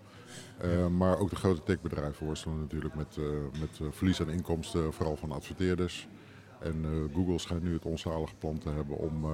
Eh, 0.57 0.87
maar 0.87 1.19
ook 1.19 1.29
de 1.29 1.35
grote 1.35 1.63
techbedrijven 1.63 2.25
worstelen 2.25 2.59
natuurlijk 2.59 2.95
met, 2.95 3.17
eh, 3.17 3.59
met 3.59 3.95
verlies 3.95 4.21
aan 4.21 4.29
inkomsten, 4.29 4.93
vooral 4.93 5.15
van 5.15 5.31
adverteerders. 5.31 6.07
En 6.59 7.09
Google 7.13 7.39
schijnt 7.39 7.63
nu 7.63 7.73
het 7.73 7.85
onzalige 7.85 8.35
plan 8.35 8.57
te 8.57 8.69
hebben 8.69 8.97
om 8.97 9.25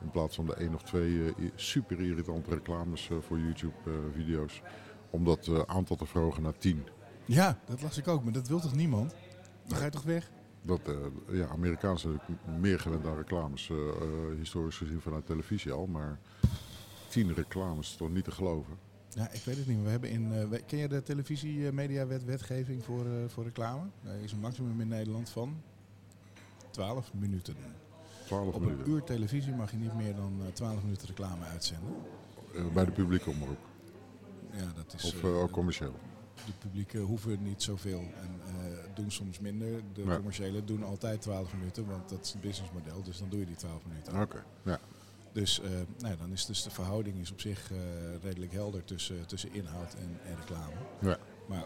in 0.00 0.10
plaats 0.10 0.36
van 0.36 0.46
de 0.46 0.54
één 0.54 0.74
of 0.74 0.82
twee 0.82 1.34
super 1.54 2.00
irritante 2.00 2.50
reclames 2.50 3.10
voor 3.20 3.38
YouTube-video's, 3.38 4.62
om 5.10 5.24
dat 5.24 5.66
aantal 5.66 5.96
te 5.96 6.06
verhogen 6.06 6.42
naar 6.42 6.58
10. 6.58 6.86
Ja, 7.24 7.58
dat 7.66 7.82
las 7.82 7.98
ik 7.98 8.08
ook, 8.08 8.24
maar 8.24 8.32
dat 8.32 8.48
wil 8.48 8.60
toch 8.60 8.74
niemand? 8.74 9.14
Dan 9.66 9.78
ga 9.78 9.84
je 9.84 9.90
toch 9.90 10.02
weg? 10.02 10.30
Dat, 10.62 10.80
ja, 11.30 11.56
natuurlijk 11.56 12.24
meer 12.60 12.80
gewend 12.80 13.06
aan 13.06 13.16
reclames, 13.16 13.70
historisch 14.38 14.76
gezien 14.76 15.00
vanuit 15.00 15.26
televisie 15.26 15.72
al, 15.72 15.86
maar 15.86 16.18
10 17.16 17.34
reclames 17.34 17.96
toch 17.96 18.10
niet 18.10 18.24
te 18.24 18.30
geloven. 18.30 18.74
Ja, 19.10 19.30
ik 19.30 19.40
weet 19.44 19.56
het 19.56 19.66
niet. 19.66 19.82
We 19.82 19.88
hebben 19.88 20.10
in, 20.10 20.32
eh, 20.32 20.48
we- 20.48 20.62
ken 20.66 20.78
je 20.78 20.88
de 20.88 21.02
televisie-mediawet 21.02 22.24
wetgeving 22.24 22.84
voor, 22.84 23.04
eh, 23.06 23.12
voor 23.28 23.44
reclame? 23.44 23.82
Er 24.04 24.20
is 24.22 24.32
een 24.32 24.38
maximum 24.40 24.80
in 24.80 24.88
Nederland 24.88 25.28
van 25.30 25.62
12 26.70 27.12
minuten. 27.14 27.56
12 28.26 28.54
Op 28.54 28.60
een 28.60 28.68
minuten. 28.68 28.92
uur 28.92 29.02
televisie 29.02 29.52
mag 29.54 29.70
je 29.70 29.76
niet 29.76 29.94
meer 29.94 30.14
dan 30.14 30.40
eh, 30.46 30.52
12 30.52 30.82
minuten 30.82 31.06
reclame 31.06 31.44
uitzenden. 31.44 31.90
Eh, 32.54 32.66
bij 32.74 32.84
de 32.84 32.90
publieke 32.92 33.30
omroep. 33.30 33.58
Ja, 34.52 34.72
dat 34.76 34.94
is. 34.94 35.04
Of 35.14 35.22
eh, 35.22 35.30
eh, 35.30 35.38
ook 35.38 35.50
commercieel. 35.50 35.94
de 36.46 36.52
publieke 36.58 36.98
hoeven 36.98 37.42
niet 37.42 37.62
zoveel 37.62 37.98
en 38.00 38.40
eh, 38.46 38.78
doen 38.94 39.10
soms 39.10 39.38
minder. 39.38 39.80
De 39.92 40.02
commerciële 40.02 40.64
doen 40.64 40.82
altijd 40.84 41.20
12 41.22 41.52
minuten, 41.54 41.86
want 41.86 42.08
dat 42.08 42.24
is 42.24 42.32
het 42.32 42.40
businessmodel. 42.40 43.02
Dus 43.02 43.18
dan 43.18 43.28
doe 43.28 43.40
je 43.40 43.46
die 43.46 43.56
12 43.56 43.86
minuten. 43.86 44.20
Oké, 44.20 44.44
ja. 44.64 44.80
Dus 45.36 45.60
eh, 45.60 45.70
nou, 45.70 46.12
ja, 46.12 46.16
dan 46.16 46.32
is 46.32 46.46
dus 46.46 46.62
de 46.62 46.70
verhouding 46.70 47.18
is 47.18 47.30
op 47.30 47.40
zich 47.40 47.70
eh, 47.70 47.78
redelijk 48.22 48.52
helder 48.52 48.84
tussen, 48.84 49.26
tussen 49.26 49.52
inhoud 49.52 49.94
en, 49.94 50.18
en 50.24 50.36
reclame. 50.36 50.74
Ja. 51.00 51.18
Maar 51.48 51.64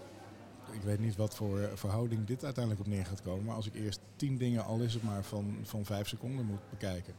ik 0.72 0.82
weet 0.82 0.98
niet 0.98 1.16
wat 1.16 1.36
voor 1.36 1.70
verhouding 1.74 2.26
dit 2.26 2.44
uiteindelijk 2.44 2.86
op 2.86 2.92
neer 2.92 3.06
gaat 3.06 3.22
komen. 3.22 3.44
Maar 3.44 3.54
als 3.54 3.66
ik 3.66 3.74
eerst 3.74 4.00
10 4.16 4.38
dingen, 4.38 4.64
al 4.64 4.80
is 4.80 4.94
het 4.94 5.02
maar 5.02 5.24
van, 5.24 5.56
van 5.62 5.84
5 5.84 6.08
seconden, 6.08 6.44
moet 6.44 6.70
bekijken. 6.70 7.14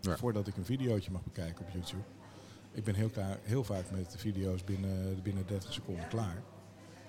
Ja. 0.00 0.16
Voordat 0.16 0.46
ik 0.46 0.56
een 0.56 0.64
videootje 0.64 1.10
mag 1.10 1.24
bekijken 1.24 1.66
op 1.66 1.72
YouTube. 1.72 2.02
Ik 2.72 2.84
ben 2.84 2.94
heel, 2.94 3.10
klaar, 3.10 3.38
heel 3.42 3.64
vaak 3.64 3.90
met 3.90 4.10
de 4.10 4.18
video's 4.18 4.64
binnen, 4.64 5.22
binnen 5.22 5.46
30 5.46 5.72
seconden 5.72 6.08
klaar. 6.08 6.42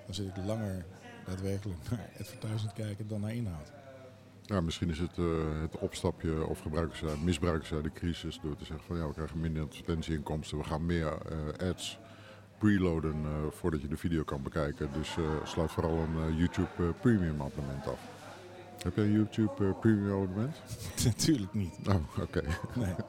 Dan 0.05 0.13
zit 0.13 0.27
ik 0.27 0.45
langer 0.45 0.85
daadwerkelijk 1.25 1.89
naar 1.89 2.09
advertising 2.19 2.73
kijken 2.73 3.07
dan 3.07 3.21
naar 3.21 3.33
inhoud. 3.33 3.71
Ja, 4.51 4.61
misschien 4.61 4.89
is 4.89 4.99
het 4.99 5.17
eh, 5.17 5.25
het 5.61 5.77
opstapje 5.77 6.45
of 6.45 6.59
gebruiken 6.59 6.97
ze, 6.97 7.05
misbruiken 7.23 7.67
ze 7.67 7.81
de 7.81 7.91
crisis 7.91 8.39
door 8.43 8.55
te 8.55 8.65
zeggen 8.65 8.85
van 8.85 8.97
ja, 8.97 9.07
we 9.07 9.13
krijgen 9.13 9.39
minder 9.39 9.63
advertentieinkomsten, 9.63 10.57
we 10.57 10.63
gaan 10.63 10.85
meer 10.85 11.07
eh, 11.07 11.69
ads 11.69 11.99
preloaden 12.57 13.15
eh, 13.25 13.31
voordat 13.49 13.81
je 13.81 13.87
de 13.87 13.97
video 13.97 14.23
kan 14.23 14.41
bekijken. 14.43 14.89
Dus 14.93 15.15
sluit 15.43 15.71
vooral 15.71 15.97
een 15.97 16.35
YouTube 16.35 16.93
Premium 17.01 17.41
abonnement 17.41 17.87
af. 17.87 17.99
Heb 18.83 18.95
je 18.95 19.01
een 19.01 19.11
YouTube 19.11 19.75
Premium 19.79 20.11
abonnement? 20.11 20.61
Natuurlijk 21.05 21.53
niet. 21.53 21.73
Oh, 21.87 22.21
oké. 22.21 22.41
Nee. 22.75 22.95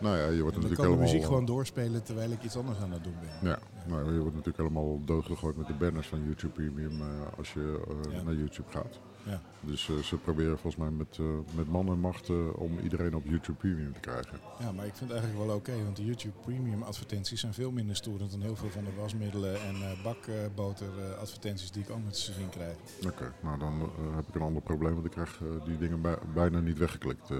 Nou 0.00 0.16
ja, 0.16 0.26
je 0.28 0.42
wordt 0.42 0.56
En 0.56 0.60
dan 0.60 0.70
natuurlijk 0.70 0.74
kan 0.74 0.84
de 0.84 0.90
helemaal... 0.90 1.12
muziek 1.12 1.24
gewoon 1.24 1.44
doorspelen 1.44 2.02
terwijl 2.02 2.30
ik 2.30 2.42
iets 2.42 2.56
anders 2.56 2.78
aan 2.78 2.92
het 2.92 3.04
doen 3.04 3.14
ben. 3.20 3.50
Ja, 3.50 3.58
nou, 3.86 4.12
je 4.12 4.18
wordt 4.18 4.36
natuurlijk 4.36 4.56
helemaal 4.56 5.04
doodgegooid 5.04 5.56
met 5.56 5.66
de 5.66 5.72
banners 5.72 6.08
van 6.08 6.24
YouTube 6.24 6.52
Premium 6.52 7.02
als 7.36 7.52
je 7.52 7.80
Ja. 8.10 8.22
naar 8.22 8.34
YouTube 8.34 8.70
gaat. 8.70 9.00
Ja. 9.24 9.40
Dus 9.60 9.88
eh, 9.88 9.96
ze 9.96 10.16
proberen 10.16 10.58
volgens 10.58 10.76
mij 10.76 10.90
met, 10.90 11.18
eh, 11.20 11.26
met 11.56 11.68
man 11.68 11.88
en 11.88 11.98
macht 11.98 12.28
eh, 12.28 12.60
om 12.60 12.78
iedereen 12.78 13.14
op 13.14 13.24
YouTube 13.24 13.58
Premium 13.58 13.92
te 13.92 14.00
krijgen. 14.00 14.38
Ja, 14.60 14.72
maar 14.72 14.86
ik 14.86 14.94
vind 14.94 15.10
het 15.10 15.18
eigenlijk 15.20 15.46
wel 15.48 15.56
oké, 15.56 15.84
want 15.84 15.96
de 15.96 16.04
YouTube 16.04 16.38
Premium 16.40 16.82
advertenties 16.82 17.40
zijn 17.40 17.54
veel 17.54 17.70
minder 17.70 17.96
storend 17.96 18.30
dan 18.30 18.40
heel 18.40 18.56
veel 18.56 18.70
van 18.70 18.84
de 18.84 18.94
wasmiddelen 18.96 19.60
en 19.60 19.76
bakboter 20.02 20.88
advertenties 21.20 21.70
die 21.70 21.82
ik 21.82 21.90
ook 21.90 22.04
met 22.04 22.12
te 22.24 22.32
zien 22.32 22.48
krijg. 22.48 22.76
Oké, 23.06 23.32
nou 23.42 23.58
dan 23.58 23.90
heb 24.14 24.28
ik 24.28 24.34
een 24.34 24.40
ander 24.40 24.62
probleem, 24.62 24.94
want 24.94 25.06
ik 25.06 25.12
krijg 25.12 25.40
die 25.64 25.78
dingen 25.78 26.00
bij- 26.00 26.18
bijna 26.34 26.60
niet 26.60 26.78
weggeklikt 26.78 27.30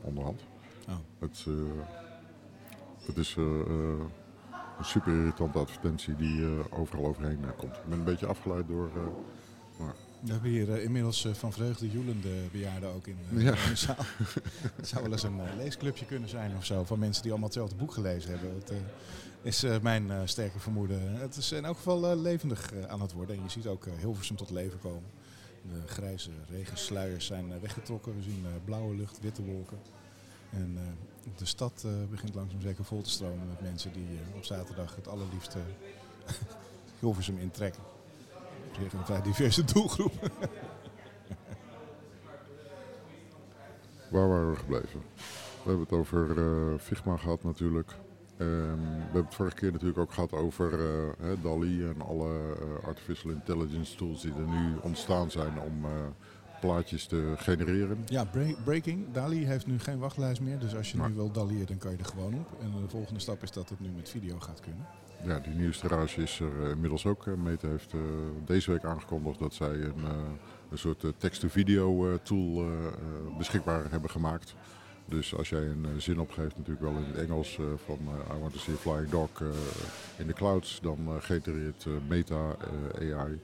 onderhand. 0.00 0.40
Oh. 0.88 0.94
Het, 1.18 1.46
het 3.06 3.16
is 3.16 3.36
een 3.36 4.10
super 4.80 5.12
irritante 5.12 5.58
advertentie 5.58 6.16
die 6.16 6.44
overal 6.70 7.06
overheen 7.06 7.40
komt. 7.56 7.76
Ik 7.76 7.84
ben 7.88 7.98
een 7.98 8.04
beetje 8.04 8.26
afgeleid 8.26 8.68
door... 8.68 8.90
We 10.20 10.32
hebben 10.32 10.50
hier 10.50 10.72
eh, 10.72 10.84
inmiddels 10.84 11.24
eh, 11.24 11.32
van 11.32 11.52
vreugde 11.52 11.90
joelende 11.90 12.28
bejaarden 12.52 12.88
ook 12.94 13.06
in, 13.06 13.16
eh, 13.36 13.42
Ja. 13.42 13.50
in 13.50 13.68
de 13.68 13.76
zaal. 13.76 13.96
Het 14.76 14.88
zou 14.88 15.02
wel 15.02 15.12
eens 15.12 15.22
een 15.22 15.40
leesclubje 15.56 16.04
kunnen 16.06 16.28
zijn 16.28 16.56
of 16.56 16.64
zo, 16.64 16.84
van 16.84 16.98
mensen 16.98 17.22
die 17.22 17.30
allemaal 17.30 17.48
hetzelfde 17.48 17.76
boek 17.76 17.92
gelezen 17.92 18.30
hebben. 18.30 18.54
Het 18.54 18.72
is 19.42 19.64
mijn 19.82 20.28
sterke 20.28 20.58
vermoeden. 20.58 21.14
Het 21.14 21.36
is 21.36 21.52
in 21.52 21.64
elk 21.64 21.76
geval 21.76 22.16
levendig 22.16 22.72
aan 22.88 23.00
het 23.00 23.12
worden 23.12 23.36
en 23.36 23.42
je 23.42 23.50
ziet 23.50 23.66
ook 23.66 23.86
Hilversum 23.98 24.36
tot 24.36 24.50
leven 24.50 24.78
komen. 24.78 25.10
De 25.62 25.88
grijze 25.88 26.30
regensluiers 26.50 27.26
zijn 27.26 27.60
weggetrokken. 27.60 28.16
We 28.16 28.22
zien 28.22 28.46
blauwe 28.64 28.94
lucht, 28.96 29.20
witte 29.20 29.42
wolken. 29.44 29.78
En 30.50 30.78
de 31.36 31.46
stad 31.46 31.86
begint 32.10 32.34
langzaam 32.34 32.60
zeker 32.60 32.84
vol 32.84 33.02
te 33.02 33.10
stromen 33.10 33.48
met 33.48 33.60
mensen 33.60 33.92
die 33.92 34.18
op 34.36 34.44
zaterdag 34.44 34.96
het 34.96 35.08
allerliefste 35.08 35.58
Hilversum 37.00 37.38
intrekken. 37.38 37.82
Weer 38.78 38.94
een 38.94 39.04
vrij 39.06 39.22
diverse 39.22 39.64
doelgroep. 39.64 40.12
Waar 44.10 44.28
waren 44.28 44.50
we 44.50 44.56
gebleven? 44.56 45.00
We 45.62 45.74
hebben 45.74 45.80
het 45.80 45.92
over 45.92 46.38
eh, 46.38 46.78
Figma 46.78 47.16
gehad 47.16 47.42
natuurlijk. 47.44 47.90
Ehm, 48.36 48.48
we 48.80 49.02
hebben 49.02 49.24
het 49.24 49.34
vorige 49.34 49.56
keer 49.56 49.72
natuurlijk 49.72 49.98
ook 49.98 50.12
gehad 50.12 50.32
over 50.32 50.72
eh, 51.20 51.28
DALI 51.42 51.84
en 51.84 52.02
alle 52.02 52.54
eh, 52.54 52.86
artificial 52.86 53.32
intelligence 53.32 53.96
tools 53.96 54.20
die 54.22 54.32
er 54.32 54.48
nu 54.48 54.76
ontstaan 54.82 55.30
zijn 55.30 55.60
om 55.60 55.86
plaatjes 56.60 57.06
te 57.06 57.34
genereren. 57.36 58.02
Ja, 58.06 58.24
break- 58.24 58.64
breaking. 58.64 59.12
Dali 59.12 59.46
heeft 59.46 59.66
nu 59.66 59.78
geen 59.78 59.98
wachtlijst 59.98 60.40
meer. 60.40 60.58
Dus 60.58 60.76
als 60.76 60.90
je 60.90 60.96
Maar- 60.96 61.08
nu 61.08 61.14
wil 61.14 61.30
daliën, 61.30 61.64
dan 61.66 61.78
kan 61.78 61.90
je 61.90 61.96
er 61.96 62.04
gewoon 62.04 62.34
op. 62.34 62.60
En 62.60 62.70
de 62.82 62.88
volgende 62.88 63.20
stap 63.20 63.42
is 63.42 63.50
dat 63.52 63.68
het 63.68 63.80
nu 63.80 63.88
met 63.88 64.08
video 64.08 64.38
gaat 64.40 64.60
kunnen. 64.60 64.86
Ja, 65.24 65.38
die 65.38 65.54
nieuwste 65.54 65.88
rage 65.88 66.22
is 66.22 66.40
er 66.40 66.64
eh, 66.64 66.70
inmiddels 66.70 67.06
ook. 67.06 67.26
Eh, 67.26 67.34
Meta 67.34 67.68
heeft 67.68 67.92
eh, 67.92 68.00
deze 68.44 68.70
week 68.70 68.84
aangekondigd 68.84 69.38
dat 69.38 69.54
zij 69.54 69.74
een, 69.74 70.04
een 70.70 70.78
soort 70.78 71.04
text-to-video 71.16 72.18
tool 72.22 72.66
beschikbaar 73.38 73.90
hebben 73.90 74.10
gemaakt. 74.10 74.54
Dus 75.04 75.34
als 75.34 75.48
jij 75.48 75.66
een 75.66 75.86
zin 76.00 76.20
opgeeft, 76.20 76.56
natuurlijk 76.56 76.80
wel 76.80 76.96
in 76.96 77.04
het 77.04 77.16
Engels, 77.16 77.58
van 77.84 77.98
I 78.36 78.40
want 78.40 78.52
to 78.52 78.58
see 78.58 78.74
a 78.74 78.76
flying 78.76 79.10
dog 79.10 79.30
in 80.16 80.26
the 80.26 80.32
clouds, 80.32 80.80
dan 80.82 81.08
genereert 81.20 81.86
Meta 82.08 82.56
AI, 83.00 83.40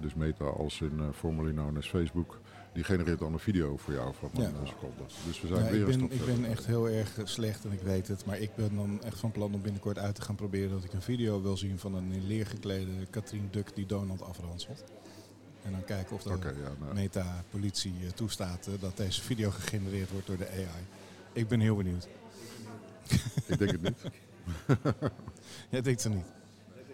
dus 0.00 0.14
Meta 0.14 0.44
als 0.44 0.80
eh, 0.80 0.88
formerly 1.12 1.52
known 1.52 1.76
as 1.76 1.88
Facebook, 1.88 2.40
die 2.76 2.84
genereert 2.84 3.18
dan 3.18 3.32
een 3.32 3.38
video 3.38 3.76
voor 3.76 3.92
jou 3.94 4.14
van 4.18 4.30
Ja. 4.32 4.42
een 4.42 4.66
seconde. 4.66 5.02
Dus 5.26 5.40
we 5.40 5.46
zijn 5.46 5.70
weer 5.70 5.74
ik, 5.74 5.80
een 5.80 5.84
ben, 5.86 5.94
stap 5.94 6.10
ik 6.10 6.16
verder. 6.18 6.40
ben 6.40 6.50
echt 6.50 6.66
heel 6.66 6.88
erg 6.88 7.20
slecht 7.24 7.64
en 7.64 7.72
ik 7.72 7.80
weet 7.80 8.08
het. 8.08 8.24
Maar 8.24 8.38
ik 8.38 8.54
ben 8.54 8.74
dan 8.74 9.02
echt 9.02 9.18
van 9.18 9.30
plan 9.30 9.54
om 9.54 9.62
binnenkort 9.62 9.98
uit 9.98 10.14
te 10.14 10.22
gaan 10.22 10.34
proberen 10.34 10.70
dat 10.70 10.84
ik 10.84 10.92
een 10.92 11.02
video 11.02 11.42
wil 11.42 11.56
zien 11.56 11.78
van 11.78 11.94
een 11.94 12.12
in 12.12 12.26
leer 12.26 12.46
geklede 12.46 12.90
Katrien 13.10 13.48
Duk 13.50 13.74
die 13.74 13.86
Donald 13.86 14.22
afranselt. 14.22 14.84
En 15.62 15.72
dan 15.72 15.84
kijken 15.84 16.16
of 16.16 16.22
de 16.22 16.28
ja, 16.28 16.72
nou, 16.80 16.94
meta-politie 16.94 17.94
eh, 18.02 18.10
toestaat 18.10 18.66
eh, 18.66 18.72
dat 18.80 18.96
deze 18.96 19.22
video 19.22 19.50
gegenereerd 19.50 20.10
wordt 20.10 20.26
door 20.26 20.36
de 20.36 20.48
AI. 20.50 20.84
Ik 21.32 21.48
ben 21.48 21.60
heel 21.60 21.76
benieuwd. 21.76 22.08
ik 23.46 23.58
denk 23.58 23.70
het 23.70 23.82
niet. 23.82 24.02
Jij 25.70 25.82
denkt 25.82 26.00
ze 26.00 26.08
niet. 26.08 26.26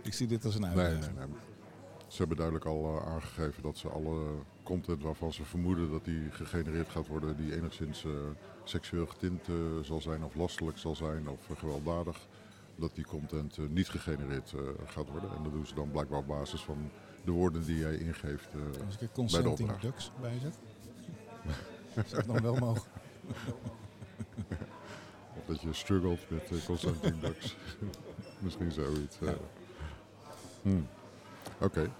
Ik 0.02 0.12
zie 0.12 0.26
dit 0.26 0.44
als 0.44 0.54
een 0.54 0.66
uitdaging. 0.66 1.00
nee, 1.00 1.26
nee. 1.26 1.36
Ze 2.06 2.18
hebben 2.18 2.36
duidelijk 2.36 2.66
al 2.66 2.96
eh, 2.96 3.12
aangegeven 3.12 3.62
dat 3.62 3.78
ze 3.78 3.88
alle 3.88 4.20
content 4.62 5.03
waarvan 5.03 5.33
ze 5.33 5.44
vermoeden 5.44 5.90
dat 5.90 6.05
die 6.05 6.31
gegenereerd 6.31 6.88
gaat 6.88 7.07
worden, 7.07 7.37
die 7.37 7.57
enigszins 7.57 8.05
eh, 8.05 8.11
seksueel 8.64 9.07
getint 9.07 9.48
eh, 9.48 9.55
zal 9.83 10.01
zijn 10.01 10.25
of 10.25 10.35
lastelijk 10.35 10.79
zal 10.79 10.94
zijn 10.94 11.29
of 11.29 11.51
eh, 11.51 11.57
gewelddadig, 11.57 12.27
dat 12.77 12.94
die 12.94 13.07
content 13.07 13.59
niet 13.70 13.88
gegenereerd 13.88 14.55
gaat 14.87 15.11
worden. 15.11 15.31
En 15.37 15.42
dat 15.42 15.53
doen 15.53 15.66
ze 15.66 15.75
dan 15.75 15.90
blijkbaar 15.90 16.18
op 16.18 16.27
basis 16.27 16.61
van 16.61 16.90
de 17.25 17.31
woorden 17.31 17.64
die 17.64 17.79
jij 17.79 17.94
ingeeft. 17.94 18.48
Als 18.87 18.94
ik 18.94 19.01
er 19.01 19.09
consenting 19.12 19.70
opdracht. 19.70 19.83
ducks 19.83 20.12
bij 20.20 20.38
zet, 20.38 20.59
zou 21.94 22.16
het 22.16 22.27
dan 22.27 22.42
wel 22.42 22.57
mogen. 22.57 22.90
of 25.38 25.46
dat 25.46 25.61
je 25.61 25.72
struggelt 25.72 26.31
met 26.31 26.51
eh, 26.51 26.64
consenting 26.64 27.20
ducks. 27.20 27.57
Misschien 28.38 28.72
zoiets. 28.72 29.18
Ja. 29.20 29.35
Hmm. 30.62 30.87
Oké, 31.61 31.90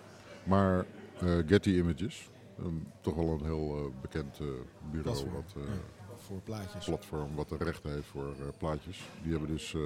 maar 0.45 0.87
eh, 1.21 1.39
Getty 1.47 1.71
Images, 1.71 2.31
ehm, 2.63 2.75
toch 3.01 3.15
wel 3.15 3.29
een 3.31 3.45
heel 3.45 3.77
eh, 3.77 4.01
bekend 4.01 4.39
eh, 4.41 4.47
bureau 4.91 5.03
Platform, 5.03 5.33
wat... 5.33 5.55
eh, 5.57 5.73
voor 6.17 6.41
plaatjes. 6.41 6.85
platform 6.85 7.35
wat 7.35 7.49
de 7.49 7.57
rechten 7.57 7.93
heeft 7.93 8.07
voor 8.07 8.35
plaatjes. 8.59 9.01
Die 9.23 9.31
hebben 9.31 9.49
dus 9.49 9.77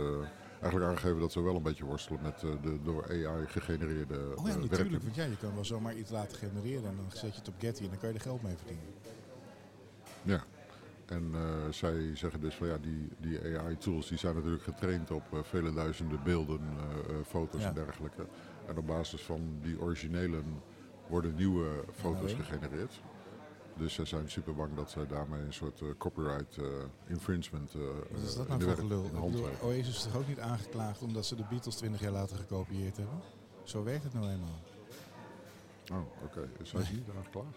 eigenlijk 0.61 0.91
aangegeven 0.91 1.21
dat 1.21 1.33
ze 1.33 1.41
wel 1.41 1.57
een 1.57 1.63
beetje 1.63 1.85
worstelen 1.85 2.23
met 2.23 2.41
de 2.41 2.79
door 2.83 3.05
AI 3.09 3.47
gegenereerde 3.47 4.15
Oh 4.15 4.47
ja, 4.47 4.55
natuurlijk. 4.57 4.71
werken. 4.71 5.01
Want 5.03 5.15
ja, 5.15 5.25
je 5.25 5.37
kan 5.37 5.55
wel 5.55 5.65
zomaar 5.65 5.97
iets 5.97 6.11
laten 6.11 6.37
genereren 6.39 6.89
en 6.89 6.97
dan 6.97 7.11
zet 7.11 7.33
je 7.33 7.39
het 7.39 7.49
op 7.49 7.55
Getty 7.59 7.83
en 7.83 7.89
dan 7.89 7.99
kan 7.99 8.09
je 8.09 8.15
er 8.15 8.21
geld 8.21 8.43
mee 8.43 8.57
verdienen. 8.57 8.85
Ja. 10.23 10.45
En 11.07 11.35
zij 11.71 12.17
zeggen 12.17 12.41
dus 12.41 12.55
van 12.55 12.67
ja, 12.69 12.79
die, 12.79 13.09
die 13.19 13.59
AI-tools 13.59 14.09
die 14.09 14.19
zijn 14.19 14.35
natuurlijk 14.35 14.63
getraind 14.63 15.11
op 15.11 15.23
vele 15.43 15.73
duizenden 15.73 16.23
beelden, 16.25 16.61
foto's 17.27 17.61
Ja. 17.61 17.69
en 17.69 17.75
dergelijke. 17.75 18.27
En 18.67 18.77
op 18.79 18.87
basis 18.87 19.23
van 19.23 19.59
die 19.63 19.81
originelen 19.81 20.45
worden 21.09 21.35
nieuwe 21.35 21.85
foto's 21.95 22.33
gegenereerd. 22.33 23.01
Dus 23.77 23.95
zij 23.95 24.05
zijn 24.05 24.31
super 24.31 24.55
bang 24.55 24.75
dat 24.75 24.91
zij 24.91 25.07
daarmee 25.07 25.41
een 25.41 25.53
soort 25.53 25.81
eh, 25.81 25.89
copyright 25.99 26.57
eh, 26.57 26.65
infringement 27.07 27.73
Wat 28.11 28.23
is 28.23 28.37
dat 28.37 28.49
nou 28.49 28.63
voor 28.63 28.77
gelul? 28.77 29.11
Oasis 29.63 29.89
is 29.89 30.03
toch 30.03 30.17
ook 30.17 30.29
niet 30.29 30.41
aangeklaagd 30.41 31.03
omdat 31.03 31.27
ze 31.27 31.37
de 31.37 31.45
Beatles 31.51 31.75
20 31.75 32.01
jaar 32.01 32.13
later 32.13 32.37
gekopieerd 32.37 32.97
hebben? 32.97 33.21
Zo 33.63 33.83
werkt 33.83 34.05
het 34.05 34.15
nou 34.15 34.29
eenmaal. 34.31 34.61
Oh, 35.93 36.25
oké. 36.25 36.49
Is 36.63 36.73
hij 36.73 36.83
niet 36.93 37.09
aangeklaagd? 37.17 37.57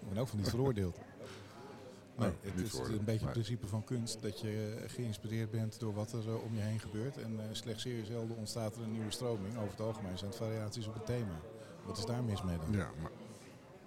Ik 0.00 0.08
ben 0.08 0.18
ook 0.18 0.28
van 0.28 0.38
niet 0.38 0.48
veroordeeld. 0.48 0.98
Nee, 2.16 2.28
Oh, 2.28 2.34
het 2.40 2.60
is 2.60 2.78
een 2.78 3.04
beetje 3.04 3.24
het 3.24 3.32
principe 3.32 3.66
van 3.66 3.84
kunst 3.84 4.22
dat 4.22 4.40
je 4.40 4.84
geïnspireerd 4.86 5.50
bent 5.50 5.80
door 5.80 5.94
wat 5.94 6.12
er 6.12 6.40
om 6.40 6.54
je 6.54 6.60
heen 6.60 6.80
gebeurt. 6.80 7.16
En 7.16 7.40
slechts 7.52 7.82
zeer 7.82 8.04
zelden 8.04 8.36
ontstaat 8.36 8.76
er 8.76 8.82
een 8.82 8.92
nieuwe 8.92 9.10
stroming. 9.10 9.56
Over 9.56 9.70
het 9.70 9.80
algemeen 9.80 10.18
zijn 10.18 10.30
het 10.30 10.38
variaties 10.38 10.86
op 10.86 10.94
het 10.94 11.06
thema. 11.06 11.40
Wat 11.86 11.98
is 11.98 12.04
daar 12.04 12.24
mis 12.24 12.42
mee 12.42 12.58
dan? 12.58 12.72
Ja, 12.72 12.90
maar 13.02 13.10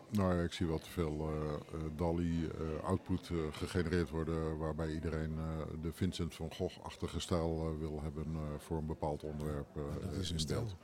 nou 0.10 0.36
ja, 0.36 0.42
ik 0.42 0.54
zie 0.54 0.68
wel 0.68 0.80
te 0.80 0.90
veel 0.90 1.30
eh, 1.30 1.54
eh, 1.54 1.90
DALI 1.96 2.48
eh, 2.48 2.78
eh, 2.88 3.54
gegenereerd 3.54 4.10
worden 4.10 4.58
waarbij 4.58 4.94
iedereen 4.94 5.38
de 5.82 5.92
Vincent 5.92 6.36
van 6.36 6.54
Gogh-achtige 6.54 7.20
stijl 7.20 7.78
wil 7.80 8.02
hebben 8.02 8.26
voor 8.58 8.78
een 8.78 8.86
bepaald 8.86 9.24
onderwerp 9.24 9.68
dat 10.02 10.14
is 10.14 10.32
in 10.32 10.48
beeld. 10.48 10.76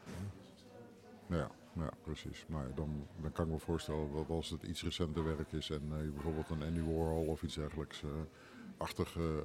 Ja, 1.28 1.52
ja, 1.74 1.90
precies. 2.02 2.46
Maar 2.48 2.68
ja, 2.68 2.74
dan, 2.76 3.08
dan 3.22 3.32
kan 3.32 3.46
ik 3.46 3.52
me 3.52 3.60
voorstellen 3.60 4.14
dat 4.14 4.30
als 4.30 4.50
het 4.50 4.64
iets 4.64 4.84
recenter 4.84 5.24
werk 5.24 5.52
is 5.52 5.70
en 5.70 5.82
je 6.04 6.12
bijvoorbeeld 6.12 6.50
een 6.50 6.64
Andy 6.64 6.82
Warhol 6.82 7.26
of 7.26 7.44
iets 7.44 7.56
dergelijks 7.56 8.04
achtige 8.78 9.44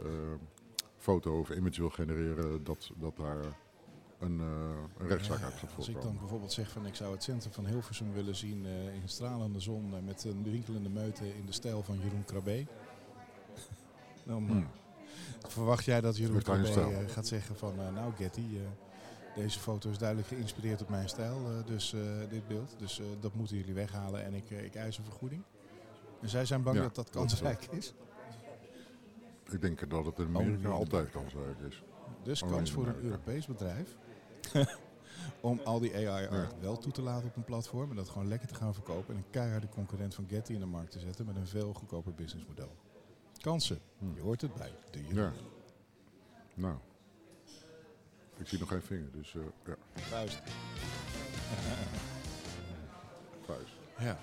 foto 0.96 1.38
of 1.38 1.50
image 1.50 1.80
wil 1.80 1.90
genereren, 1.90 2.64
dat, 2.64 2.90
dat 2.96 3.16
daar 3.16 3.44
een, 4.18 4.40
eh, 4.40 4.46
een 4.98 5.08
rechtszaak 5.08 5.42
uit 5.42 5.54
gaat 5.54 5.70
Als 5.76 5.88
ik 5.88 6.02
dan 6.02 6.18
bijvoorbeeld 6.18 6.52
zeg 6.52 6.70
van 6.70 6.86
ik 6.86 6.94
zou 6.94 7.12
het 7.12 7.22
centrum 7.22 7.52
van 7.52 7.66
Hilversum 7.66 8.12
willen 8.12 8.36
zien 8.36 8.66
eh, 8.66 8.94
in 8.94 9.02
stralende 9.04 9.60
zon 9.60 9.94
eh, 9.94 10.02
met 10.02 10.24
een 10.24 10.42
winkelende 10.42 10.88
meute 10.88 11.36
in 11.36 11.46
de 11.46 11.52
stijl 11.52 11.82
van 11.82 11.98
Jeroen 11.98 12.24
Krabbe. 12.24 12.66
Dan 14.24 14.46
Hmm. 14.46 14.66
verwacht 15.48 15.84
jij 15.84 16.00
dat 16.00 16.16
Jeroen 16.16 16.42
Krabbe 16.42 17.04
gaat 17.06 17.26
zeggen 17.26 17.56
van 17.56 17.76
nou 17.76 18.12
Getty, 18.16 18.58
deze 19.34 19.58
foto 19.58 19.90
is 19.90 19.98
duidelijk 19.98 20.28
geïnspireerd 20.28 20.82
op 20.82 20.88
mijn 20.88 21.08
stijl, 21.08 21.64
dus 21.66 21.94
dit 22.28 22.48
beeld. 22.48 22.74
Dus 22.78 23.00
dat 23.20 23.34
moeten 23.34 23.56
jullie 23.56 23.74
weghalen 23.74 24.24
en 24.24 24.34
ik, 24.34 24.50
ik 24.50 24.74
eis 24.74 24.98
een 24.98 25.04
vergoeding. 25.04 25.42
En 26.20 26.28
zij 26.28 26.44
zijn 26.44 26.62
bang 26.62 26.76
Ja, 26.76 26.82
dat 26.82 26.94
dat 26.94 27.12
dat 27.12 27.24
is 27.24 27.40
kansrijk 27.40 27.66
is. 27.70 27.94
Ik 29.50 29.60
denk 29.60 29.90
dat 29.90 30.06
het 30.06 30.18
in 30.18 30.26
Amerika 30.26 30.68
Oh, 30.68 30.74
altijd 30.74 31.10
kansrijk 31.10 31.58
is. 31.58 31.82
Dus 32.22 32.40
kans 32.40 32.72
voor 32.72 32.86
een. 32.86 33.02
Europees 33.02 33.46
bedrijf 33.46 33.96
om 35.40 35.60
al 35.64 35.80
die 35.80 35.94
AI-art 35.94 36.60
wel 36.60 36.78
toe 36.78 36.92
te 36.92 37.02
laten 37.02 37.28
op 37.28 37.36
een 37.36 37.44
platform 37.44 37.90
en 37.90 37.96
dat 37.96 38.08
gewoon 38.08 38.28
lekker 38.28 38.48
te 38.48 38.54
gaan 38.54 38.74
verkopen 38.74 39.14
en 39.14 39.20
een 39.20 39.30
keiharde 39.30 39.68
concurrent 39.68 40.14
van 40.14 40.26
Getty 40.28 40.52
in 40.52 40.60
de 40.60 40.66
markt 40.66 40.90
te 40.90 41.00
zetten 41.00 41.26
met 41.26 41.36
een 41.36 41.46
veel 41.46 41.74
goedkoper 41.74 42.14
businessmodel. 42.14 42.76
Kansen, 43.40 43.78
je 44.14 44.20
hoort 44.20 44.40
het 44.40 44.54
bij 44.54 44.72
de 44.90 45.02
Jeroen. 45.02 45.22
Ja. 45.22 45.32
Nou, 46.54 46.76
ik 48.36 48.48
zie 48.48 48.58
nog 48.58 48.68
geen 48.68 48.82
vinger, 48.82 49.12
dus 49.12 49.34
eh 49.34 49.42
ja, 49.64 49.76
Vuist. 49.92 50.42
vuist. 53.46 53.72
Ja. 53.98 54.18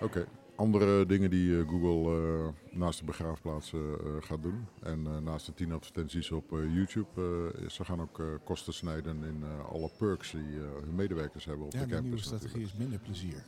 Oké. 0.00 0.26
Andere 0.56 1.06
dingen 1.06 1.30
die 1.30 1.58
eh, 1.60 1.68
Google 1.68 2.16
eh, 2.16 2.48
naast 2.78 2.98
de 2.98 3.04
begraafplaatsen 3.04 3.80
eh, 3.80 4.06
gaat 4.20 4.42
doen. 4.42 4.66
En 4.82 5.22
naast 5.24 5.46
de 5.46 5.54
tien 5.54 5.72
advertenties 5.72 6.30
op 6.30 6.50
YouTube. 6.50 7.52
ze 7.68 7.84
gaan 7.84 8.00
ook 8.00 8.22
kosten 8.44 8.72
snijden 8.72 9.24
in 9.24 9.44
alle 9.72 9.90
perks 9.98 10.30
die 10.30 10.58
hun 10.84 10.94
medewerkers 10.94 11.44
hebben 11.44 11.66
op 11.66 11.72
ja, 11.72 11.80
de 11.80 11.86
de 11.86 11.92
campus. 11.92 12.08
nieuwe 12.10 12.24
strategie 12.24 12.48
natuurlijk. 12.60 12.72
is 12.74 12.78
minder 12.78 12.98
plezier. 12.98 13.44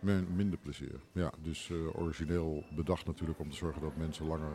Min- 0.00 0.36
minder 0.36 0.58
plezier. 0.58 1.00
Ja, 1.12 1.32
dus 1.42 1.70
origineel 1.94 2.64
bedacht 2.76 3.06
natuurlijk 3.06 3.38
om 3.38 3.50
te 3.50 3.56
zorgen 3.56 3.82
dat 3.82 3.96
mensen 3.96 4.26
langer 4.26 4.52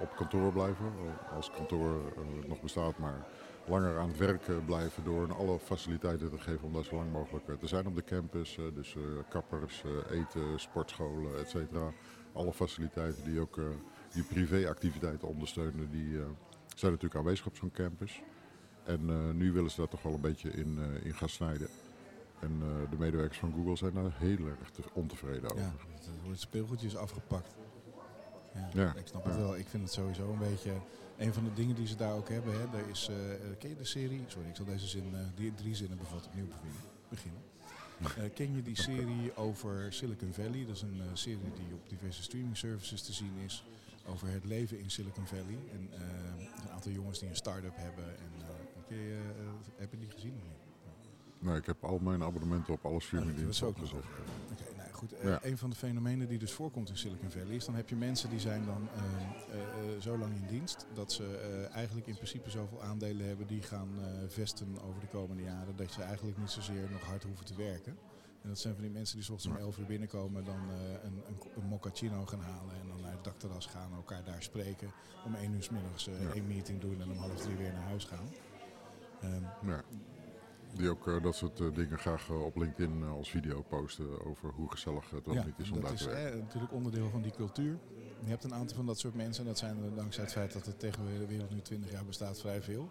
op 0.00 0.16
kantoor 0.16 0.52
blijven. 0.52 0.84
Al- 0.86 1.36
Als 1.36 1.50
kantoor 1.50 2.00
nog 2.46 2.60
bestaat, 2.60 2.98
maar 2.98 3.26
langer 3.68 3.98
aan 3.98 4.08
het 4.08 4.18
werk 4.18 4.48
eh, 4.48 4.54
blijven 4.66 5.04
door 5.04 5.20
hen 5.26 5.36
alle 5.36 5.58
faciliteiten 5.58 6.30
te 6.30 6.38
geven 6.38 6.62
om 6.66 6.72
daar 6.72 6.84
zo 6.84 6.96
lang 6.96 7.12
mogelijk 7.12 7.48
eh, 7.48 7.54
te 7.54 7.66
zijn 7.66 7.86
op 7.86 7.94
de 7.94 8.04
campus. 8.04 8.58
eh, 8.58 8.64
dus 8.74 8.96
kappers, 9.28 9.82
eten, 10.10 10.60
sportscholen, 10.60 11.38
et 11.38 11.48
cetera. 11.48 11.92
Alle 12.32 12.52
faciliteiten 12.52 13.24
die 13.24 13.40
ook 13.40 13.58
die 14.12 14.22
privéactiviteiten 14.22 15.28
ondersteunen, 15.28 15.90
die 15.90 16.18
zijn 16.76 16.92
natuurlijk 16.92 17.14
aanwezig 17.14 17.46
op 17.46 17.56
zo'n 17.56 17.70
campus. 17.70 18.22
En 18.84 19.36
nu 19.36 19.52
willen 19.52 19.70
ze 19.70 19.76
daar 19.76 19.88
toch 19.88 20.02
wel 20.02 20.14
een 20.14 20.20
beetje 20.20 20.50
in, 20.50 20.78
in 21.02 21.14
gaan 21.14 21.28
snijden. 21.28 21.68
En 22.40 22.58
de 22.90 22.96
medewerkers 22.98 23.38
van 23.38 23.52
Google 23.52 23.76
zijn 23.76 23.94
daar 23.94 24.12
heel 24.18 24.46
erg 24.46 24.70
te- 24.70 24.82
ontevreden 24.92 25.50
over. 25.50 25.62
Ja, 25.62 25.72
het 25.94 26.10
wordt 26.24 26.40
speelgoedjes 26.40 26.96
afgepakt. 26.96 27.54
Ja, 28.54 28.68
Ja, 28.72 28.94
Ik 28.94 29.06
snap 29.06 29.24
het 29.24 29.36
wel. 29.36 29.56
Ik 29.56 29.66
vind 29.68 29.82
het 29.82 29.92
sowieso 29.92 30.32
een 30.32 30.38
beetje... 30.38 30.72
Een 31.18 31.32
van 31.34 31.44
de 31.44 31.52
dingen 31.54 31.74
die 31.74 31.86
ze 31.86 31.96
daar 31.96 32.12
ook 32.12 32.28
hebben, 32.28 32.52
hè, 32.52 32.70
daar 32.70 32.88
is, 32.88 33.08
eh, 33.08 33.32
eh, 33.32 33.40
ken 33.58 33.68
je 33.68 33.76
de 33.76 33.84
serie? 33.84 34.24
Sorry, 34.26 34.48
ik 34.48 34.56
zal 34.56 34.64
deze 34.64 34.86
zin, 34.86 35.14
eh, 35.14 35.20
die 35.34 35.54
drie 35.54 35.74
zinnen 35.74 35.98
bevat 35.98 36.26
opnieuw 36.26 36.46
beginnen. 37.08 37.40
Eh, 38.00 38.24
ken 38.34 38.54
je 38.54 38.62
die 38.62 38.80
serie 38.80 39.36
over 39.36 39.92
Silicon 39.92 40.32
Valley? 40.32 40.66
Dat 40.66 40.76
is 40.76 40.82
een 40.82 41.02
serie 41.12 41.52
die 41.54 41.74
op 41.74 41.88
diverse 41.88 42.22
streaming 42.22 42.56
services 42.56 43.02
te 43.02 43.12
zien 43.12 43.32
is. 43.44 43.64
Over 44.06 44.28
het 44.28 44.44
leven 44.44 44.78
in 44.78 44.90
Silicon 44.90 45.26
Valley. 45.26 45.58
En 45.72 45.90
een 46.62 46.70
aantal 46.70 46.92
jongens 46.92 47.18
die 47.18 47.28
een 47.28 47.36
start-up 47.36 47.76
hebben. 47.76 48.04
En, 48.04 48.30
ken 48.88 48.96
je, 48.96 49.18
heb 49.76 49.90
je 49.90 49.98
die 49.98 50.10
gezien 50.10 50.32
of 50.36 50.42
niet? 50.42 50.63
Nee, 51.44 51.56
ik 51.56 51.66
heb 51.66 51.84
al 51.84 51.98
mijn 51.98 52.22
abonnementen 52.22 52.72
op 52.74 52.84
alle 52.84 52.94
Oh, 52.94 53.00
dat 53.40 53.48
is 53.48 53.62
ook. 53.62 53.74
Oké, 54.52 54.76
nou 54.76 54.90
goed. 54.92 55.12
eh, 55.12 55.24
Ja. 55.28 55.38
Een 55.42 55.58
van 55.58 55.70
de 55.70 55.76
fenomenen 55.76 56.28
die 56.28 56.38
dus 56.38 56.52
voorkomt 56.52 56.88
in 56.88 56.96
Silicon 56.96 57.30
Valley 57.30 57.54
is 57.54 57.64
dan 57.64 57.74
heb 57.74 57.88
je 57.88 57.96
mensen 57.96 58.30
die 58.30 58.40
zijn 58.40 58.66
dan 58.66 58.88
eh, 58.94 59.02
eh, 59.58 59.94
eh, 59.94 60.00
zo 60.00 60.18
lang 60.18 60.34
in 60.34 60.46
dienst 60.46 60.86
dat 60.94 61.12
ze 61.12 61.36
eigenlijk 61.72 62.06
in 62.06 62.14
principe 62.14 62.50
zoveel 62.50 62.82
aandelen 62.82 63.26
hebben 63.26 63.46
die 63.46 63.62
gaan 63.62 63.88
vesten 64.28 64.82
over 64.82 65.00
de 65.00 65.06
komende 65.06 65.42
jaren 65.42 65.76
dat 65.76 65.92
ze 65.92 66.02
eigenlijk 66.02 66.38
niet 66.38 66.50
zozeer 66.50 66.90
nog 66.90 67.02
hard 67.02 67.22
hoeven 67.22 67.44
te 67.44 67.54
werken. 67.54 67.96
En 68.42 68.48
dat 68.50 68.58
zijn 68.58 68.74
van 68.74 68.82
die 68.82 68.92
mensen 68.92 69.16
die 69.16 69.24
's 69.24 69.30
ochtends 69.30 69.54
om 69.54 69.60
Ja. 69.60 69.64
11 69.66 69.78
uur 69.78 69.86
binnenkomen, 69.86 70.44
dan 70.44 70.60
een, 71.04 71.22
een, 71.28 71.38
een 71.56 71.68
mochaccino 71.68 72.26
gaan 72.26 72.40
halen 72.40 72.74
en 72.80 72.88
dan 72.88 73.00
naar 73.00 73.12
het 73.12 73.24
dakterras 73.24 73.66
gaan, 73.66 73.92
elkaar 73.94 74.24
daar 74.24 74.42
spreken. 74.42 74.90
Om 75.24 75.34
1 75.34 75.54
uur 75.54 75.62
s 75.62 75.70
middags 75.70 76.04
Ja. 76.04 76.12
één 76.34 76.46
meeting 76.46 76.80
doen 76.80 77.00
en 77.00 77.10
om 77.10 77.16
half 77.18 77.40
drie 77.40 77.56
weer 77.56 77.72
naar 77.72 77.82
huis 77.82 78.04
gaan. 78.04 78.28
Ehm, 79.20 79.68
Ja. 79.70 79.82
Die 80.74 80.88
ook 80.90 81.08
eh, 81.08 81.22
dat 81.22 81.34
soort 81.36 81.60
eh, 81.60 81.74
dingen 81.74 81.98
graag 81.98 82.28
eh, 82.28 82.44
op 82.44 82.56
LinkedIn 82.56 83.04
als 83.04 83.30
video 83.30 83.62
posten 83.62 84.24
over 84.26 84.50
hoe 84.52 84.70
gezellig 84.70 85.10
het 85.10 85.26
niet 85.26 85.58
is 85.58 85.68
om 85.70 85.74
dat 85.74 85.84
daar 85.84 85.92
is 85.92 86.00
te 86.02 86.08
werken. 86.08 86.32
eh, 86.32 86.38
natuurlijk 86.42 86.72
onderdeel 86.72 87.10
van 87.10 87.22
die 87.22 87.32
cultuur. 87.32 87.78
Je 88.24 88.30
hebt 88.30 88.44
een 88.44 88.54
aantal 88.54 88.76
van 88.76 88.86
dat 88.86 88.98
soort 88.98 89.14
mensen. 89.14 89.42
En 89.42 89.48
dat 89.48 89.58
zijn 89.58 89.82
er 89.84 89.94
dankzij 89.94 90.24
het 90.24 90.32
feit 90.32 90.52
dat 90.52 90.66
het 90.66 90.78
tegen 90.78 91.04
de 91.18 91.26
wereld 91.26 91.50
nu 91.50 91.60
20 91.60 91.90
jaar 91.90 92.04
bestaat 92.04 92.40
vrij 92.40 92.62
veel. 92.62 92.90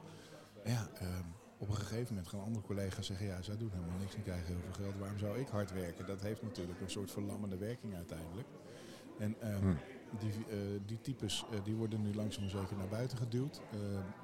Ja, 0.64 0.90
ehm, 0.94 1.24
op 1.58 1.70
een 1.70 1.76
gegeven 1.76 2.08
moment 2.10 2.28
gaan 2.28 2.42
andere 2.44 2.66
collega's 2.66 3.06
zeggen... 3.06 3.26
ja, 3.26 3.42
zij 3.42 3.58
doen 3.58 3.70
helemaal 3.74 3.98
niks 4.00 4.16
en 4.16 4.24
krijgen 4.24 4.46
heel 4.48 4.62
veel 4.64 4.74
geld. 4.84 4.98
Waarom 5.00 5.18
zou 5.20 5.40
ik 5.40 5.48
hard 5.48 5.74
werken? 5.74 6.06
Dat 6.08 6.22
heeft 6.22 6.42
natuurlijk 6.42 6.82
een 6.82 6.90
soort 6.90 7.12
verlammende 7.12 7.58
werking 7.58 7.96
uiteindelijk. 7.96 8.48
En 9.20 9.36
ehm, 9.42 9.62
Hm. 9.62 9.74
die, 10.20 10.32
die 10.86 11.02
types 11.02 11.46
die 11.64 11.76
worden 11.76 12.02
nu 12.02 12.14
langzaam 12.16 12.50
zeker 12.50 12.78
naar 12.78 12.88
buiten 12.88 13.18
geduwd. 13.18 13.62
Eh, 13.72 13.78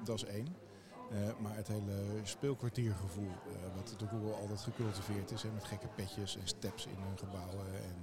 dat 0.04 0.16
is 0.16 0.24
één. 0.24 0.46
Eh, 1.10 1.16
maar 1.38 1.56
het 1.56 1.68
hele 1.68 2.20
speelkwartiergevoel, 2.22 3.30
eh, 3.46 3.74
wat 3.74 3.94
door 3.98 4.08
Google 4.08 4.32
altijd 4.32 4.60
gecultiveerd 4.60 5.30
is, 5.30 5.42
hè, 5.42 5.50
met 5.50 5.64
gekke 5.64 5.86
petjes 5.94 6.36
en 6.36 6.46
steps 6.46 6.86
in 6.86 6.96
hun 6.98 7.18
gebouwen 7.18 7.66
en 7.66 7.96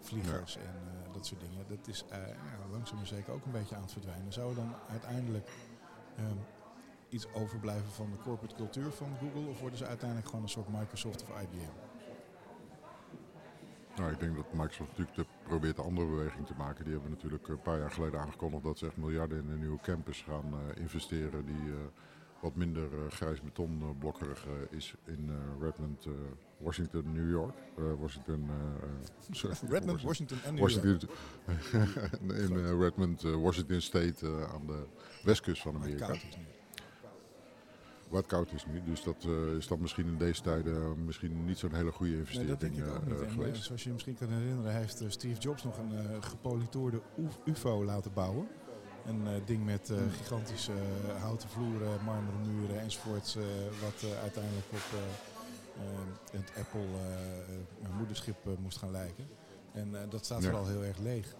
vliegers 0.00 0.56
en 0.56 0.62
eh, 0.62 1.12
dat 1.12 1.26
soort 1.26 1.40
dingen, 1.40 1.64
dat 1.68 1.88
is 1.88 2.04
ja, 2.10 2.68
langzaam 2.70 2.96
maar 2.96 3.06
zeker 3.06 3.32
ook 3.32 3.44
een 3.44 3.52
beetje 3.52 3.74
aan 3.74 3.82
het 3.82 3.92
verdwijnen. 3.92 4.32
Zou 4.32 4.48
er 4.48 4.54
dan 4.54 4.74
uiteindelijk 4.90 5.48
ehm, 6.16 6.36
iets 7.08 7.32
overblijven 7.32 7.90
van 7.90 8.10
de 8.10 8.16
corporate 8.16 8.54
cultuur 8.54 8.90
van 8.92 9.16
Google 9.20 9.50
of 9.50 9.60
worden 9.60 9.78
ze 9.78 9.86
uiteindelijk 9.86 10.28
gewoon 10.28 10.42
een 10.42 10.48
soort 10.48 10.68
Microsoft 10.68 11.22
of 11.22 11.28
IBM? 11.28 11.76
Nou, 13.96 14.12
ik 14.12 14.20
denk 14.20 14.36
dat 14.36 14.52
Microsoft 14.52 14.90
natuurlijk 14.90 15.16
de, 15.16 15.26
probeert 15.42 15.78
een 15.78 15.84
andere 15.84 16.06
beweging 16.06 16.46
te 16.46 16.54
maken. 16.56 16.84
Die 16.84 16.92
hebben 16.92 17.10
natuurlijk 17.10 17.48
een 17.48 17.62
paar 17.62 17.78
jaar 17.78 17.90
geleden 17.90 18.20
aangekondigd 18.20 18.64
dat 18.64 18.78
ze 18.78 18.86
echt 18.86 18.96
miljarden 18.96 19.38
in 19.38 19.50
een 19.50 19.58
nieuwe 19.58 19.80
campus 19.80 20.22
gaan 20.22 20.54
investeren. 20.74 21.46
Die 21.46 21.72
wat 22.44 22.54
minder 22.54 22.82
eh, 22.92 23.10
grijs 23.10 23.40
betonblokkerig 23.40 24.46
eh, 24.46 24.76
is 24.78 24.94
in 25.04 25.28
eh, 25.30 25.62
Redmond, 25.62 26.04
eh, 26.06 26.12
Washington, 26.56 27.12
New 27.12 27.30
York. 27.30 27.54
Eh, 27.78 27.84
Washington, 28.00 28.48
eh, 28.48 29.50
eh, 29.50 29.70
Redmond, 29.74 30.02
Washington 30.02 30.38
en 30.44 30.54
New 30.54 30.68
York. 30.68 30.84
Washington, 30.84 31.08
in 32.44 32.58
eh, 32.64 32.78
Redmond, 32.78 33.24
eh, 33.24 33.34
Washington 33.34 33.80
State 33.80 34.26
eh, 34.26 34.54
aan 34.54 34.66
de 34.66 34.82
westkust 35.22 35.62
van 35.62 35.74
Amerika. 35.74 36.06
koud 36.06 36.16
is 36.28 36.36
nu. 36.36 36.42
Wat 38.08 38.26
koud 38.26 38.52
is 38.52 38.66
nu, 38.66 38.82
dus 38.84 39.02
dat 39.02 39.24
eh, 39.24 39.56
is 39.56 39.66
dan 39.66 39.80
misschien 39.80 40.06
in 40.06 40.18
deze 40.18 40.42
tijden 40.42 40.82
eh, 40.82 40.92
misschien 41.06 41.44
niet 41.44 41.58
zo'n 41.58 41.74
hele 41.74 41.92
goede 41.92 42.10
Nee, 42.12 42.20
investering 42.20 42.50
dat 42.50 42.60
denk 42.60 42.76
ik 42.76 42.86
ook 42.86 42.94
eh, 42.94 43.06
niet. 43.06 43.12
eh, 43.14 43.20
En, 43.20 43.26
eh, 43.26 43.32
geweest. 43.32 43.62
zoals 43.64 43.80
je 43.82 43.86
je 43.86 43.92
misschien 43.94 44.16
kan 44.16 44.28
herinneren, 44.28 44.74
heeft 44.74 45.00
eh, 45.00 45.08
Steve 45.10 45.40
Jobs 45.40 45.64
nog 45.64 45.78
een 45.78 45.92
eh, 45.98 46.16
gepolitoorde 46.20 47.00
uf- 47.18 47.38
UFO 47.44 47.84
laten 47.84 48.12
bouwen. 48.12 48.46
Een 49.06 49.26
eh, 49.26 49.32
ding 49.44 49.64
met 49.64 49.90
eh, 49.90 49.96
gigantische 50.18 50.72
eh, 50.72 51.22
houten 51.22 51.48
vloeren, 51.48 52.04
marmeren 52.04 52.40
muren 52.54 52.80
enzovoorts. 52.80 53.34
wat 53.82 54.10
uiteindelijk 54.22 54.66
op 54.70 54.78
het 56.32 56.52
Apple 56.58 56.86
moederschip 57.96 58.36
moest 58.58 58.78
gaan 58.78 58.90
lijken. 58.90 59.26
En 59.72 59.94
dat 60.08 60.24
staat 60.24 60.42
vooral 60.44 60.66
heel 60.66 60.82
erg 60.84 60.98
leeg. 60.98 61.34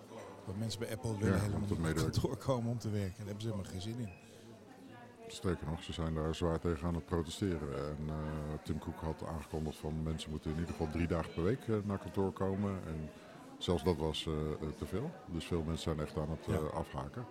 Want 0.44 0.58
mensen 0.58 0.80
bij 0.80 0.90
Apple 0.92 1.18
willen 1.18 1.34
Ja, 1.34 1.38
helemaal 1.40 1.60
niet 1.60 1.70
op 1.70 1.78
medewerker- 1.78 2.20
kantoor 2.20 2.36
komen 2.36 2.70
om 2.70 2.78
te 2.78 2.90
werken. 2.90 3.16
Daar 3.16 3.26
hebben 3.26 3.42
ze 3.42 3.48
helemaal 3.48 3.70
geen 3.70 3.80
zin 3.80 3.98
in. 3.98 4.08
Sterker 5.26 5.66
nog, 5.66 5.82
ze 5.82 5.92
zijn 5.92 6.14
daar 6.14 6.34
zwaar 6.34 6.58
tegen 6.60 6.86
aan 6.86 6.94
het 6.94 7.04
protesteren. 7.06 7.88
En 7.88 8.10
Tim 8.64 8.78
Cook 8.78 9.00
had 9.00 9.24
aangekondigd 9.26 9.76
van 9.76 10.02
mensen 10.02 10.30
moeten 10.30 10.50
in 10.50 10.56
ieder 10.58 10.70
geval 10.72 10.90
drie 10.90 11.06
dagen 11.06 11.32
per 11.34 11.42
week 11.42 11.84
naar 11.84 11.98
kantoor 11.98 12.32
komen. 12.32 12.70
En 12.86 13.10
zelfs 13.58 13.84
dat 13.84 13.96
was 13.96 14.22
te 14.76 14.86
veel. 14.86 15.10
Dus 15.26 15.44
veel 15.44 15.62
mensen 15.62 15.82
zijn 15.82 16.00
echt 16.06 16.16
aan 16.16 16.30
het 16.30 16.44
Ja. 16.46 16.56
afhaken. 16.56 17.26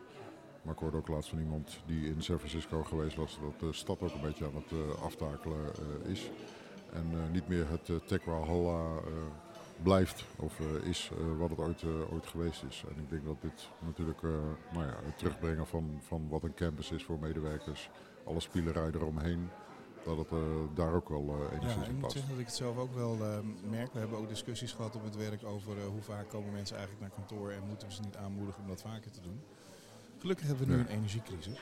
Maar 0.64 0.74
ik 0.74 0.80
hoorde 0.80 0.98
ook 0.98 1.08
laatst 1.08 1.30
van 1.30 1.40
iemand 1.40 1.80
die 1.86 2.06
in 2.06 2.22
San 2.22 2.38
Francisco 2.38 2.84
geweest 2.84 3.16
was, 3.16 3.40
dat 3.42 3.60
de 3.60 3.74
stad 3.74 4.02
ook 4.02 4.14
een 4.14 4.22
beetje 4.22 4.46
aan 4.46 4.56
het 4.56 4.72
eh, 4.72 5.04
aftakelen 5.04 5.72
eh, 5.76 6.12
is. 6.12 6.30
En 6.94 7.10
eh, 7.12 7.32
niet 7.32 7.48
meer 7.48 7.70
het 7.70 7.90
uh, 7.90 8.12
eh, 8.12 9.04
blijft 9.84 10.26
of 10.36 10.60
is 10.84 11.12
wat 11.38 11.50
het 11.50 11.60
ooit, 11.60 11.84
ooit 12.12 12.26
geweest 12.26 12.64
is. 12.70 12.84
En 12.90 13.04
ik 13.04 13.10
denk 13.10 13.26
dat 13.26 13.42
dit 13.42 13.70
natuurlijk 13.80 14.22
nou 14.74 14.86
ja, 14.86 14.96
het 15.04 15.18
terugbrengen 15.18 15.68
van, 15.68 16.00
van 16.02 16.30
wat 16.30 16.44
een 16.44 16.54
campus 16.54 16.92
is 16.92 17.04
voor 17.04 17.20
medewerkers, 17.20 17.90
alle 18.26 18.40
spielerij 18.40 18.90
eromheen, 18.94 19.50
dat 20.06 20.18
het 20.18 20.30
daar 20.76 20.94
ook 20.94 21.10
wel 21.10 21.36
enigszins 21.52 21.74
Ja, 21.74 21.82
ik 21.82 21.88
in 21.88 21.94
moet 21.94 22.02
past. 22.02 22.14
zeggen 22.14 22.32
dat 22.32 22.40
ik 22.40 22.46
het 22.46 22.56
zelf 22.56 22.78
ook 22.78 22.94
wel 22.96 23.18
merk. 23.70 23.94
We 23.94 24.00
hebben 24.00 24.18
ook 24.18 24.30
discussies 24.30 24.72
gehad 24.72 24.96
op 24.96 25.04
het 25.04 25.16
werk 25.16 25.44
over 25.44 25.84
hoe 25.84 26.02
vaak 26.02 26.30
komen 26.30 26.52
mensen 26.52 26.78
eigenlijk 26.78 27.06
naar 27.08 27.18
kantoor 27.18 27.52
en 27.52 27.68
moeten 27.68 27.88
we 27.88 27.94
ze 27.94 28.02
niet 28.02 28.18
aanmoedigen 28.18 28.62
om 28.62 28.68
dat 28.68 28.82
vaker 28.82 29.12
te 29.12 29.22
doen. 29.22 29.42
Gelukkig 30.24 30.48
hebben 30.48 30.68
we 30.68 30.74
nu 30.74 30.80
een 30.80 30.88
energiecrisis. 30.88 31.60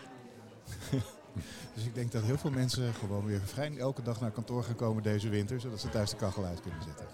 dus 1.76 1.86
ik 1.86 1.94
denk 1.94 2.12
dat 2.12 2.24
heel 2.24 2.38
veel 2.38 2.52
mensen 2.52 2.94
gewoon 2.94 3.26
weer 3.26 3.40
vrij 3.40 3.78
elke 3.78 4.02
dag 4.02 4.22
naar 4.22 4.32
kantoor 4.32 4.64
gaan 4.64 4.76
komen 4.76 5.04
deze 5.04 5.30
winter, 5.30 5.60
zodat 5.60 5.80
ze 5.80 5.90
thuis 5.90 6.10
de 6.10 6.16
kachel 6.16 6.46
uit 6.46 6.62
kunnen 6.62 6.84
zetten. 6.84 7.06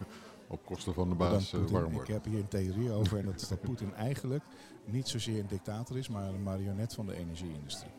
Op 0.48 0.64
kosten 0.64 0.94
van 0.94 1.08
de 1.08 1.14
baas 1.14 1.52
eh, 1.52 1.60
warm 1.64 2.00
ik 2.00 2.06
heb 2.06 2.24
hier 2.24 2.38
een 2.38 2.48
theorie 2.48 2.90
over 2.90 3.18
en 3.18 3.24
dat 3.24 3.40
is 3.40 3.48
dat 3.48 3.60
Poetin 3.60 3.94
eigenlijk 3.94 4.44
niet 4.84 5.08
zozeer 5.08 5.40
een 5.40 5.46
dictator 5.46 5.98
is, 5.98 6.08
maar 6.08 6.28
een 6.28 6.42
marionet 6.42 6.94
van 6.94 7.06
de 7.06 7.14
energieindustrie. 7.14 7.92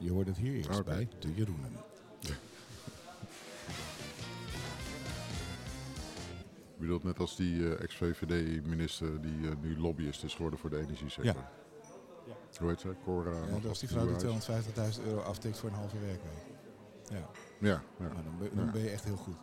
Je 0.00 0.10
hoort 0.10 0.26
het 0.26 0.36
hier 0.36 0.54
eerst 0.54 0.70
Oké. 0.70 0.82
bij 0.82 1.08
de 1.18 1.34
Jeroenen. 1.34 1.70
Je 6.74 6.78
bedoelt 6.78 7.04
net 7.04 7.18
als 7.18 7.36
die 7.36 7.74
eh, 7.74 7.82
ex-VVD-minister 7.82 9.20
die 9.22 9.48
eh, 9.48 9.56
nu 9.60 9.78
lobbyist 9.78 10.24
is 10.24 10.34
geworden 10.34 10.58
voor 10.58 10.70
de 10.70 10.78
energiesector. 10.78 11.44
Hoe 12.58 12.68
heet 12.68 12.80
ze? 12.80 12.94
Cora? 13.04 13.30
Ja, 13.30 13.50
nog 13.50 13.60
dat 13.62 13.70
is 13.70 13.78
die 13.78 13.88
vrouw 13.88 14.06
die 14.06 14.16
Nieuwenhuis? 14.16 14.98
250.000 14.98 15.04
euro 15.06 15.20
aftikt 15.20 15.58
voor 15.58 15.68
een 15.68 15.74
halve 15.74 15.98
werkweek. 15.98 16.44
Ja, 17.10 17.16
Ja, 17.58 17.68
ja. 17.68 17.82
maar 17.98 18.24
dan, 18.24 18.38
ben, 18.38 18.50
dan 18.54 18.70
ben 18.70 18.82
je 18.82 18.90
echt 18.90 19.04
heel 19.04 19.16
goed. 19.16 19.36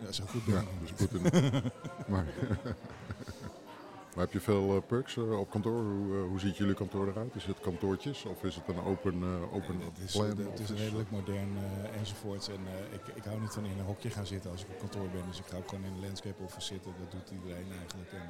Ja, 0.00 0.12
zo 0.12 0.24
goed 0.28 0.44
ben 0.44 0.60
ik 0.60 0.68
dus 0.80 0.90
goed 1.08 1.12
in. 1.12 1.22
maar, 2.12 2.24
maar 4.14 4.24
heb 4.24 4.32
je 4.32 4.40
veel 4.40 4.76
eh, 4.76 4.82
perks 4.86 5.16
eh, 5.16 5.38
op 5.38 5.50
kantoor? 5.50 5.82
Hoe, 5.82 6.16
eh, 6.16 6.22
hoe 6.28 6.40
ziet 6.40 6.56
jullie 6.56 6.74
kantoor 6.74 7.08
eruit? 7.08 7.34
Is 7.34 7.44
het 7.44 7.60
kantoortjes 7.60 8.24
of 8.24 8.44
is 8.44 8.54
het 8.54 8.68
een 8.68 8.82
open, 8.84 9.22
open 9.52 9.74
En 9.74 9.80
het 9.80 9.98
is, 10.04 10.12
plan? 10.12 10.26
het 10.36 10.58
is 10.60 10.70
redelijk 10.70 11.10
modern 11.10 11.56
eh, 11.56 11.98
enzovoorts. 11.98 12.48
En 12.48 12.60
ik, 12.92 13.16
ik 13.16 13.24
hou 13.24 13.40
niet 13.40 13.52
van 13.52 13.64
in 13.64 13.78
een 13.78 13.84
hokje 13.84 14.10
gaan 14.10 14.26
zitten 14.26 14.50
als 14.50 14.62
ik 14.62 14.68
op 14.70 14.78
kantoor 14.78 15.08
ben. 15.08 15.26
Dus 15.26 15.38
ik 15.38 15.46
ga 15.46 15.56
ook 15.56 15.68
gewoon 15.68 15.84
in 15.84 15.92
een 15.92 16.00
landscape 16.00 16.42
office 16.42 16.66
zitten. 16.66 16.92
Dat 16.98 17.10
doet 17.10 17.30
iedereen 17.30 17.72
eigenlijk. 17.78 18.12
En 18.12 18.28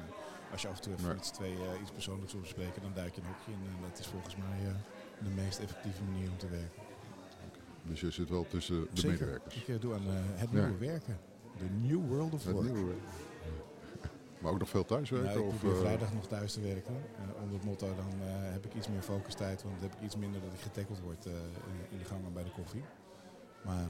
als 0.51 0.61
je 0.61 0.67
af 0.67 0.75
en 0.75 0.81
toe 0.81 0.93
even 0.93 1.07
Nee. 1.07 1.15
iets, 1.17 1.29
twee, 1.29 1.53
eh, 1.53 1.81
iets 1.81 1.91
persoonlijks 1.91 2.31
wil 2.31 2.41
bespreken, 2.41 2.81
dan 2.81 2.93
duik 2.93 3.15
je 3.15 3.21
een 3.21 3.27
hokje 3.27 3.51
in. 3.51 3.57
En 3.75 3.81
dat 3.89 3.99
is 3.99 4.07
volgens 4.07 4.35
mij 4.35 4.59
eh, 4.67 4.73
de 5.23 5.29
meest 5.29 5.59
effectieve 5.59 6.03
manier 6.03 6.29
om 6.31 6.37
te 6.37 6.49
werken. 6.49 6.81
Dus 7.83 7.99
je 7.99 8.11
zit 8.11 8.29
wel 8.29 8.47
tussen 8.47 8.81
de 8.81 8.89
Zeker. 8.99 9.09
medewerkers. 9.19 9.55
Ik 9.55 9.67
eh, 9.67 9.79
doe 9.79 9.93
aan 9.93 10.01
het 10.07 10.49
Ja. 10.51 10.59
nieuwe 10.65 10.77
werken. 10.77 11.17
De 11.57 11.65
New 11.69 12.07
World 12.07 12.33
of 12.33 12.43
Het 12.43 12.53
Work. 12.53 12.71
nieuwe. 12.73 12.93
Maar 14.39 14.51
ook 14.51 14.59
nog 14.59 14.69
veel 14.69 14.85
thuiswerken? 14.85 15.27
Nou, 15.29 15.39
ik 15.39 15.47
of, 15.47 15.57
probeer 15.59 15.75
eh, 15.77 15.81
vrijdag 15.83 16.13
nog 16.13 16.27
thuis 16.27 16.53
te 16.53 16.61
werken. 16.61 16.95
Onder 17.41 17.53
het 17.55 17.63
motto, 17.65 17.87
dan 17.95 18.19
heb 18.27 18.65
ik 18.65 18.73
iets 18.73 18.87
meer 18.87 19.01
focustijd. 19.01 19.63
Want 19.63 19.79
dan 19.79 19.89
heb 19.89 19.97
ik 19.99 20.05
iets 20.05 20.15
minder 20.15 20.41
dat 20.41 20.53
ik 20.53 20.59
getackeld 20.59 20.99
word 20.99 21.25
in- 21.25 21.97
de 21.97 22.05
gangen 22.05 22.33
bij 22.33 22.43
de 22.43 22.51
koffie. 22.51 22.83
Maar 23.65 23.87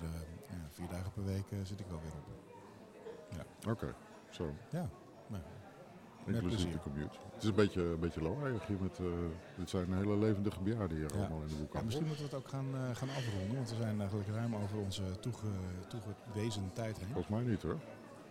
ja, 0.49 0.67
vier 0.69 0.87
dagen 0.87 1.11
per 1.11 1.25
week 1.25 1.45
zit 1.63 1.79
ik 1.79 1.85
wel 1.89 1.99
weer 2.01 2.11
op. 2.11 2.27
Oké, 3.69 3.95
zo. 4.29 4.53
Ja, 4.69 4.89
nou, 5.27 5.43
Inclusief 6.25 6.71
de 6.71 6.79
commute. 6.79 7.15
Het 7.33 7.43
is 7.43 7.49
een 7.49 7.55
beetje, 7.55 7.81
een 7.81 7.99
beetje 7.99 8.21
lawaaiig 8.21 8.67
hier 8.67 8.77
met... 8.81 8.99
eh 8.99 9.05
dit 9.57 9.69
zijn 9.69 9.93
hele 9.93 10.17
levendige 10.17 10.59
bejaarden 10.61 10.97
hier 10.97 11.09
Ja. 11.13 11.19
allemaal 11.19 11.41
in 11.41 11.47
de 11.47 11.53
Ja, 11.53 11.59
boekhandel. 11.59 11.83
misschien 11.85 12.07
moeten 12.07 12.25
we 12.25 12.29
het 12.35 12.39
ook 12.39 12.47
gaan, 12.49 12.67
eh, 12.75 12.95
gaan 12.95 13.09
afronden. 13.09 13.55
Want 13.55 13.69
we 13.69 13.75
zijn 13.75 13.99
eigenlijk 13.99 14.29
ruim 14.29 14.55
over 14.55 14.77
onze 14.77 15.03
toege, 15.19 15.47
toegewezen 15.87 16.69
tijd 16.73 16.97
heen. 16.97 17.07
Volgens 17.13 17.27
mij 17.35 17.41
niet 17.43 17.61
hoor. 17.61 17.77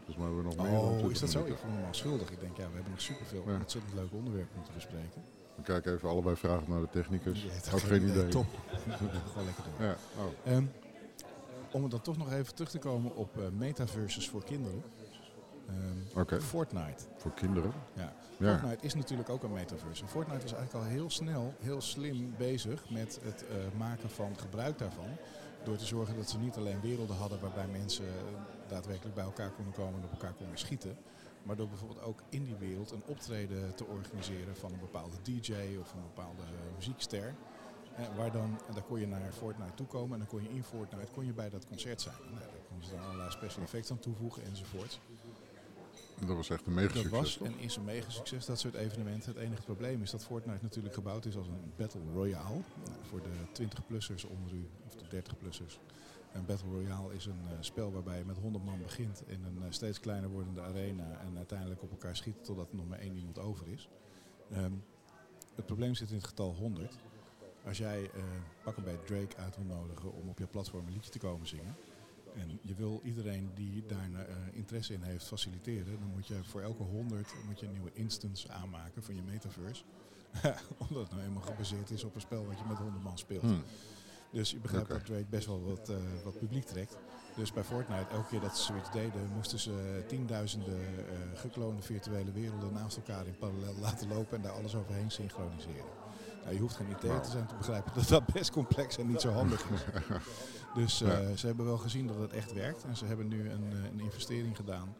Volgens 0.04 0.16
mij 0.16 0.26
hebben 0.26 0.42
we 0.44 0.48
nog 0.48 0.56
meer 0.64 0.72
dan 0.80 0.80
Oh, 0.80 0.88
20 0.96 1.10
is 1.10 1.20
dat 1.20 1.30
zo? 1.30 1.44
Ik 1.44 1.56
vond 1.58 1.72
hem 1.74 1.84
al 1.84 1.94
schuldig. 1.94 2.30
Ik 2.30 2.40
denk, 2.40 2.56
ja, 2.56 2.66
we 2.68 2.74
hebben 2.74 2.90
nog 2.92 3.00
superveel 3.00 3.42
Ja. 3.46 3.54
ontzettend 3.56 3.94
leuke 3.94 4.14
onderwerpen 4.14 4.56
om 4.58 4.64
te 4.64 4.72
bespreken. 4.74 5.22
We 5.54 5.62
kijken 5.62 5.94
even 5.94 6.08
allebei 6.08 6.36
vragen 6.36 6.70
naar 6.70 6.80
de 6.80 6.88
technicus. 6.90 7.42
Hebt 7.50 7.74
Ook 7.74 7.80
geen 7.80 8.08
idee. 8.08 8.28
Top. 8.28 8.46
Gewoon 9.32 9.44
lekker 9.44 9.64
door. 9.64 9.86
Ja, 9.86 9.96
oh. 10.18 10.52
Ehm, 10.52 10.64
om 11.70 11.82
het 11.82 11.90
dan 11.90 12.00
toch 12.00 12.16
nog 12.16 12.32
even 12.32 12.54
terug 12.54 12.70
te 12.70 12.78
komen 12.78 13.16
op 13.16 13.36
eh, 13.38 13.42
metaverses 13.56 14.28
voor 14.28 14.44
kinderen. 14.44 14.82
Ehm, 15.68 16.40
Fortnite. 16.40 17.04
voor 17.16 17.34
kinderen. 17.34 17.72
Ja. 17.92 18.12
Ja, 18.38 18.58
Fortnite 18.58 18.84
is 18.86 18.94
natuurlijk 18.94 19.28
ook 19.28 19.42
een 19.42 19.52
metaverse. 19.52 20.02
En 20.02 20.08
Fortnite 20.08 20.42
was 20.42 20.52
eigenlijk 20.52 20.84
al 20.84 20.90
heel 20.90 21.10
snel, 21.10 21.54
heel 21.60 21.80
slim 21.80 22.34
bezig 22.36 22.90
met 22.90 23.20
het 23.22 23.44
eh, 23.46 23.78
maken 23.78 24.10
van 24.10 24.38
gebruik 24.38 24.78
daarvan. 24.78 25.08
Door 25.64 25.76
te 25.76 25.84
zorgen 25.84 26.16
dat 26.16 26.30
ze 26.30 26.38
niet 26.38 26.56
alleen 26.56 26.80
werelden 26.80 27.16
hadden 27.16 27.40
waarbij 27.40 27.66
mensen 27.66 28.04
eh, 28.04 28.12
daadwerkelijk 28.68 29.14
bij 29.14 29.24
elkaar 29.24 29.50
konden 29.50 29.74
komen 29.74 30.00
en 30.00 30.04
op 30.04 30.12
elkaar 30.12 30.32
konden 30.32 30.58
schieten. 30.58 30.96
Maar 31.42 31.56
door 31.56 31.68
bijvoorbeeld 31.68 32.02
ook 32.02 32.22
in 32.28 32.44
die 32.44 32.56
wereld 32.56 32.90
een 32.90 33.02
optreden 33.06 33.74
te 33.74 33.84
organiseren 33.84 34.56
van 34.56 34.72
een 34.72 34.80
bepaalde 34.80 35.16
DJ 35.22 35.52
of 35.80 35.92
een 35.92 36.02
bepaalde 36.02 36.42
eh, 36.42 36.74
muziekster. 36.76 37.34
Eh, 37.96 38.04
waar 38.16 38.32
dan, 38.32 38.60
en 38.66 38.74
daar 38.74 38.82
kon 38.82 39.00
je 39.00 39.06
naar 39.06 39.32
Fortnite 39.32 39.74
toekomen 39.74 40.12
en 40.12 40.18
dan 40.18 40.28
kon 40.28 40.42
je 40.42 40.48
in 40.48 40.62
Fortnite 40.64 41.12
kon 41.12 41.26
je 41.26 41.32
bij 41.32 41.50
dat 41.50 41.66
concert 41.66 42.00
zijn. 42.00 42.16
Nou, 42.24 42.38
daar 42.38 42.66
konden 42.68 42.86
ze 42.86 42.94
dan 42.94 43.04
allerlei 43.04 43.30
special 43.30 43.62
effects 43.62 43.90
aan 43.90 43.98
toevoegen 43.98 44.44
enzovoort. 44.44 45.00
Dat 46.26 46.36
was 46.36 46.50
echt 46.50 46.66
een 46.66 46.74
mega 46.74 46.86
Dat 46.94 47.02
succes. 47.02 47.18
was 47.20 47.36
toch? 47.36 47.46
en 47.46 47.58
is 47.58 47.76
een 47.76 47.84
mega 47.84 48.10
succes, 48.10 48.46
dat 48.46 48.58
soort 48.58 48.74
evenementen. 48.74 49.32
Het 49.32 49.42
enige 49.42 49.62
probleem 49.62 50.02
is 50.02 50.10
dat 50.10 50.24
Fortnite 50.24 50.62
natuurlijk 50.62 50.94
gebouwd 50.94 51.24
is 51.24 51.36
als 51.36 51.46
een 51.46 51.72
Battle 51.76 52.00
Royale. 52.12 52.60
Nou, 52.84 52.96
voor 53.08 53.22
de 53.22 53.62
20-plussers 53.62 54.26
onder 54.26 54.52
u, 54.52 54.68
of 54.86 54.94
de 54.94 55.22
30-plussers. 55.22 55.78
Een 56.32 56.46
Battle 56.46 56.70
Royale 56.70 57.14
is 57.14 57.26
een 57.26 57.40
eh, 57.48 57.56
spel 57.60 57.92
waarbij 57.92 58.18
je 58.18 58.24
met 58.24 58.36
100 58.38 58.64
man 58.64 58.82
begint 58.82 59.22
in 59.26 59.44
een 59.44 59.62
eh, 59.62 59.70
steeds 59.70 60.00
kleiner 60.00 60.30
wordende 60.30 60.60
arena. 60.60 61.20
En 61.20 61.36
uiteindelijk 61.36 61.82
op 61.82 61.90
elkaar 61.90 62.16
schiet 62.16 62.44
totdat 62.44 62.70
er 62.70 62.76
nog 62.76 62.88
maar 62.88 62.98
één 62.98 63.16
iemand 63.16 63.38
over 63.38 63.68
is. 63.68 63.88
Ehm, 64.50 64.72
het 65.54 65.66
probleem 65.66 65.94
zit 65.94 66.08
in 66.10 66.16
het 66.16 66.26
getal 66.26 66.54
100. 66.54 66.98
Als 67.64 67.78
jij 67.78 68.02
eh 68.14 68.22
pak 68.62 68.76
een 68.76 68.84
bij 68.84 68.98
Drake 69.04 69.36
uit 69.36 69.56
wil 69.56 69.64
nodigen 69.76 70.12
om 70.12 70.28
op 70.28 70.38
je 70.38 70.46
platform 70.46 70.86
een 70.86 70.92
liedje 70.92 71.10
te 71.10 71.18
komen 71.18 71.46
zingen. 71.46 71.76
En 72.38 72.58
je 72.62 72.74
wil 72.74 73.00
iedereen 73.04 73.50
die 73.54 73.84
daar 73.86 74.26
eh, 74.26 74.34
interesse 74.52 74.92
in 74.92 75.02
heeft 75.02 75.26
faciliteren. 75.26 75.98
Dan 75.98 76.10
moet 76.14 76.26
je 76.26 76.38
voor 76.42 76.60
elke 76.60 76.82
100 76.82 77.34
moet 77.46 77.60
je 77.60 77.66
een 77.66 77.72
nieuwe 77.72 77.92
instance 77.92 78.50
aanmaken 78.50 79.02
van 79.02 79.14
je 79.14 79.22
metaverse. 79.22 79.84
Omdat 80.88 81.02
het 81.02 81.10
nou 81.10 81.22
eenmaal 81.22 81.42
gebaseerd 81.42 81.90
is 81.90 82.04
op 82.04 82.14
een 82.14 82.20
spel 82.20 82.46
wat 82.46 82.58
je 82.58 82.64
met 82.68 82.78
100 82.78 83.02
man 83.02 83.18
speelt. 83.18 83.42
Hmm. 83.42 83.62
Dus 84.32 84.50
je 84.50 84.58
begrijpt 84.58 84.88
dat 84.88 85.04
Drake 85.04 85.26
best 85.30 85.46
wel 85.46 85.64
wat, 85.64 85.88
eh, 85.88 85.96
wat 86.24 86.38
publiek 86.38 86.64
trekt. 86.64 86.96
Dus 87.36 87.52
bij 87.52 87.64
Fortnite, 87.64 88.10
elke 88.10 88.28
keer 88.28 88.40
dat 88.40 88.56
ze 88.56 88.62
zoiets 88.62 88.92
deden, 88.92 89.30
moesten 89.34 89.58
ze 89.58 90.04
tienduizenden 90.08 90.80
eh 90.80 91.16
gekloonde 91.34 91.82
virtuele 91.82 92.32
werelden 92.32 92.72
naast 92.72 92.96
elkaar 92.96 93.26
in 93.26 93.36
parallel 93.38 93.74
laten 93.86 94.08
lopen 94.08 94.36
en 94.36 94.42
daar 94.42 94.52
alles 94.52 94.74
overheen 94.74 95.10
synchroniseren. 95.10 95.96
Nou, 96.42 96.54
je 96.54 96.60
hoeft 96.60 96.76
geen 96.76 96.90
IT 96.90 97.00
te 97.00 97.30
zijn 97.30 97.46
te 97.46 97.54
begrijpen 97.54 97.92
dat 97.94 98.08
dat 98.08 98.26
best 98.32 98.50
complex 98.50 98.98
en 98.98 99.06
niet 99.06 99.20
zo 99.20 99.30
handig 99.30 99.70
is. 99.70 99.80
Dus 100.74 101.00
eh, 101.02 101.30
ze 101.36 101.46
hebben 101.46 101.64
wel 101.66 101.78
gezien 101.78 102.06
dat 102.06 102.18
het 102.18 102.32
echt 102.32 102.52
werkt 102.52 102.84
en 102.84 102.96
ze 102.96 103.04
hebben 103.04 103.28
nu 103.28 103.50
een, 103.50 103.72
eh, 103.72 103.84
een 103.84 104.00
investering 104.00 104.56
gedaan. 104.56 104.94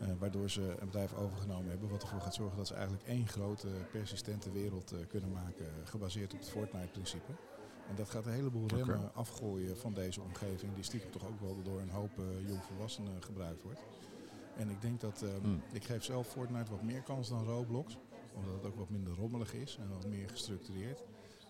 eh, 0.00 0.08
waardoor 0.18 0.50
ze 0.50 0.62
een 0.78 0.86
bedrijf 0.86 1.14
overgenomen 1.14 1.70
hebben, 1.70 1.88
wat 1.88 2.02
ervoor 2.02 2.20
gaat 2.20 2.34
zorgen 2.34 2.56
dat 2.56 2.66
ze 2.66 2.74
eigenlijk 2.74 3.04
één 3.06 3.26
grote 3.28 3.68
persistente 3.92 4.50
wereld 4.50 4.94
kunnen 5.08 5.30
maken, 5.32 5.66
gebaseerd 5.84 6.32
op 6.32 6.38
het 6.38 6.48
Fortnite-principe. 6.48 7.32
En 7.88 7.94
dat 7.94 8.10
gaat 8.10 8.26
een 8.26 8.32
heleboel 8.32 8.66
remmen 8.68 9.14
afgooien 9.14 9.76
van 9.76 9.94
deze 9.94 10.20
omgeving, 10.20 10.74
die 10.74 10.84
stiekem 10.84 11.10
toch 11.10 11.26
ook 11.26 11.40
wel 11.40 11.62
door 11.62 11.80
een 11.80 11.90
hoop 11.90 12.10
jongvolwassenen 12.46 13.22
gebruikt 13.22 13.62
wordt. 13.62 13.80
En 14.56 14.70
ik 14.70 14.80
denk 14.80 15.00
dat, 15.00 15.22
eh, 15.22 15.28
Hmm. 15.42 15.62
ik 15.72 15.84
geef 15.84 16.04
zelf 16.04 16.28
Fortnite 16.28 16.70
wat 16.70 16.82
meer 16.82 17.02
kans 17.02 17.28
dan 17.28 17.44
Roblox, 17.44 17.96
omdat 18.34 18.54
het 18.54 18.66
ook 18.66 18.76
wat 18.76 18.90
minder 18.90 19.14
rommelig 19.14 19.54
is 19.54 19.76
en 19.80 19.88
wat 19.88 20.06
meer 20.06 20.28
gestructureerd. 20.28 21.02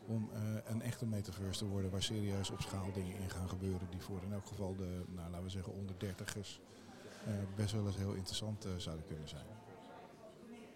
Om 0.06 0.30
eh, 0.32 0.40
een 0.64 0.82
echte 0.82 1.06
metaverse 1.06 1.58
te 1.58 1.70
worden 1.70 1.90
waar 1.90 2.02
serieus 2.02 2.50
op 2.50 2.60
schaal 2.60 2.92
dingen 2.92 3.16
in 3.16 3.30
gaan 3.30 3.48
gebeuren 3.48 3.90
die 3.90 4.00
voor 4.00 4.20
in 4.22 4.32
elk 4.32 4.46
geval 4.46 4.76
de, 4.76 5.02
nou, 5.08 5.30
laten 5.30 5.44
we 5.44 5.50
zeggen, 5.50 5.72
onder 5.72 5.94
dertigers 5.98 6.60
eh, 7.26 7.32
best 7.56 7.72
wel 7.72 7.86
eens 7.86 7.96
heel 7.96 8.12
interessant 8.12 8.64
eh, 8.64 8.70
zouden 8.76 9.06
kunnen 9.06 9.28
zijn. 9.28 9.44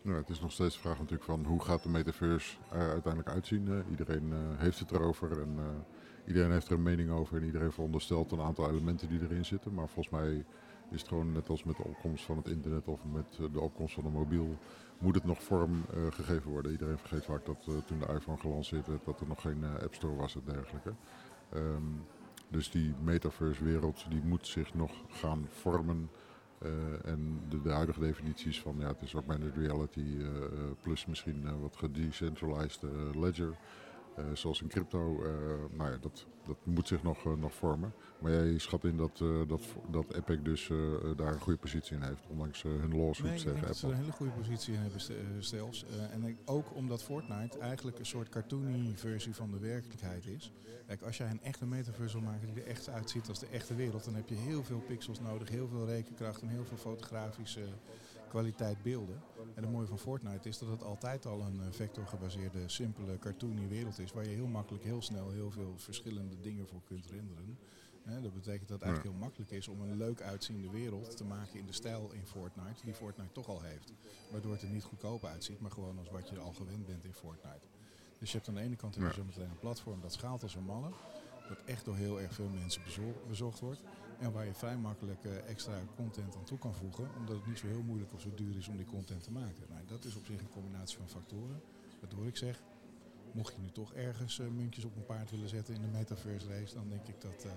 Ja, 0.03 0.13
het 0.13 0.29
is 0.29 0.41
nog 0.41 0.53
steeds 0.53 0.75
de 0.75 0.81
vraag 0.81 0.99
natuurlijk 0.99 1.25
van 1.25 1.45
hoe 1.45 1.63
gaat 1.63 1.83
de 1.83 1.89
metaverse 1.89 2.57
er 2.71 2.91
uiteindelijk 2.91 3.35
uitzien. 3.35 3.85
Iedereen 3.91 4.33
heeft 4.57 4.79
het 4.79 4.91
erover 4.91 5.43
en 5.43 5.59
iedereen 6.27 6.51
heeft 6.51 6.67
er 6.67 6.73
een 6.73 6.83
mening 6.83 7.11
over 7.11 7.37
en 7.37 7.45
iedereen 7.45 7.73
veronderstelt 7.73 8.33
een 8.33 8.41
aantal 8.41 8.71
elementen 8.71 9.09
die 9.09 9.21
erin 9.21 9.45
zitten. 9.45 9.75
Maar 9.75 9.89
volgens 9.89 10.15
mij 10.15 10.45
is 10.91 11.01
het 11.01 11.09
gewoon 11.09 11.33
net 11.33 11.49
als 11.49 11.65
met 11.65 11.77
de 11.77 11.85
opkomst 11.85 12.25
van 12.25 12.37
het 12.37 12.49
internet 12.49 12.89
of 12.89 13.05
met 13.05 13.39
eh, 13.41 13.53
de 13.53 13.61
opkomst 13.61 13.95
van 13.95 14.05
de 14.05 14.11
mobiel, 14.11 14.57
moet 14.99 15.15
het 15.15 15.25
nog 15.25 15.43
vorm 15.43 15.85
eh, 15.91 16.07
gegeven 16.11 16.51
worden. 16.51 16.73
Iedereen 16.73 16.99
vergeet 16.99 17.25
vaak 17.25 17.47
dat 17.47 17.67
eh, 17.69 17.75
toen 17.87 17.99
de 17.99 18.13
iPhone 18.13 18.39
gelanceerd 18.39 18.87
werd, 18.87 19.05
dat 19.05 19.21
er 19.21 19.27
nog 19.27 19.41
geen 19.41 19.65
App 19.65 19.95
Store 19.95 20.15
was 20.15 20.35
en 20.35 20.43
dergelijke. 20.45 20.93
Ehm, 21.53 21.83
dus 22.49 22.71
die 22.71 22.95
metaverse 23.03 23.65
wereld 23.65 24.07
die 24.09 24.23
moet 24.23 24.47
zich 24.47 24.75
nog 24.75 24.93
gaan 25.09 25.47
vormen. 25.51 26.11
En 27.05 27.41
de, 27.49 27.71
huidige 27.71 28.01
definities 28.01 28.61
van 28.61 28.77
ja, 28.79 28.87
het 28.87 29.03
is 29.03 29.15
augmented 29.15 29.57
reality 29.57 30.17
plus 30.83 31.07
misschien 31.07 31.61
wat 31.61 31.77
gedecentralized 31.77 32.83
ledger. 33.15 33.57
Eh, 34.17 34.25
zoals 34.35 34.63
in 34.63 34.69
crypto, 34.69 35.23
eh, 35.23 35.31
nou 35.77 35.91
ja, 35.91 35.97
dat, 36.01 36.27
dat 36.47 36.57
moet 36.63 36.89
zich 36.89 37.03
nog, 37.03 37.25
eh, 37.25 37.33
nog 37.33 37.55
vormen. 37.55 37.93
Maar 38.21 38.33
jij 38.33 38.59
schat 38.59 38.85
in 38.85 38.97
dat, 38.97 39.19
dat, 39.49 39.63
dat 39.91 40.15
Epic 40.15 40.39
dus 40.43 40.71
daar 41.17 41.33
een 41.33 41.41
goede 41.41 41.59
positie 41.59 41.97
in 41.97 42.03
heeft, 42.03 42.27
ondanks 42.29 42.63
hun 42.63 42.97
lawsuits 42.97 43.21
Nee, 43.21 43.37
ik 43.37 43.45
denk 43.45 43.55
tegen 43.55 43.67
dat 43.67 43.77
ze 43.77 43.87
er 43.87 43.93
een 43.93 43.99
hele 43.99 44.13
goede 44.13 44.33
positie 44.33 44.75
in 44.75 44.81
hebben 44.81 45.01
zelfs. 45.45 45.85
En 46.11 46.39
ook 46.45 46.75
omdat 46.75 47.03
Fortnite 47.03 47.59
eigenlijk 47.59 47.99
een 47.99 48.07
soort 48.07 48.29
cartoony 48.29 48.93
versie 48.95 49.35
van 49.35 49.51
de 49.51 49.59
werkelijkheid 49.59 50.27
is. 50.27 50.53
Kijk, 50.87 51.03
als 51.03 51.17
jij 51.17 51.31
een 51.31 51.43
echte 51.43 51.67
metaverse 51.67 52.19
wil 52.19 52.31
maken 52.31 52.55
die 52.55 52.63
er 52.63 52.69
echt 52.69 52.89
uitziet 52.89 53.29
als 53.29 53.39
de 53.39 53.47
echte 53.47 53.75
wereld, 53.75 54.05
dan 54.05 54.15
heb 54.15 54.29
je 54.29 54.35
heel 54.35 54.65
veel 54.65 54.81
pixels 54.81 55.21
nodig, 55.21 55.49
heel 55.49 55.69
veel 55.69 55.87
rekenkracht 55.87 56.43
en 56.43 56.49
heel 56.49 56.65
veel 56.65 56.77
fotografische 56.77 57.65
kwaliteit 58.29 58.83
beelden. 58.83 59.23
En 59.55 59.63
het 59.63 59.73
mooie 59.73 59.87
van 59.87 59.99
Fortnite 59.99 60.49
is 60.49 60.59
dat 60.59 60.69
het 60.69 60.83
altijd 60.83 61.27
al 61.27 61.41
een 61.41 61.61
eh, 61.61 61.67
vectorgebaseerde, 61.71 62.69
simpele, 62.69 63.19
cartoony 63.19 63.69
wereld 63.69 63.99
is, 63.99 64.13
waar 64.13 64.25
je 64.25 64.35
heel 64.35 64.47
makkelijk, 64.47 64.85
heel 64.85 65.03
snel 65.03 65.31
heel 65.31 65.51
veel 65.51 65.75
verschillende 65.77 66.41
dingen 66.41 66.67
voor 66.67 66.83
kunt 66.85 67.07
renderen. 67.07 67.59
Dat 68.23 68.35
betekent 68.35 68.69
dat 68.69 68.79
het 68.79 68.83
eigenlijk 68.89 69.03
heel 69.17 69.25
makkelijk 69.27 69.51
is 69.51 69.69
om 69.69 69.81
een 69.81 69.97
leuk 69.97 70.21
uitziende 70.23 70.71
wereld 70.71 71.17
te 71.17 71.25
maken 71.25 71.59
in 71.59 71.67
de 71.67 71.73
stijl 71.73 72.11
in 72.13 72.27
Fortnite, 72.27 72.85
die 72.85 72.95
Fortnite 72.95 73.33
toch 73.33 73.49
al 73.49 73.61
heeft. 73.63 73.93
Waardoor 74.31 74.53
het 74.53 74.63
er 74.63 74.69
niet 74.69 74.83
goedkoop 74.85 75.25
uitziet, 75.25 75.61
maar 75.61 75.71
gewoon 75.71 75.99
als 75.99 76.11
wat 76.11 76.29
je 76.29 76.39
al 76.39 76.53
gewend 76.53 76.87
bent 76.87 77.05
in 77.05 77.13
Fortnite. 77.15 77.67
Dus 78.19 78.31
je 78.31 78.37
hebt 78.37 78.49
aan 78.49 78.55
de 78.55 78.61
ene 78.61 78.77
kant 78.77 78.95
heb 78.95 79.03
je 79.05 79.09
Ja. 79.09 79.15
zo 79.15 79.25
meteen 79.25 79.51
een 79.51 79.59
platform 79.59 80.01
dat 80.01 80.13
schaalt 80.13 80.43
als 80.43 80.55
een 80.55 80.65
malle. 80.65 80.89
Dat 81.49 81.59
echt 81.65 81.85
door 81.85 81.97
heel 81.97 82.21
erg 82.21 82.35
veel 82.35 82.49
mensen 82.49 82.83
bezo- 82.85 83.23
bezocht 83.29 83.61
wordt. 83.61 83.83
En 84.19 84.33
waar 84.33 84.47
je 84.47 84.55
vrij 84.55 84.77
makkelijk 84.77 85.25
eh, 85.25 85.49
extra 85.49 85.81
content 85.97 86.37
aan 86.37 86.45
toe 86.45 86.59
kan 86.59 86.75
voegen. 86.75 87.09
Omdat 87.17 87.37
het 87.37 87.47
niet 87.47 87.59
zo 87.59 87.67
heel 87.67 87.83
moeilijk 87.83 88.13
of 88.13 88.21
zo 88.21 88.35
duur 88.35 88.57
is 88.57 88.69
om 88.69 88.77
die 88.77 88.87
content 88.87 89.23
te 89.23 89.33
maken. 89.33 89.63
Nou, 89.69 89.81
dat 89.87 90.05
is 90.05 90.17
op 90.17 90.27
zich 90.27 90.41
een 90.41 90.49
combinatie 90.49 90.99
van 90.99 91.09
factoren. 91.09 91.63
Waardoor 92.01 92.27
ik 92.27 92.37
zeg, 92.37 92.63
mocht 93.33 93.55
je 93.55 93.61
nu 93.61 93.71
toch 93.71 93.93
ergens 93.95 94.39
eh, 94.39 94.47
muntjes 94.47 94.85
op 94.85 94.97
een 94.97 95.07
paard 95.07 95.31
willen 95.31 95.49
zetten 95.49 95.75
in 95.75 95.81
de 95.81 95.87
metaverse 95.87 96.49
race. 96.49 96.75
Dan 96.75 96.89
denk 96.89 97.07
ik 97.07 97.21
dat, 97.21 97.45
eh, 97.45 97.51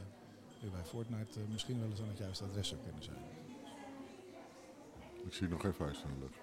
die 0.61 0.69
bij 0.69 0.83
Fortnite 0.85 1.39
misschien 1.51 1.79
wel 1.79 1.89
eens 1.89 2.01
aan 2.01 2.07
het 2.07 2.17
juiste 2.17 2.43
adres 2.43 2.67
zou 2.67 2.81
kunnen 2.81 3.03
zijn. 3.03 3.17
Ik 5.25 5.33
zie 5.33 5.47
nog 5.47 5.61
geen 5.61 5.73
vuist 5.73 6.03
in 6.03 6.09
de 6.13 6.19
lucht. 6.19 6.37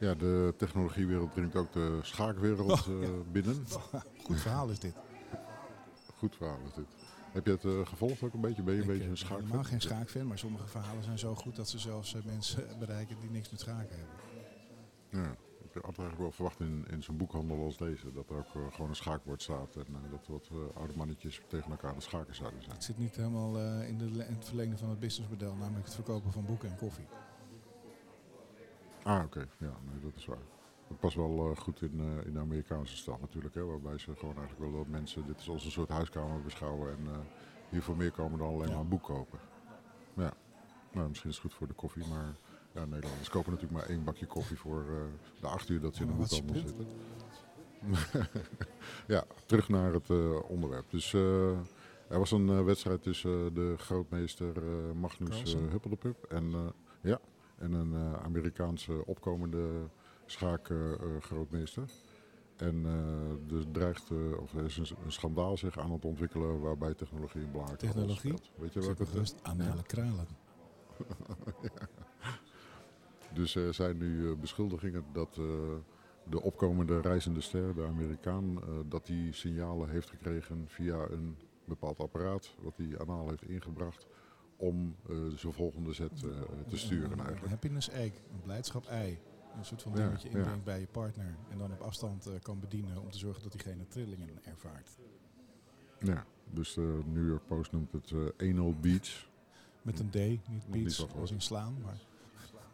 Ja, 0.00 0.14
de 0.14 0.54
technologiewereld 0.56 1.32
dringt 1.32 1.56
ook 1.56 1.72
de 1.72 1.98
schaakwereld 2.02 2.86
uh, 2.86 3.08
binnen. 3.32 3.66
Goed 4.26 4.40
verhaal 4.40 4.68
is 4.68 4.78
dit. 4.78 4.94
Goed 6.16 6.36
verhaal 6.36 6.58
is 6.66 6.72
dit. 6.74 6.86
Heb 7.32 7.46
je 7.46 7.52
het 7.52 7.64
uh, 7.64 7.86
gevolgd 7.86 8.22
ook 8.22 8.34
een 8.34 8.40
beetje? 8.40 8.62
Ben 8.62 8.74
je 8.74 8.80
een 8.80 8.86
beetje 8.86 9.08
een 9.08 9.16
schaakfan? 9.16 9.46
Ik 9.46 9.52
ben 9.52 9.64
geen 9.64 9.80
schaakfan, 9.80 10.26
maar 10.26 10.38
sommige 10.38 10.66
verhalen 10.66 11.04
zijn 11.04 11.18
zo 11.18 11.34
goed 11.34 11.56
dat 11.56 11.68
ze 11.68 11.78
zelfs 11.78 12.14
uh, 12.14 12.24
mensen 12.24 12.64
bereiken 12.78 13.16
die 13.20 13.30
niks 13.30 13.50
met 13.50 13.60
schaken 13.60 13.96
hebben. 13.96 14.14
Ja, 15.08 15.36
ik 15.58 15.74
had 15.74 15.84
eigenlijk 15.84 16.18
wel 16.18 16.32
verwacht 16.32 16.60
in, 16.60 16.86
in 16.90 17.02
zo'n 17.02 17.16
boekhandel 17.16 17.64
als 17.64 17.76
deze 17.76 18.12
dat 18.12 18.30
er 18.30 18.36
ook 18.36 18.54
uh, 18.54 18.62
gewoon 18.72 18.88
een 18.88 18.96
schaakbord 18.96 19.42
staat 19.42 19.76
en 19.76 19.86
dat 20.10 20.26
wat 20.26 20.50
oude 20.74 20.96
mannetjes 20.96 21.40
tegen 21.48 21.70
elkaar 21.70 21.94
de 21.94 22.00
schaken 22.00 22.34
zouden 22.34 22.62
zijn. 22.62 22.74
Het 22.74 22.84
zit 22.84 22.98
niet 22.98 23.16
helemaal 23.16 23.58
in, 23.82 23.98
de, 23.98 24.04
in 24.04 24.34
het 24.34 24.44
verlengde 24.44 24.76
van 24.76 24.88
het 24.88 25.00
businessmodel, 25.00 25.54
namelijk 25.54 25.84
het 25.84 25.94
verkopen 25.94 26.32
van 26.32 26.44
boeken 26.44 26.70
en 26.70 26.76
koffie. 26.76 27.06
Ah, 29.02 29.24
oké. 29.24 29.48
Ja, 29.58 29.72
nee, 29.90 30.00
dat 30.02 30.16
is 30.16 30.26
waar. 30.26 30.38
Dat 30.88 30.98
past 30.98 31.16
wel 31.16 31.50
uh, 31.50 31.56
goed 31.56 31.82
in, 31.82 32.00
uh, 32.00 32.26
in 32.26 32.32
de 32.32 32.38
Amerikaanse 32.38 32.96
stad 32.96 33.20
natuurlijk. 33.20 33.54
Hè, 33.54 33.64
waarbij 33.64 33.98
ze 33.98 34.16
gewoon 34.16 34.36
eigenlijk 34.36 34.58
willen 34.58 34.76
dat 34.76 34.86
mensen 34.86 35.26
dit 35.26 35.48
als 35.48 35.64
een 35.64 35.70
soort 35.70 35.88
huiskamer 35.88 36.42
beschouwen. 36.42 36.90
En 36.90 37.04
uh, 37.04 37.10
hiervoor 37.68 37.96
meer 37.96 38.10
komen 38.10 38.38
dan 38.38 38.48
alleen 38.48 38.68
ja. 38.68 38.72
maar 38.72 38.82
een 38.82 38.88
boek 38.88 39.02
kopen. 39.02 39.38
Ja, 40.14 40.32
nou, 40.92 41.08
misschien 41.08 41.30
is 41.30 41.36
het 41.36 41.44
goed 41.44 41.54
voor 41.54 41.66
de 41.66 41.74
koffie. 41.74 42.06
Maar 42.08 42.34
ja, 42.72 42.84
Nederlanders 42.84 43.28
kopen 43.28 43.52
natuurlijk 43.52 43.80
maar 43.80 43.88
één 43.88 44.04
bakje 44.04 44.26
koffie 44.26 44.58
voor 44.58 44.84
de 45.40 45.46
acht 45.46 45.68
uur 45.68 45.80
dat 45.80 45.96
ze 45.96 46.02
in 46.02 46.08
een 46.08 46.16
boekhandel 46.16 46.54
zitten. 46.54 46.86
ja, 49.14 49.24
terug 49.46 49.68
naar 49.68 49.92
het 49.92 50.10
onderwerp. 50.42 50.90
Dus 50.90 51.12
er 51.12 52.18
was 52.18 52.30
een 52.30 52.64
wedstrijd 52.64 53.02
tussen 53.02 53.54
de 53.54 53.74
grootmeester 53.78 54.62
Magnus 54.94 55.54
Huppeldepup 55.54 56.24
en... 56.24 56.72
ja, 57.00 57.20
en 57.60 57.72
een 57.72 57.92
uh, 57.92 58.12
Amerikaanse 58.12 59.06
opkomende 59.06 59.88
schaakgrootmeester. 60.26 61.90
en 62.56 62.74
uh, 62.74 63.58
er 63.58 63.70
dreigt, 63.70 64.10
uh, 64.10 64.40
of 64.40 64.54
er 64.54 64.64
is 64.64 64.76
een, 64.76 64.86
een, 65.04 65.12
schandaal 65.12 65.56
zich 65.56 65.78
aan 65.78 65.92
het 65.92 66.04
ontwikkelen 66.04 66.60
waarbij 66.60 66.94
technologie 66.94 67.40
een 67.40 67.50
belangrijke 67.50 67.86
technologie? 67.86 68.30
rol 68.30 68.38
speelt. 68.38 68.60
Weet 68.60 68.72
je 68.72 68.80
welke 68.80 69.04
rust 69.04 69.38
anale 69.42 69.82
kralen. 69.82 70.26
ja. 71.62 71.88
Dus 73.34 73.54
er 73.54 73.74
zijn 73.74 73.98
nu 73.98 74.36
beschuldigingen 74.36 75.04
dat 75.12 75.34
de 76.24 76.42
opkomende 76.42 77.00
reizende 77.00 77.40
ster, 77.40 77.74
de 77.74 77.86
Amerikaan, 77.86 78.62
dat 78.88 79.06
die 79.06 79.32
signalen 79.32 79.90
heeft 79.90 80.10
gekregen 80.10 80.64
via 80.66 81.08
een 81.10 81.36
bepaald 81.64 81.98
apparaat 81.98 82.54
wat 82.62 82.76
hij 82.76 82.98
anaal 82.98 83.28
heeft 83.28 83.48
ingebracht 83.48 84.06
om 84.60 84.96
uh, 85.10 85.16
zijn 85.36 85.52
volgende 85.52 85.92
zet 85.92 86.22
uh, 86.24 86.30
te 86.68 86.76
sturen 86.76 87.10
eigenlijk. 87.10 87.42
Een 87.42 87.48
happiness 87.48 87.88
egg, 87.88 88.12
een 88.32 88.40
blijdschap 88.42 88.86
ei. 88.86 89.18
Een 89.56 89.64
soort 89.64 89.82
van 89.82 89.94
ding 89.94 90.10
wat 90.10 90.22
je 90.22 90.28
inbrengt 90.28 90.56
ja. 90.56 90.64
bij 90.64 90.80
je 90.80 90.86
partner. 90.86 91.36
En 91.50 91.58
dan 91.58 91.72
op 91.72 91.80
afstand 91.80 92.28
uh, 92.28 92.34
kan 92.42 92.60
bedienen 92.60 93.00
om 93.00 93.10
te 93.10 93.18
zorgen 93.18 93.42
dat 93.42 93.52
diegene 93.52 93.86
trillingen 93.86 94.28
ervaart. 94.44 94.98
Ja, 95.98 96.24
dus 96.50 96.74
de 96.74 97.00
New 97.06 97.28
York 97.28 97.46
Post 97.46 97.72
noemt 97.72 97.92
het 97.92 98.12
anal 98.38 98.74
beach. 98.80 99.28
Met 99.82 99.98
een 99.98 100.10
D, 100.10 100.48
niet 100.48 100.66
beach 100.68 101.14
als 101.16 101.30
in 101.30 101.40
slaan, 101.40 101.76
maar 101.82 101.98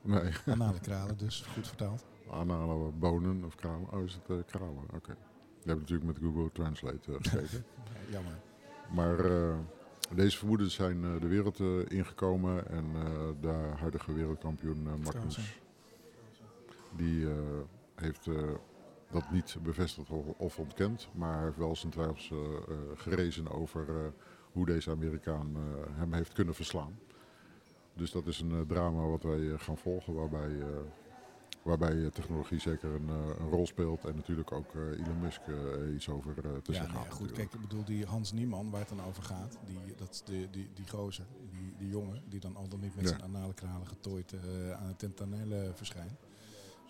nee. 0.03 0.33
anale 0.55 0.81
kralen 0.81 1.19
dus, 1.19 1.41
goed 1.41 1.67
vertaald. 1.67 2.05
Anale 2.31 2.91
bonen 2.91 3.45
of 3.45 3.55
kralen. 3.55 3.93
Oh, 3.93 4.05
is 4.05 4.19
het 4.27 4.45
kralen? 4.47 4.83
Oké. 4.83 4.95
Okay. 4.95 5.17
Je 5.63 5.69
hebt 5.69 5.81
natuurlijk 5.81 6.07
met 6.07 6.19
Google 6.19 6.53
Translate 6.53 7.13
gekeken. 7.21 7.65
Jammer. 8.11 8.41
Maar 8.93 9.19
deze 10.15 10.39
vermoedens 10.39 10.75
zijn 10.75 11.03
uh, 11.03 11.21
de 11.21 11.27
wereld 11.27 11.59
uh, 11.59 11.89
ingekomen 11.89 12.69
en 12.69 12.85
uh, 12.95 13.03
de 13.41 13.73
huidige 13.79 14.13
wereldkampioen 14.13 14.83
Magnus, 15.05 15.61
die 16.97 17.27
heeft 17.95 18.29
dat 19.11 19.31
niet 19.31 19.57
bevestigd 19.63 20.11
of 20.37 20.59
ontkend, 20.59 21.09
maar 21.15 21.45
heeft 21.45 21.57
wel 21.57 21.77
zijn 21.77 21.93
twijfels 21.93 22.33
gerezen 22.95 23.51
over 23.51 24.13
hoe 24.53 24.67
deze 24.67 24.91
Amerikaan 24.91 25.57
hem 25.93 26.13
heeft 26.13 26.33
kunnen 26.33 26.55
verslaan. 26.55 26.99
Dus 27.95 28.11
dat 28.11 28.27
is 28.27 28.41
een 28.41 28.67
drama 28.67 29.07
wat 29.07 29.23
wij 29.23 29.59
gaan 29.59 29.79
volgen, 29.79 30.15
waarbij 30.15 30.51
Waarbij 31.67 32.11
technologie 32.11 32.61
zeker 32.61 32.91
een, 32.95 33.09
eh, 33.09 33.39
een, 33.39 33.49
rol 33.51 33.67
speelt 33.67 34.05
en 34.05 34.15
natuurlijk 34.15 34.53
ook 34.53 34.75
uh, 34.75 34.83
Elon 34.83 35.21
Musk 35.21 35.41
iets 35.95 36.09
over 36.09 36.35
te 36.35 36.73
ja, 36.73 36.79
zeggen 36.79 37.01
nee, 37.01 37.11
goed, 37.11 37.33
kijk, 37.33 37.55
ik 37.55 37.61
bedoel 37.61 37.85
die 37.85 38.07
Hans 38.07 38.33
Nieman 38.33 38.71
waar 38.71 38.81
het 38.81 38.89
dan 38.89 39.05
over 39.05 39.23
gaat, 39.23 39.59
die, 39.65 39.95
dat 39.97 40.23
die, 40.25 40.51
die, 40.51 40.71
die 40.75 40.89
gozer, 40.89 41.27
die, 41.51 41.75
die 41.79 41.89
jongen, 41.89 42.23
die 42.29 42.41
dan 42.41 42.57
al 42.57 42.69
dan 42.69 42.81
niet 42.81 42.95
met 42.95 43.05
ja. 43.05 43.11
zijn 43.11 43.23
anale 43.23 43.55
kralen 43.55 43.87
getooid 43.87 44.35
aan 44.77 44.87
het 44.87 44.99
tentanelle 44.99 45.71
verschijnt. 45.75 46.19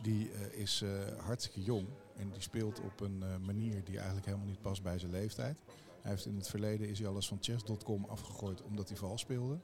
Die 0.02 0.30
is 0.50 0.84
hartstikke 1.18 1.62
jong 1.62 1.86
en 2.16 2.30
die 2.30 2.42
speelt 2.42 2.80
op 2.80 3.00
een 3.00 3.24
manier 3.44 3.84
die 3.84 3.96
eigenlijk 3.96 4.26
helemaal 4.26 4.46
niet 4.46 4.60
past 4.60 4.82
bij 4.82 4.98
zijn 4.98 5.12
leeftijd. 5.12 5.58
Hij 6.00 6.10
heeft 6.10 6.26
in 6.26 6.36
het 6.36 6.48
verleden 6.48 6.88
is 6.88 6.98
hij 6.98 7.08
alles 7.08 7.28
van 7.28 7.38
chess.com 7.40 8.04
afgegooid 8.04 8.62
omdat 8.62 8.88
hij 8.88 8.96
vals 8.96 9.20
speelde. 9.20 9.58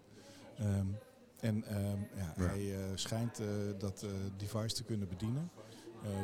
Um, 0.60 0.96
en 1.42 1.64
uh, 1.70 1.92
ja, 2.16 2.32
hij 2.36 2.60
uh, 2.60 2.78
schijnt 2.94 3.40
uh, 3.40 3.46
dat 3.78 4.02
uh, 4.04 4.10
device 4.36 4.74
te 4.74 4.84
kunnen 4.84 5.08
bedienen. 5.08 5.50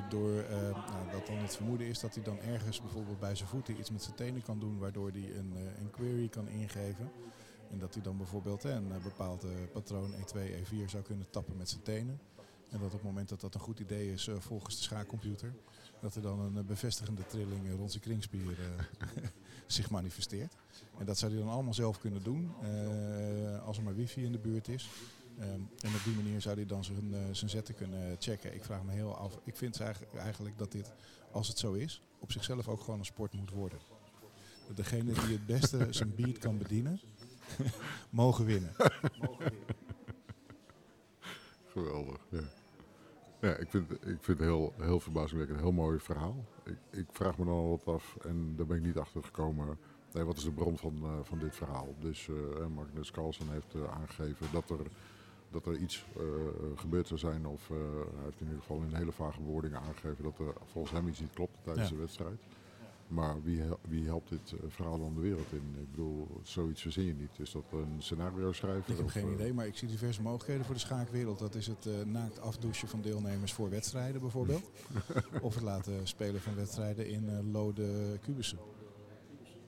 door 0.09 0.45
nou, 0.73 1.11
dat 1.12 1.27
dan 1.27 1.37
het 1.37 1.57
vermoeden 1.57 1.87
is 1.87 2.01
dat 2.01 2.14
hij 2.14 2.25
dan 2.25 2.41
ergens 2.41 2.81
bijvoorbeeld 2.81 3.21
bij 3.21 3.35
zijn 3.35 3.49
voeten 3.49 3.79
iets 3.79 3.91
met 3.91 4.03
zijn 4.03 4.16
tenen 4.16 4.43
kan 4.43 4.59
doen, 4.59 4.79
waardoor 4.79 5.11
hij 5.11 5.37
een, 5.37 5.55
een 5.79 5.91
query 5.91 6.29
kan 6.29 6.49
ingeven. 6.49 7.11
En 7.71 7.79
dat 7.79 7.95
hij 7.95 8.03
dan 8.03 8.16
bijvoorbeeld 8.16 8.64
een 8.64 8.93
bepaald 9.03 9.45
patroon 9.73 10.12
E2, 10.12 10.37
E4 10.37 10.85
zou 10.87 11.03
kunnen 11.03 11.31
tappen 11.31 11.57
met 11.57 11.69
zijn 11.69 11.83
tenen. 11.83 12.21
En 12.71 12.79
dat 12.79 12.87
op 12.87 12.93
het 12.93 13.03
moment 13.03 13.29
dat 13.29 13.41
dat 13.41 13.55
een 13.55 13.61
goed 13.61 13.81
idee 13.81 14.12
is 14.12 14.31
volgens 14.39 14.77
de 14.77 14.83
schaakcomputer, 14.83 15.55
dat 16.01 16.14
er 16.14 16.23
dan 16.23 16.41
een 16.41 16.66
bevestigende 16.66 17.27
trilling 17.27 17.71
rond 17.77 17.91
zijn 17.91 18.03
kringspier 18.03 18.59
zich 19.67 19.91
manifesteert. 19.91 20.55
En 20.99 21.07
dat 21.07 21.19
zou 21.19 21.33
hij 21.33 21.41
dan 21.41 21.51
allemaal 21.51 21.75
zelf 21.75 21.99
kunnen 21.99 22.23
doen, 22.23 22.53
uh, 22.63 23.67
als 23.67 23.77
er 23.77 23.83
maar 23.83 23.95
wifi 23.95 24.25
in 24.25 24.33
de 24.33 24.39
buurt 24.39 24.69
is. 24.69 24.89
Um, 25.41 25.69
en 25.81 25.95
op 25.95 26.05
die 26.05 26.15
manier 26.15 26.41
zou 26.41 26.55
hij 26.57 26.67
dan 26.67 26.85
zijn, 26.85 27.13
uh, 27.13 27.19
zijn 27.33 27.51
zetten 27.51 27.75
kunnen 27.75 28.17
checken. 28.19 28.55
Ik 28.55 28.65
vraag 28.65 28.83
me 28.83 28.93
heel 28.93 29.17
af. 29.17 29.39
Ik 29.45 29.57
vind 29.57 29.81
eigenlijk, 29.81 30.15
eigenlijk 30.15 30.59
dat 30.59 30.73
dit, 30.73 30.93
als 31.33 31.49
het 31.49 31.59
zo 31.59 31.73
is, 31.73 32.03
op 32.19 32.33
zichzelf 32.33 32.69
ook 32.69 32.81
gewoon 32.81 32.99
een 32.99 33.05
sport 33.05 33.33
moet 33.33 33.51
worden. 33.51 33.79
Dat 34.67 34.77
degene 34.77 35.13
die 35.13 35.33
het 35.33 35.47
beste 35.47 35.87
zijn 35.91 36.15
beat 36.15 36.39
kan 36.39 36.59
bedienen, 36.59 37.01
mogen 38.11 38.45
winnen. 38.45 38.73
Geweldig, 41.67 42.21
ja. 42.31 42.58
Ja, 43.41 43.55
ik 43.57 43.70
vind, 43.70 43.93
ik 43.93 43.99
vind 44.20 44.26
het 44.26 44.41
heel, 44.41 44.72
heel 44.76 45.01
verbazingwekkend, 45.01 45.59
een 45.59 45.64
heel 45.64 45.74
mooi 45.74 45.99
verhaal. 45.99 46.45
Ik, 46.64 46.76
ik 46.91 47.07
vraag 47.12 47.39
me 47.39 47.45
dan 47.45 47.55
al 47.55 47.68
wat 47.68 47.95
af 47.95 48.16
en 48.22 48.57
daar 48.57 48.66
ben 48.66 48.76
ik 48.76 48.82
niet 48.82 48.99
achter 48.99 49.22
gekomen. 49.24 49.78
Nee, 50.12 50.24
wat 50.24 50.36
is 50.36 50.45
de 50.45 50.53
bron 50.53 50.78
van, 50.78 50.99
uh, 51.03 51.11
van 51.22 51.39
dit 51.39 51.57
verhaal? 51.57 51.95
Dus 52.01 52.28
uh, 52.28 52.66
Magnus 52.66 53.11
Carlsen 53.11 53.51
heeft 53.51 53.74
uh, 53.74 53.84
aangegeven 53.84 54.47
dat 54.53 54.70
er, 54.70 54.78
dat 55.51 55.66
er 55.66 55.76
iets 55.76 56.05
gebeurd 56.74 57.07
zou 57.07 57.20
zijn. 57.20 57.47
Of 57.47 57.68
hij 57.68 58.22
heeft 58.24 58.41
in 58.41 58.47
ieder 58.47 58.61
geval 58.61 58.82
in 58.82 58.95
hele 58.95 59.12
vage 59.12 59.41
bewoordingen 59.41 59.80
aangegeven 59.80 60.24
dat 60.24 60.39
er 60.39 60.53
volgens 60.64 60.93
hem 60.93 61.09
iets 61.09 61.20
niet 61.20 61.34
klopt 61.34 61.59
tijdens 61.62 61.89
ja. 61.89 61.95
de 61.95 62.01
wedstrijd. 62.01 62.41
Maar 63.09 63.43
wie, 63.43 63.63
wie 63.89 64.07
helpt 64.07 64.29
dit 64.29 64.55
verhaal 64.67 64.99
dan 64.99 65.15
de 65.15 65.21
wereld 65.21 65.53
in? 65.53 65.77
Ik 65.81 65.91
bedoel, 65.91 66.41
zoiets 66.43 66.83
verzin 66.83 67.05
je 67.05 67.15
niet. 67.15 67.39
Is 67.39 67.51
dat 67.51 67.65
een 67.73 67.95
scenario 67.99 68.53
schrijven? 68.53 68.93
Ik 68.93 68.97
heb 68.97 69.07
of, 69.07 69.13
geen 69.13 69.33
idee, 69.33 69.55
maar 69.55 69.67
ik 69.67 69.77
zie 69.77 69.89
diverse 69.89 70.23
mogelijkheden 70.23 70.65
voor 70.65 70.75
de 70.75 70.81
schaakwereld. 70.81 71.39
Dat 71.39 71.55
is 71.55 71.67
het 71.67 71.87
uh, 71.87 72.05
naakt 72.05 72.41
afdouchen 72.41 72.89
van 72.89 73.01
deelnemers 73.01 73.53
voor 73.53 73.71
wedstrijden 73.71 74.21
bijvoorbeeld. 74.21 74.71
of 75.41 75.55
het 75.55 75.63
laten 75.63 76.07
spelen 76.07 76.41
van 76.41 76.55
wedstrijden 76.55 77.09
in 77.09 77.25
uh, 77.25 77.53
lode 77.53 78.19
kubussen. 78.23 78.59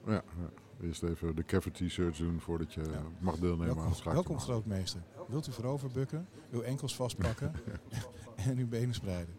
Ja, 0.05 0.11
ja, 0.11 0.51
eerst 0.81 1.03
even 1.03 1.35
de 1.35 1.43
cavity 1.43 1.89
search 1.89 2.17
doen 2.17 2.39
voordat 2.39 2.73
je 2.73 2.81
ja. 2.81 3.03
mag 3.19 3.35
deelnemen 3.35 3.65
welkom, 3.65 3.83
aan 3.83 3.89
het 3.89 3.97
schaken. 3.97 4.13
Welkom 4.13 4.39
grootmeester. 4.39 5.01
Wilt 5.27 5.47
u 5.47 5.51
voorover 5.51 5.89
bukken, 5.91 6.27
uw 6.51 6.61
enkels 6.61 6.95
vastpakken 6.95 7.53
en 8.49 8.57
uw 8.57 8.67
benen 8.67 8.93
spreiden? 8.93 9.35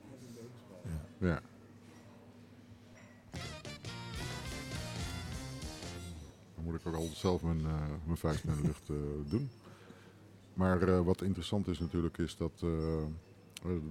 Ja. 0.84 1.26
ja. 1.26 1.40
Dan 6.62 6.70
moet 6.70 6.80
ik 6.80 6.86
ook 6.86 6.94
altijd 6.94 7.16
zelf 7.16 7.42
mijn, 7.42 7.60
uh, 7.60 7.80
mijn 8.04 8.16
vuist 8.16 8.44
in 8.44 8.54
de 8.56 8.62
lucht 8.62 8.88
uh, 8.88 8.96
doen. 9.28 9.50
Maar 10.54 10.88
uh, 10.88 11.00
wat 11.00 11.22
interessant 11.22 11.68
is 11.68 11.78
natuurlijk 11.78 12.18
is 12.18 12.36
dat 12.36 12.52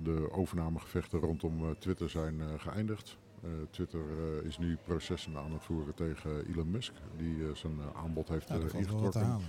de 0.04 0.28
overnamegevechten 0.32 1.20
rondom 1.20 1.80
Twitter 1.80 2.10
zijn 2.10 2.60
geëindigd. 2.60 3.18
Uh, 3.44 3.50
Twitter 3.70 4.00
uh, 4.00 4.46
is 4.46 4.58
nu 4.58 4.78
processen 4.84 5.38
aan 5.38 5.52
het 5.52 5.64
voeren 5.64 5.94
tegen 5.94 6.46
Elon 6.48 6.72
Musk, 6.72 6.94
die 7.18 7.36
uh, 7.36 7.56
zijn 7.56 7.80
aanbod 7.96 8.28
heeft 8.28 8.48
ja, 8.48 8.56
ingetrokken. 8.56 9.40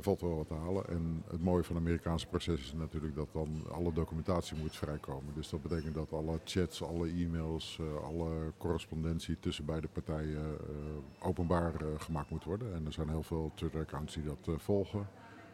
Valt 0.00 0.20
wel 0.20 0.36
wat 0.36 0.46
te 0.46 0.54
halen. 0.54 0.88
En 0.88 1.22
het 1.30 1.42
mooie 1.42 1.64
van 1.64 1.76
het 1.76 1.84
Amerikaanse 1.84 2.26
proces 2.26 2.60
is 2.60 2.72
natuurlijk 2.72 3.14
dat 3.14 3.32
dan 3.32 3.62
alle 3.72 3.92
documentatie 3.92 4.56
moet 4.56 4.76
vrijkomen. 4.76 5.34
Dus 5.34 5.50
dat 5.50 5.62
betekent 5.62 5.94
dat 5.94 6.12
alle 6.12 6.40
chats, 6.44 6.82
alle 6.82 7.08
e-mails, 7.08 7.78
uh, 7.80 8.04
alle 8.04 8.52
correspondentie 8.58 9.36
tussen 9.40 9.64
beide 9.64 9.88
partijen 9.88 10.58
uh, 10.70 11.28
openbaar 11.28 11.82
uh, 11.82 11.88
gemaakt 11.96 12.30
moet 12.30 12.44
worden. 12.44 12.74
En 12.74 12.86
er 12.86 12.92
zijn 12.92 13.08
heel 13.08 13.22
veel 13.22 13.52
Twitter-accounts 13.54 14.14
die 14.14 14.24
dat 14.24 14.60
volgen. 14.60 15.08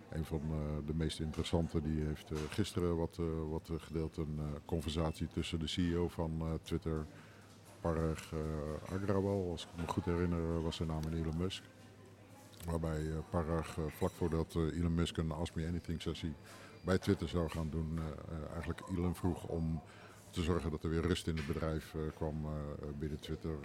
Een 0.09 0.25
van 0.25 0.41
de 0.87 0.95
meest 0.95 1.21
interessante 1.21 1.83
die 1.83 2.05
heeft 2.05 2.33
gisteren 2.49 2.97
wat, 2.97 3.21
wat 3.51 3.71
gedeeld. 3.77 4.17
Een 4.17 4.41
conversatie 4.65 5.27
tussen 5.27 5.59
de 5.59 5.67
CEO 5.67 6.09
van 6.09 6.59
Twitter, 6.63 7.07
Parag 7.81 8.33
Agrawal, 8.93 9.51
als 9.51 9.63
ik 9.63 9.69
me 9.81 9.93
goed 9.93 10.05
herinner 10.05 10.63
was 10.63 10.77
zijn 10.77 10.89
naam 10.89 11.03
Elon 11.13 11.37
Musk. 11.37 11.63
Waarbij 12.71 13.01
uh, 13.01 13.17
Parag 13.31 13.77
uh, 13.77 13.85
vlak 13.89 14.11
voordat 14.11 14.55
uh, 14.55 14.79
Elon 14.79 14.95
Musk 14.95 15.17
een 15.17 15.33
Ask 15.33 15.55
Me 15.55 15.67
Anything 15.67 16.03
sessie 16.03 16.35
bij 16.85 16.99
Twitter 16.99 17.29
zou 17.29 17.51
gaan 17.51 17.71
doen, 17.71 17.99
eigenlijk 18.53 18.83
Elon 18.91 19.15
vroeg 19.15 19.45
om 19.45 19.83
te 20.31 20.43
zorgen 20.43 20.71
dat 20.71 20.85
er 20.85 20.91
weer 20.91 21.07
rust 21.07 21.27
in 21.27 21.37
het 21.37 21.47
bedrijf 21.47 21.95
kwam 22.15 22.47
binnen 22.99 23.21
Twitter. 23.21 23.57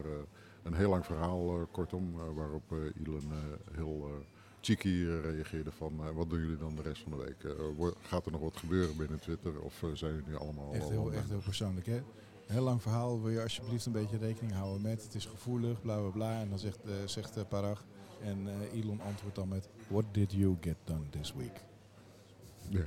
een 0.63 0.73
heel 0.73 0.89
lang 0.89 1.05
verhaal, 1.05 1.67
kortom, 1.71 2.13
waarop 2.35 2.71
Elon 2.71 3.31
heel 3.71 4.25
cheeky 4.61 5.05
reageerde 5.05 5.71
van 5.71 6.13
wat 6.13 6.29
doen 6.29 6.39
jullie 6.39 6.57
dan 6.57 6.75
de 6.75 6.81
rest 6.81 7.01
van 7.01 7.11
de 7.11 7.17
week? 7.17 7.55
gaat 8.01 8.25
er 8.25 8.31
nog 8.31 8.41
wat 8.41 8.57
gebeuren 8.57 8.97
binnen 8.97 9.19
Twitter 9.19 9.61
of 9.61 9.83
zijn 9.93 10.13
jullie 10.13 10.29
nu 10.29 10.37
allemaal... 10.37 10.73
Echt 10.73 10.89
heel, 10.89 11.13
echt 11.13 11.29
heel 11.29 11.41
persoonlijk 11.43 11.85
hè? 11.85 11.97
Een 11.97 12.03
heel 12.53 12.63
lang 12.63 12.81
verhaal, 12.81 13.21
wil 13.21 13.31
je 13.31 13.41
alsjeblieft 13.41 13.85
een 13.85 13.91
beetje 13.91 14.17
rekening 14.17 14.53
houden 14.53 14.81
met. 14.81 15.03
Het 15.03 15.15
is 15.15 15.25
gevoelig, 15.25 15.81
bla 15.81 15.99
bla 15.99 16.09
bla. 16.09 16.39
En 16.39 16.49
dan 16.49 16.59
zegt, 16.59 16.79
zegt 17.05 17.47
Parag, 17.47 17.85
en 18.23 18.47
uh, 18.47 18.81
Elon 18.81 19.01
antwoordt 19.01 19.35
dan 19.35 19.47
met: 19.47 19.69
What 19.87 20.05
did 20.11 20.31
you 20.31 20.57
get 20.61 20.75
done 20.83 21.09
this 21.09 21.33
week? 21.33 21.61
Ja. 22.69 22.83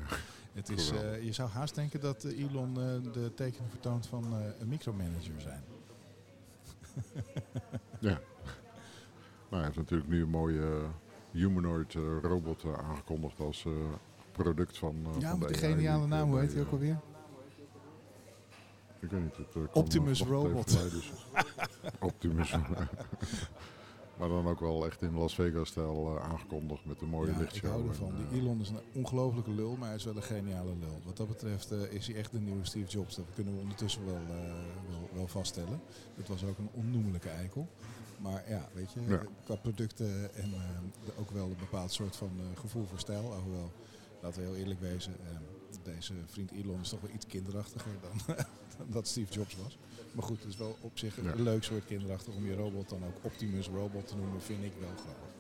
Het 0.53 0.69
is, 0.69 0.93
uh, 0.93 1.23
je 1.23 1.33
zou 1.33 1.51
haast 1.51 1.75
denken 1.75 2.01
dat 2.01 2.25
uh, 2.25 2.39
Elon 2.39 2.75
de 3.13 3.33
tekenen 3.35 3.71
vertoont 3.71 4.07
van 4.07 4.33
een 4.33 4.69
micromanager 4.69 5.41
zijn. 5.41 5.63
ja. 8.09 8.21
Nou, 9.51 9.63
hij 9.63 9.65
heeft 9.65 9.77
natuurlijk 9.77 10.09
nu 10.09 10.23
een 10.23 10.29
mooie 10.29 10.83
humanoid 11.31 11.93
robot 12.23 12.65
aangekondigd 12.65 13.41
als 13.41 13.67
product 14.33 14.79
van. 14.79 15.07
ja, 15.19 15.31
van 15.31 15.39
met 15.39 15.49
die 15.49 15.57
geniale 15.57 16.07
naam, 16.07 16.29
hoe 16.31 16.41
heet 16.41 16.53
hij 16.53 16.63
ook 16.63 16.73
alweer? 16.73 17.01
Ik 19.01 19.11
weet 19.11 19.23
niet. 19.23 19.37
Het, 19.37 19.73
Optimus 19.73 20.23
Robot. 20.23 20.91
dus. 20.91 21.13
Optimus. 22.01 22.55
Maar 24.19 24.29
dan 24.29 24.49
ook 24.49 24.61
wel 24.61 24.87
echt 24.87 25.03
in 25.03 25.15
Las 25.15 25.35
Vegas-stijl 25.35 26.15
uh, 26.15 26.23
aangekondigd 26.23 26.85
met 26.85 27.01
een 27.01 27.09
mooie 27.09 27.31
ja, 27.31 27.39
lichtshow. 27.39 27.65
ik 27.65 27.71
hou 27.71 27.89
ervan. 27.89 28.15
Die 28.31 28.41
Elon 28.41 28.61
is 28.61 28.69
een 28.69 28.81
ongelofelijke 28.93 29.51
lul, 29.51 29.77
maar 29.77 29.87
hij 29.87 29.97
is 29.97 30.05
wel 30.05 30.17
een 30.17 30.23
geniale 30.23 30.77
lul. 30.81 31.01
Wat 31.05 31.17
dat 31.17 31.29
betreft 31.29 31.73
uh, 31.73 31.93
is 31.93 32.07
hij 32.07 32.17
echt 32.17 32.33
de 32.33 32.41
nieuwe 32.41 32.65
Steve 32.65 32.91
Jobs. 32.91 33.17
Dat 33.17 33.25
kunnen 33.35 33.55
we 33.55 33.61
ondertussen 33.61 34.05
wel, 34.05 34.21
wel, 34.89 35.09
wel, 35.13 35.27
vaststellen. 35.27 35.81
Het 36.15 36.29
was 36.29 36.45
ook 36.45 36.59
een 36.59 36.71
onnoemelijke 36.73 37.29
eikel. 37.29 37.69
Maar 38.19 38.45
ja, 38.49 38.69
weet 38.73 38.93
je, 38.93 39.01
ja. 39.07 39.23
qua 39.45 39.55
producten 39.55 40.35
en 40.35 40.55
ook 41.19 41.31
wel 41.31 41.45
een 41.45 41.57
bepaald 41.59 41.93
soort 41.93 42.17
van 42.17 42.31
gevoel 42.55 42.87
voor 42.87 42.99
stijl. 42.99 43.33
Alhoewel, 43.33 43.73
laten 44.23 44.41
we 44.41 44.47
heel 44.47 44.57
eerlijk 44.57 44.81
wezen, 44.81 45.13
deze 45.95 46.15
vriend 46.27 46.51
Elon 46.51 46.81
is 46.81 46.89
toch 46.89 47.01
wel 47.01 47.11
iets 47.15 47.27
kinderachtiger 47.27 47.93
dan, 48.01 48.37
dan 48.79 48.87
dat 48.91 49.09
Steve 49.09 49.33
Jobs 49.33 49.57
was. 49.63 49.79
Maar 50.13 50.25
goed, 50.25 50.39
het 50.39 50.49
is 50.49 50.57
wel 50.57 50.77
op 50.81 50.99
zich 50.99 51.19
een 51.19 51.43
leuk 51.43 51.65
soort 51.65 51.85
kinderachtig 51.85 52.35
om 52.35 52.47
je 52.47 52.55
robot 52.55 52.89
dan 52.89 53.05
ook 53.05 53.17
Optimus 53.23 53.69
Robot 53.69 54.07
te 54.07 54.17
noemen, 54.17 54.43
vind 54.43 54.65
ik 54.65 54.73
wel 54.81 54.89
grappig. 54.89 55.35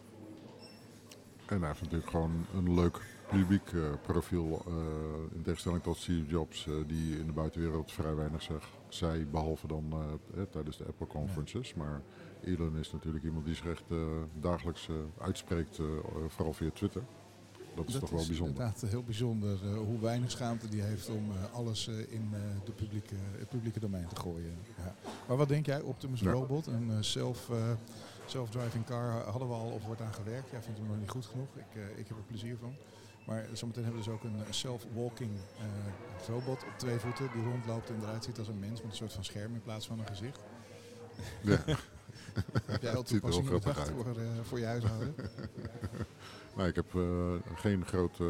En 1.46 1.58
hij 1.58 1.68
heeft 1.68 1.82
natuurlijk 1.82 2.10
gewoon 2.10 2.46
een 2.54 2.74
leuk 2.74 3.00
publiek 3.28 3.72
uh, 3.72 3.90
profiel. 4.02 4.64
Uh, 4.68 4.74
in 5.34 5.42
tegenstelling 5.42 5.82
tot 5.82 5.96
Steve 5.96 6.26
Jobs, 6.26 6.66
uh, 6.66 6.74
die 6.86 7.18
in 7.18 7.26
de 7.26 7.32
buitenwereld 7.32 7.92
vrij 7.92 8.14
weinig 8.14 8.42
zeg, 8.42 8.68
zei, 8.88 9.24
behalve 9.24 9.66
dan 9.66 9.94
tijdens 10.50 10.76
de 10.76 10.84
Apple 10.84 11.06
conferences. 11.06 11.68
Ja. 11.68 11.76
Maar 11.76 12.02
Elon 12.44 12.76
is 12.76 12.92
natuurlijk 12.92 13.24
iemand 13.24 13.44
die 13.44 13.54
zich 13.54 13.66
echt 13.66 13.84
dagelijks 14.40 14.88
uitspreekt, 15.18 15.78
vooral 16.28 16.52
via 16.52 16.70
Twitter. 16.70 17.02
Dat 17.76 17.86
is 17.86 17.92
dat 17.92 18.00
toch 18.00 18.10
wel 18.10 18.20
is 18.20 18.26
bijzonder. 18.26 18.54
inderdaad 18.56 18.90
heel 18.90 19.02
bijzonder 19.02 19.58
uh, 19.64 19.76
hoe 19.76 20.00
weinig 20.00 20.30
schaamte 20.30 20.68
die 20.68 20.82
heeft 20.82 21.08
om 21.08 21.30
uh, 21.30 21.52
alles 21.52 21.88
uh, 21.88 22.12
in 22.12 22.34
de 22.64 22.72
publieke, 22.72 23.14
het 23.38 23.48
publieke 23.48 23.80
domein 23.80 24.06
te 24.06 24.16
gooien. 24.16 24.58
Ja. 24.76 24.94
Maar 25.28 25.36
wat 25.36 25.48
denk 25.48 25.66
jij, 25.66 25.80
Optimus 25.80 26.20
ja. 26.20 26.30
Robot, 26.30 26.66
een 26.66 27.04
self, 27.04 27.50
self-driving 28.26 28.84
car 28.84 29.22
hadden 29.24 29.48
we 29.48 29.54
al 29.54 29.70
of 29.70 29.84
wordt 29.84 30.00
aan 30.00 30.14
gewerkt? 30.14 30.50
Jij 30.50 30.62
vindt 30.62 30.78
hem 30.78 30.88
nog 30.88 30.98
niet 30.98 31.10
goed 31.10 31.26
genoeg, 31.26 31.48
ik, 31.56 31.96
ik 31.96 32.08
heb 32.08 32.16
er 32.16 32.22
plezier 32.26 32.56
van. 32.60 32.74
Maar 33.26 33.46
zometeen 33.52 33.84
hebben 33.84 34.02
we 34.02 34.08
dus 34.08 34.14
ook 34.14 34.24
een 34.24 34.54
self-walking 34.54 35.30
robot 36.28 36.62
op 36.62 36.72
twee 36.76 36.98
voeten 36.98 37.28
die 37.34 37.42
rondloopt 37.42 37.90
en 37.90 38.00
eruit 38.02 38.24
ziet 38.24 38.38
als 38.38 38.48
een 38.48 38.58
mens 38.58 38.82
met 38.82 38.90
een 38.90 38.96
soort 38.96 39.12
van 39.12 39.24
scherm 39.24 39.54
in 39.54 39.62
plaats 39.62 39.86
van 39.86 39.98
een 39.98 40.06
gezicht. 40.06 40.40
Ja. 41.42 41.58
heb 42.66 42.82
jij 42.82 42.94
al 42.94 43.02
toepassingen 43.02 43.52
bedacht 43.52 43.88
voor, 43.90 44.16
voor 44.42 44.58
je 44.58 44.64
huishouden? 44.64 45.14
Nou, 46.56 46.68
ik 46.68 46.74
heb 46.74 46.92
uh, 46.94 47.32
geen 47.54 47.86
groot 47.86 48.18
uh, 48.18 48.28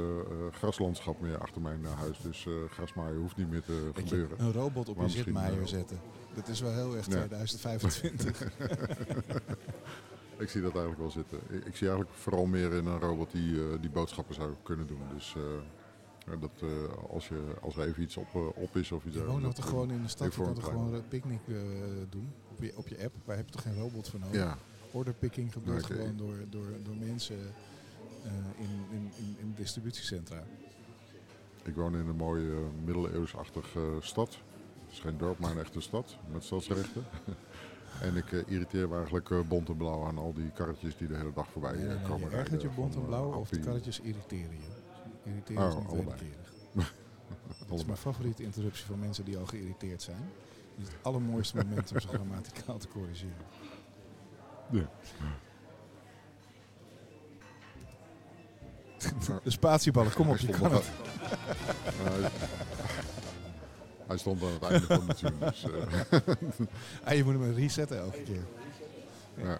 graslandschap 0.53 1.21
meer 1.21 1.39
achter 1.39 1.61
mijn 1.61 1.85
huis, 1.85 2.19
dus 2.19 2.47
grasmaaien 2.71 3.19
hoeft 3.19 3.37
niet 3.37 3.51
meer 3.51 3.63
te 3.63 3.91
gebeuren. 3.95 4.37
Je, 4.37 4.43
een 4.43 4.53
robot 4.53 4.89
op 4.89 4.97
maar 4.97 5.07
je 5.07 5.11
zitmaaier 5.11 5.69
zetten, 5.69 6.01
dat 6.35 6.49
is 6.49 6.61
wel 6.61 6.73
heel 6.73 6.97
erg 6.97 7.05
2025. 7.05 8.41
Ja. 8.59 8.67
ik 10.45 10.49
zie 10.49 10.63
dat 10.63 10.71
eigenlijk 10.71 10.99
wel 10.99 11.11
zitten. 11.11 11.39
Ik, 11.49 11.65
ik, 11.65 11.77
zie 11.77 11.89
eigenlijk 11.89 12.19
vooral 12.19 12.47
meer 12.47 12.73
in 12.73 12.87
een 12.87 13.01
robot 13.01 13.33
die, 13.33 13.81
die 13.81 13.91
boodschappen 13.91 14.35
zou 14.35 14.55
kunnen 14.63 14.87
doen. 14.87 15.01
Dus 15.15 15.35
dat 16.41 16.70
als, 17.11 17.29
je, 17.29 17.55
als 17.61 17.77
er 17.77 17.87
even 17.87 18.03
iets 18.03 18.16
op, 18.16 18.35
op 18.55 18.77
is 18.77 18.93
of 18.93 19.05
iets... 19.05 19.14
Je 19.14 19.24
woont 19.24 19.55
toch 19.55 19.68
gewoon 19.68 19.91
in 19.91 20.03
de 20.03 20.09
stad, 20.09 20.35
je 20.35 20.43
kan 20.43 20.55
toch 20.55 20.64
gewoon 20.64 20.95
een 20.95 21.09
picknick 21.09 21.41
doen 22.09 22.33
op 22.49 22.62
je, 22.62 22.72
op 22.77 22.89
je 22.89 23.05
app. 23.05 23.14
Waar 23.24 23.37
heb 23.37 23.47
je 23.47 23.53
toch 23.53 23.62
geen 23.62 23.79
robot 23.79 24.09
voor 24.09 24.20
nodig? 24.20 24.37
Ja. 24.37 24.59
Orderpicking 24.93 25.53
gebeurt 25.53 25.85
okay. 25.85 25.97
gewoon 25.97 26.16
door, 26.16 26.35
door, 26.51 26.66
door 26.83 26.97
mensen... 26.97 27.37
Uh, 28.27 28.33
in, 28.59 28.97
in, 28.97 29.11
in, 29.16 29.37
in, 29.39 29.55
distributiecentra. 29.57 30.43
Ik 31.62 31.74
woon 31.74 31.97
in 31.97 32.09
een 32.09 32.16
mooie 32.16 32.45
uh, 32.45 32.59
middeleeuwsachtige 32.85 33.79
uh, 33.79 34.01
stad. 34.01 34.29
Het 34.85 34.93
is 34.93 35.01
geen 35.01 35.18
dorp, 35.18 35.39
maar 35.39 35.51
een 35.51 35.59
echte 35.59 35.81
stad 35.81 36.16
met 36.33 36.45
stadsrechten. 36.45 37.05
en 38.07 38.16
ik 38.16 38.33
irriteer 38.33 38.89
me 38.89 38.97
eigenlijk 38.97 39.49
bont 39.49 39.68
en 39.68 39.77
blauw 39.77 40.07
aan 40.07 40.18
al 40.18 40.33
die 40.33 40.51
karretjes 40.51 40.97
die 40.97 41.09
de 41.09 41.16
hele 41.16 41.33
dag 41.33 41.51
voorbij 41.51 41.99
komen. 42.09 42.29
Nee, 42.29 42.39
ergert 42.39 42.62
je 42.62 42.68
bont 42.68 42.95
en 42.95 43.05
blauw 43.05 43.33
of 43.33 43.49
de 43.49 43.61
karretjes 43.61 44.01
irriteren 44.01 44.57
je? 44.57 44.76
Irriteren 45.27 45.68
is 45.68 45.74
oh, 45.74 45.91
wederkerig. 45.91 46.53
Dat 47.68 47.79
is 47.79 47.85
mijn 47.85 47.99
favoriete 47.99 48.43
interruptie 48.43 48.85
van 48.85 48.99
mensen 48.99 49.24
die 49.24 49.39
al 49.39 49.47
geïrriteerd 49.47 50.03
zijn. 50.03 50.31
Het 50.77 50.87
is 50.87 50.93
het 50.93 51.03
allermooiste 51.03 51.57
moment 51.57 51.93
om 51.93 52.01
ze 52.01 52.09
grammaticaal 52.14 52.79
te 52.79 52.89
corrigeren. 52.89 53.47
Ja. 54.70 54.89
De 59.43 59.51
spatieballen, 59.51 60.12
kom 60.12 60.29
op, 60.29 60.37
je 60.37 60.49
kan 60.49 60.72
het. 60.72 60.91
Hij 64.07 64.18
stond 64.18 64.43
aan 64.43 64.49
het 64.49 64.62
einde 64.62 64.87
van 64.87 65.07
de 65.07 65.14
tune. 65.14 65.39
Dus, 65.39 65.64
uh. 65.64 66.66
ah, 67.05 67.14
je 67.14 67.24
moet 67.24 67.33
hem 67.33 67.55
resetten 67.55 67.99
elke 67.99 68.22
keer. 68.22 68.47
Ja. 69.35 69.59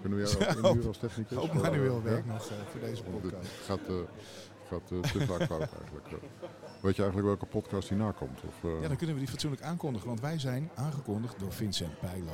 Kunnen 0.00 0.18
we 0.18 0.30
jou 0.30 0.44
ook 0.44 0.56
inhuren 0.56 0.86
als 0.86 0.98
technicus? 0.98 1.36
Ook 1.36 1.52
manueel 1.52 2.02
werk 2.02 2.24
ja? 2.26 2.32
nog 2.32 2.50
uh, 2.50 2.56
voor 2.70 2.80
deze 2.80 3.02
podcast. 3.02 3.32
Het 3.32 3.64
gaat, 3.66 3.80
gaat 4.70 4.86
te 4.86 5.26
vaak 5.26 5.42
fout 5.42 5.60
eigenlijk. 5.80 6.08
Weet 6.80 6.96
je 6.96 7.02
eigenlijk 7.02 7.26
welke 7.26 7.46
podcast 7.46 7.88
hierna 7.88 8.10
komt? 8.10 8.40
Of, 8.46 8.54
ja, 8.80 8.88
dan 8.88 8.96
kunnen 8.96 9.14
we 9.14 9.20
die 9.20 9.30
fatsoenlijk 9.30 9.62
aankondigen. 9.62 10.08
Want 10.08 10.20
wij 10.20 10.38
zijn 10.38 10.70
aangekondigd 10.74 11.38
door 11.38 11.52
Vincent 11.52 12.00
Bijlo. 12.00 12.32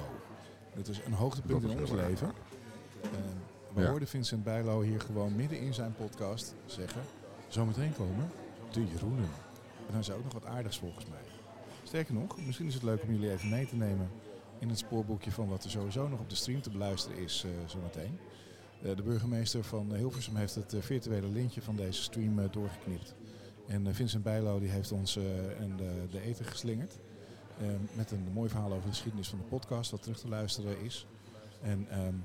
Dat 0.74 0.89
is 0.89 1.01
een 1.07 1.12
hoogtepunt 1.12 1.62
in 1.62 1.78
ons 1.80 1.91
leven. 1.91 2.32
We 3.74 3.82
ja. 3.82 3.89
hoorden 3.89 4.09
Vincent 4.09 4.45
Bijlo 4.45 4.80
hier 4.80 5.01
gewoon 5.01 5.37
midden 5.37 5.61
in 5.61 5.74
zijn 5.74 5.95
podcast 5.95 6.55
zeggen... 6.66 7.03
Zometeen 7.49 7.95
komen 7.97 8.30
de 8.72 8.87
Jeroenen. 8.87 9.30
En 9.87 9.91
dan 9.91 10.01
is 10.01 10.11
ook 10.11 10.24
nog 10.24 10.32
wat 10.32 10.45
aardigs 10.45 10.78
volgens 10.78 11.07
mij. 11.07 11.22
Sterker 11.82 12.14
nog, 12.14 12.37
misschien 12.47 12.66
is 12.66 12.74
het 12.74 12.82
leuk 12.82 13.03
om 13.03 13.12
jullie 13.12 13.30
even 13.30 13.49
mee 13.49 13.66
te 13.66 13.76
nemen... 13.76 14.11
in 14.59 14.68
het 14.68 14.78
spoorboekje 14.78 15.32
van 15.32 15.49
wat 15.49 15.64
er 15.64 15.70
sowieso 15.70 16.09
nog 16.09 16.20
op 16.20 16.30
de 16.30 16.37
stream 16.37 16.62
te 16.62 16.70
beluisteren 16.70 17.18
is 17.18 17.45
uh, 17.47 17.53
zometeen. 17.66 18.18
Uh, 18.83 18.97
de 18.97 19.03
burgemeester 19.03 19.64
van 19.64 19.95
Hilversum 19.95 20.37
heeft 20.37 20.55
het 20.55 20.74
uh, 20.74 20.83
virtuele 20.83 21.29
lintje 21.29 21.62
van 21.62 21.77
deze 21.77 22.03
stream 22.03 22.49
doorgeknipt. 22.51 23.14
En 23.66 23.95
Vincent 23.95 24.22
Bijlo 24.22 24.59
die 24.59 24.68
heeft 24.68 24.93
ons 24.93 25.16
en 25.59 25.77
de, 26.11 26.20
eten 26.20 26.45
geslingerd. 26.45 26.99
met 27.95 28.11
een 28.11 28.29
mooi 28.33 28.49
verhaal 28.49 28.70
over 28.70 28.83
de 28.83 28.89
geschiedenis 28.89 29.29
van 29.29 29.39
de 29.39 29.45
podcast, 29.45 29.91
wat 29.91 30.03
terug 30.03 30.18
te 30.18 30.29
luisteren 30.29 30.81
is. 30.81 31.07
En... 31.62 31.87
Um, 32.07 32.24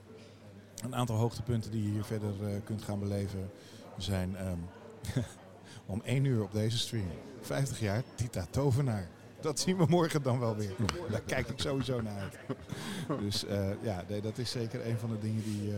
een 0.83 0.95
aantal 0.95 1.15
hoogtepunten 1.15 1.71
die 1.71 1.83
je 1.83 1.91
hier 1.91 2.03
verder 2.03 2.33
kunt 2.63 2.81
gaan 2.81 2.99
beleven 2.99 3.51
zijn 3.97 4.47
um, 4.47 4.65
om 5.93 6.01
1 6.05 6.25
uur 6.25 6.43
op 6.43 6.51
deze 6.51 6.77
stream. 6.77 7.07
50 7.41 7.79
jaar 7.79 8.03
Tita 8.15 8.45
Tovenaar. 8.49 9.07
Dat 9.41 9.59
zien 9.59 9.77
we 9.77 9.85
morgen 9.89 10.23
dan 10.23 10.39
wel 10.39 10.55
weer. 10.55 10.75
Daar 11.09 11.21
kijk 11.21 11.47
ik 11.47 11.59
sowieso 11.59 12.01
naar 12.01 12.19
uit. 12.19 12.37
Dus 13.21 13.45
ja, 13.81 14.03
dat 14.21 14.37
is 14.37 14.51
zeker 14.51 14.87
een 14.87 14.97
van 14.97 15.09
de 15.09 15.19
dingen 15.19 15.43
die, 15.43 15.73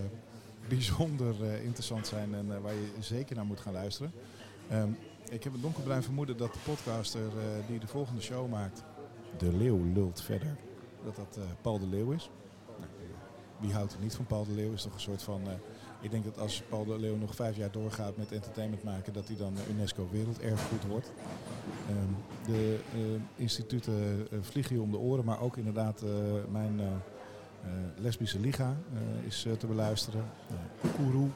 bijzonder 0.67 1.43
eh, 1.43 1.63
interessant 1.63 2.07
zijn 2.07 2.33
en 2.33 2.61
waar 2.61 2.73
je 2.73 2.91
zeker 2.99 3.35
naar 3.35 3.45
moet 3.45 3.59
gaan 3.59 3.73
luisteren. 3.73 4.11
Ehm, 4.69 4.89
ik 5.29 5.43
heb 5.43 5.53
een 5.53 5.61
donkerbruin 5.61 6.03
vermoeden 6.03 6.37
dat 6.37 6.53
de 6.53 6.59
podcaster 6.65 7.29
die 7.67 7.79
de 7.79 7.87
volgende 7.87 8.21
show 8.21 8.49
maakt, 8.49 8.83
De 9.37 9.57
Leeuw 9.57 9.83
lult 9.93 10.21
verder, 10.21 10.55
dat 11.03 11.15
dat 11.15 11.37
Paul 11.61 11.79
de 11.79 11.87
Leeuw 11.87 12.11
is. 12.11 12.29
Wie 13.59 13.73
houdt 13.73 13.93
er 13.93 13.99
niet 13.99 14.15
van 14.15 14.25
Paul 14.25 14.45
de 14.45 14.53
Leeuw? 14.53 14.73
Is 14.73 14.81
toch 14.81 14.93
een 14.93 14.99
soort 14.99 15.23
van 15.23 15.41
ik 16.01 16.11
denk 16.11 16.23
dat 16.23 16.39
als 16.39 16.63
Paul 16.69 16.85
de 16.85 16.99
Leeuw 16.99 17.15
nog 17.15 17.35
vijf 17.35 17.55
jaar 17.55 17.71
doorgaat 17.71 18.17
met 18.17 18.31
entertainment 18.31 18.83
maken, 18.83 19.13
dat 19.13 19.27
hij 19.27 19.37
dan 19.37 19.53
UNESCO 19.69 20.07
Werelderfgoed 20.11 20.85
wordt. 20.87 21.11
Ehm, 21.89 22.51
de 22.51 22.79
instituten 23.35 24.27
vliegen 24.41 24.75
je 24.75 24.81
om 24.81 24.91
de 24.91 24.97
oren, 24.97 25.25
maar 25.25 25.41
ook 25.41 25.57
inderdaad 25.57 26.03
mijn 26.51 26.79
lesbische 27.97 28.39
liga 28.39 28.77
is 29.27 29.47
te 29.57 29.67
beluisteren. 29.67 30.23
Kourou, 30.95 31.29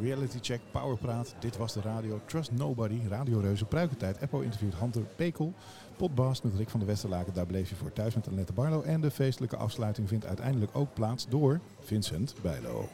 Reality 0.00 0.38
Check, 0.40 0.60
Powerpraat, 0.70 1.34
Dit 1.38 1.56
Was 1.56 1.72
De 1.72 1.80
Radio, 1.80 2.20
Trust 2.26 2.52
Nobody, 2.52 3.00
Radio 3.08 3.40
Reuze, 3.40 3.64
Pruikentijd, 3.64 4.20
Apple 4.20 4.44
interviewt 4.44 4.78
Hunter 4.78 5.02
Pekel, 5.16 5.54
Potbast 5.96 6.42
met 6.42 6.54
Rick 6.54 6.68
van 6.68 6.80
der 6.80 6.88
Westerlaken, 6.88 7.34
daar 7.34 7.46
bleef 7.46 7.68
je 7.68 7.74
voor 7.74 7.92
thuis 7.92 8.14
met 8.14 8.28
Annette 8.28 8.52
Barlo. 8.52 8.82
En 8.82 9.00
de 9.00 9.10
feestelijke 9.10 9.56
afsluiting 9.56 10.08
vindt 10.08 10.26
uiteindelijk 10.26 10.76
ook 10.76 10.94
plaats 10.94 11.28
door 11.28 11.60
Vincent 11.80 12.34
Bijlo. 12.42 12.88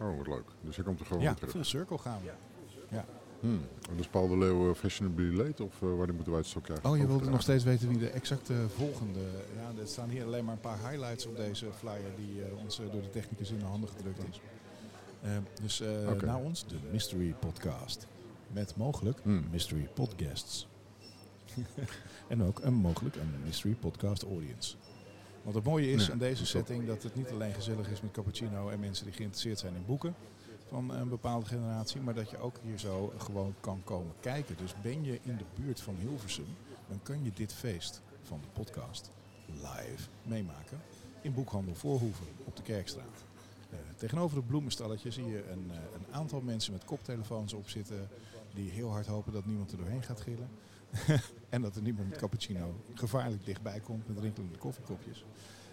Oh, 0.00 0.16
wat 0.16 0.26
leuk. 0.26 0.44
Dus 0.60 0.76
je 0.76 0.82
komt 0.82 1.00
er 1.00 1.06
gewoon 1.06 1.22
ja, 1.22 1.34
terug. 1.34 1.50
full 1.50 1.64
circle 1.64 1.98
gaan 1.98 2.18
we. 2.20 2.26
Ja. 2.26 2.47
Hmm. 3.40 3.60
Dus 3.96 4.06
Paul 4.06 4.28
de 4.28 4.38
Leeuw 4.38 4.68
uh, 4.68 4.74
Fashionably 4.74 5.36
Late 5.36 5.64
of 5.64 5.80
uh, 5.82 5.88
wanneer 5.88 6.14
moeten 6.14 6.32
wij 6.32 6.40
het 6.40 6.50
zo 6.50 6.60
krijgen? 6.60 6.90
Oh, 6.90 6.96
je 6.96 7.06
wilde 7.06 7.30
nog 7.30 7.42
steeds 7.42 7.64
weten 7.64 7.88
wie 7.88 7.98
de 7.98 8.10
exacte 8.10 8.54
volgende... 8.76 9.20
Ja, 9.56 9.80
er 9.80 9.88
staan 9.88 10.08
hier 10.08 10.24
alleen 10.24 10.44
maar 10.44 10.54
een 10.54 10.60
paar 10.60 10.90
highlights 10.90 11.26
op 11.26 11.36
deze 11.36 11.66
flyer 11.78 12.16
die 12.16 12.38
uh, 12.38 12.58
ons 12.64 12.76
door 12.76 13.02
de 13.02 13.10
technicus 13.10 13.50
in 13.50 13.58
de 13.58 13.64
handen 13.64 13.88
gedrukt 13.88 14.22
is. 14.30 14.40
dus 15.62 15.80
okay. 15.80 16.28
na 16.28 16.38
ons 16.38 16.66
de 16.66 16.76
Mystery 16.92 17.34
Podcast. 17.40 18.06
Met 18.52 18.76
mogelijk 18.76 19.18
hmm. 19.22 19.44
Mystery 19.50 19.88
Podcasts. 19.94 20.68
en 22.28 22.42
ook 22.42 22.60
een 22.62 22.74
mogelijk 22.74 23.16
een 23.16 23.34
Mystery 23.44 23.74
Podcast 23.74 24.22
Audience. 24.22 24.76
Want 25.42 25.54
het 25.54 25.64
mooie 25.64 25.90
is 25.90 26.10
aan 26.10 26.18
deze 26.18 26.46
setting 26.46 26.86
dat 26.86 27.02
het 27.02 27.14
niet 27.14 27.30
alleen 27.30 27.54
gezellig 27.54 27.90
is 27.90 28.00
met 28.00 28.10
cappuccino 28.10 28.68
en 28.68 28.80
mensen 28.80 29.04
die 29.04 29.14
geïnteresseerd 29.14 29.58
zijn 29.58 29.74
in 29.74 29.84
boeken 29.86 30.14
van 30.68 30.90
een 30.90 31.08
bepaalde 31.08 31.46
generatie, 31.46 32.00
maar 32.00 32.14
dat 32.14 32.30
je 32.30 32.38
ook 32.38 32.56
hier 32.62 32.78
zo 32.78 33.12
gewoon 33.18 33.54
kan 33.60 33.80
komen 33.84 34.14
kijken. 34.20 34.56
Dus 34.56 34.74
ben 34.82 35.04
je 35.04 35.18
in 35.22 35.36
de 35.36 35.44
buurt 35.62 35.80
van 35.80 35.96
Hilversum, 35.96 36.56
dan 36.88 37.02
kun 37.02 37.24
je 37.24 37.30
dit 37.34 37.52
feest 37.52 38.02
van 38.22 38.40
de 38.40 38.48
podcast 38.52 39.10
live 39.46 40.08
meemaken 40.22 40.80
in 41.20 41.34
Boekhandel 41.34 41.74
Voorhoeven 41.74 42.26
op 42.44 42.56
de 42.56 42.62
Kerkstraat. 42.62 43.24
Uh, 43.72 43.78
tegenover 43.96 44.36
het 44.36 44.46
bloemenstalletje 44.46 45.10
zie 45.10 45.26
je 45.26 45.50
een, 45.50 45.64
uh, 45.70 45.74
een, 45.74 46.14
aantal 46.14 46.40
mensen 46.40 46.72
met 46.72 46.84
koptelefoons 46.84 47.52
op 47.52 47.68
zitten 47.68 48.08
die 48.54 48.70
heel 48.70 48.90
hard 48.90 49.06
hopen 49.06 49.32
dat 49.32 49.46
niemand 49.46 49.72
er 49.72 49.78
doorheen 49.78 50.02
gaat 50.02 50.20
gillen. 50.20 50.48
en 51.48 51.62
dat 51.62 51.76
er 51.76 51.82
niemand 51.82 52.08
met 52.08 52.18
cappuccino 52.18 52.74
gevaarlijk 52.94 53.44
dichtbij 53.44 53.80
komt 53.80 54.08
met 54.08 54.18
rinkelende 54.18 54.58
koffiekopjes. 54.58 55.24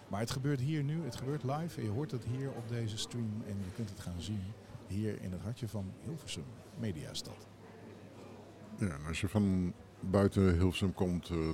Maar 0.08 0.20
het 0.20 0.30
gebeurt 0.30 0.60
hier 0.60 0.82
nu, 0.82 1.04
het 1.04 1.16
gebeurt 1.16 1.42
live 1.42 1.80
en 1.80 1.86
je 1.86 1.92
hoort 1.92 2.10
het 2.10 2.24
hier 2.24 2.50
op 2.50 2.68
deze 2.68 2.98
stream 2.98 3.42
en 3.46 3.56
je 3.64 3.72
kunt 3.74 3.90
het 3.90 4.00
gaan 4.00 4.20
zien 4.20 4.42
hier 4.88 5.22
in 5.22 5.32
het 5.32 5.40
hartje 5.40 5.68
van 5.68 5.92
Hilversum, 6.04 6.44
Mediastad. 6.78 7.46
Ja, 8.78 8.86
en 8.86 9.06
als 9.06 9.20
je 9.20 9.28
van 9.28 9.72
buiten 10.00 10.52
Hilversum 10.52 10.94
komt, 10.94 11.30
uh, 11.30 11.48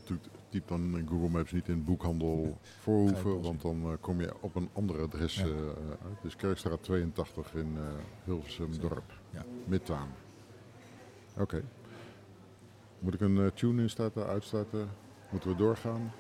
typ 0.49 0.69
dan 0.69 0.99
in 0.99 1.09
Google 1.09 1.29
Maps 1.29 1.53
niet 1.53 1.69
in 1.69 1.85
boekhandel 1.85 2.59
Voorhoeven, 2.81 3.43
want 3.43 3.63
dan 3.63 3.87
uh, 3.87 3.93
kom 4.01 4.21
je 4.21 4.35
op 4.41 4.55
een 4.55 4.69
ander 4.73 5.03
adres 5.03 5.35
ja. 5.35 5.47
uh, 5.47 5.53
uit. 5.89 6.23
Dus 6.23 6.37
Kerkstraat 6.37 6.83
82 6.83 7.55
in 7.55 7.79
Hilversum 8.25 8.79
dorp, 8.79 9.21
ja. 9.31 9.45
Oké. 11.33 11.43
Okay. 11.43 11.65
Moet 12.99 13.15
ik 13.15 13.21
een 13.21 13.51
tune 13.55 13.83
instarten, 13.83 14.27
uitstarten? 14.27 14.89
Moeten 15.31 15.51
we 15.51 15.57
doorgaan? 15.57 16.13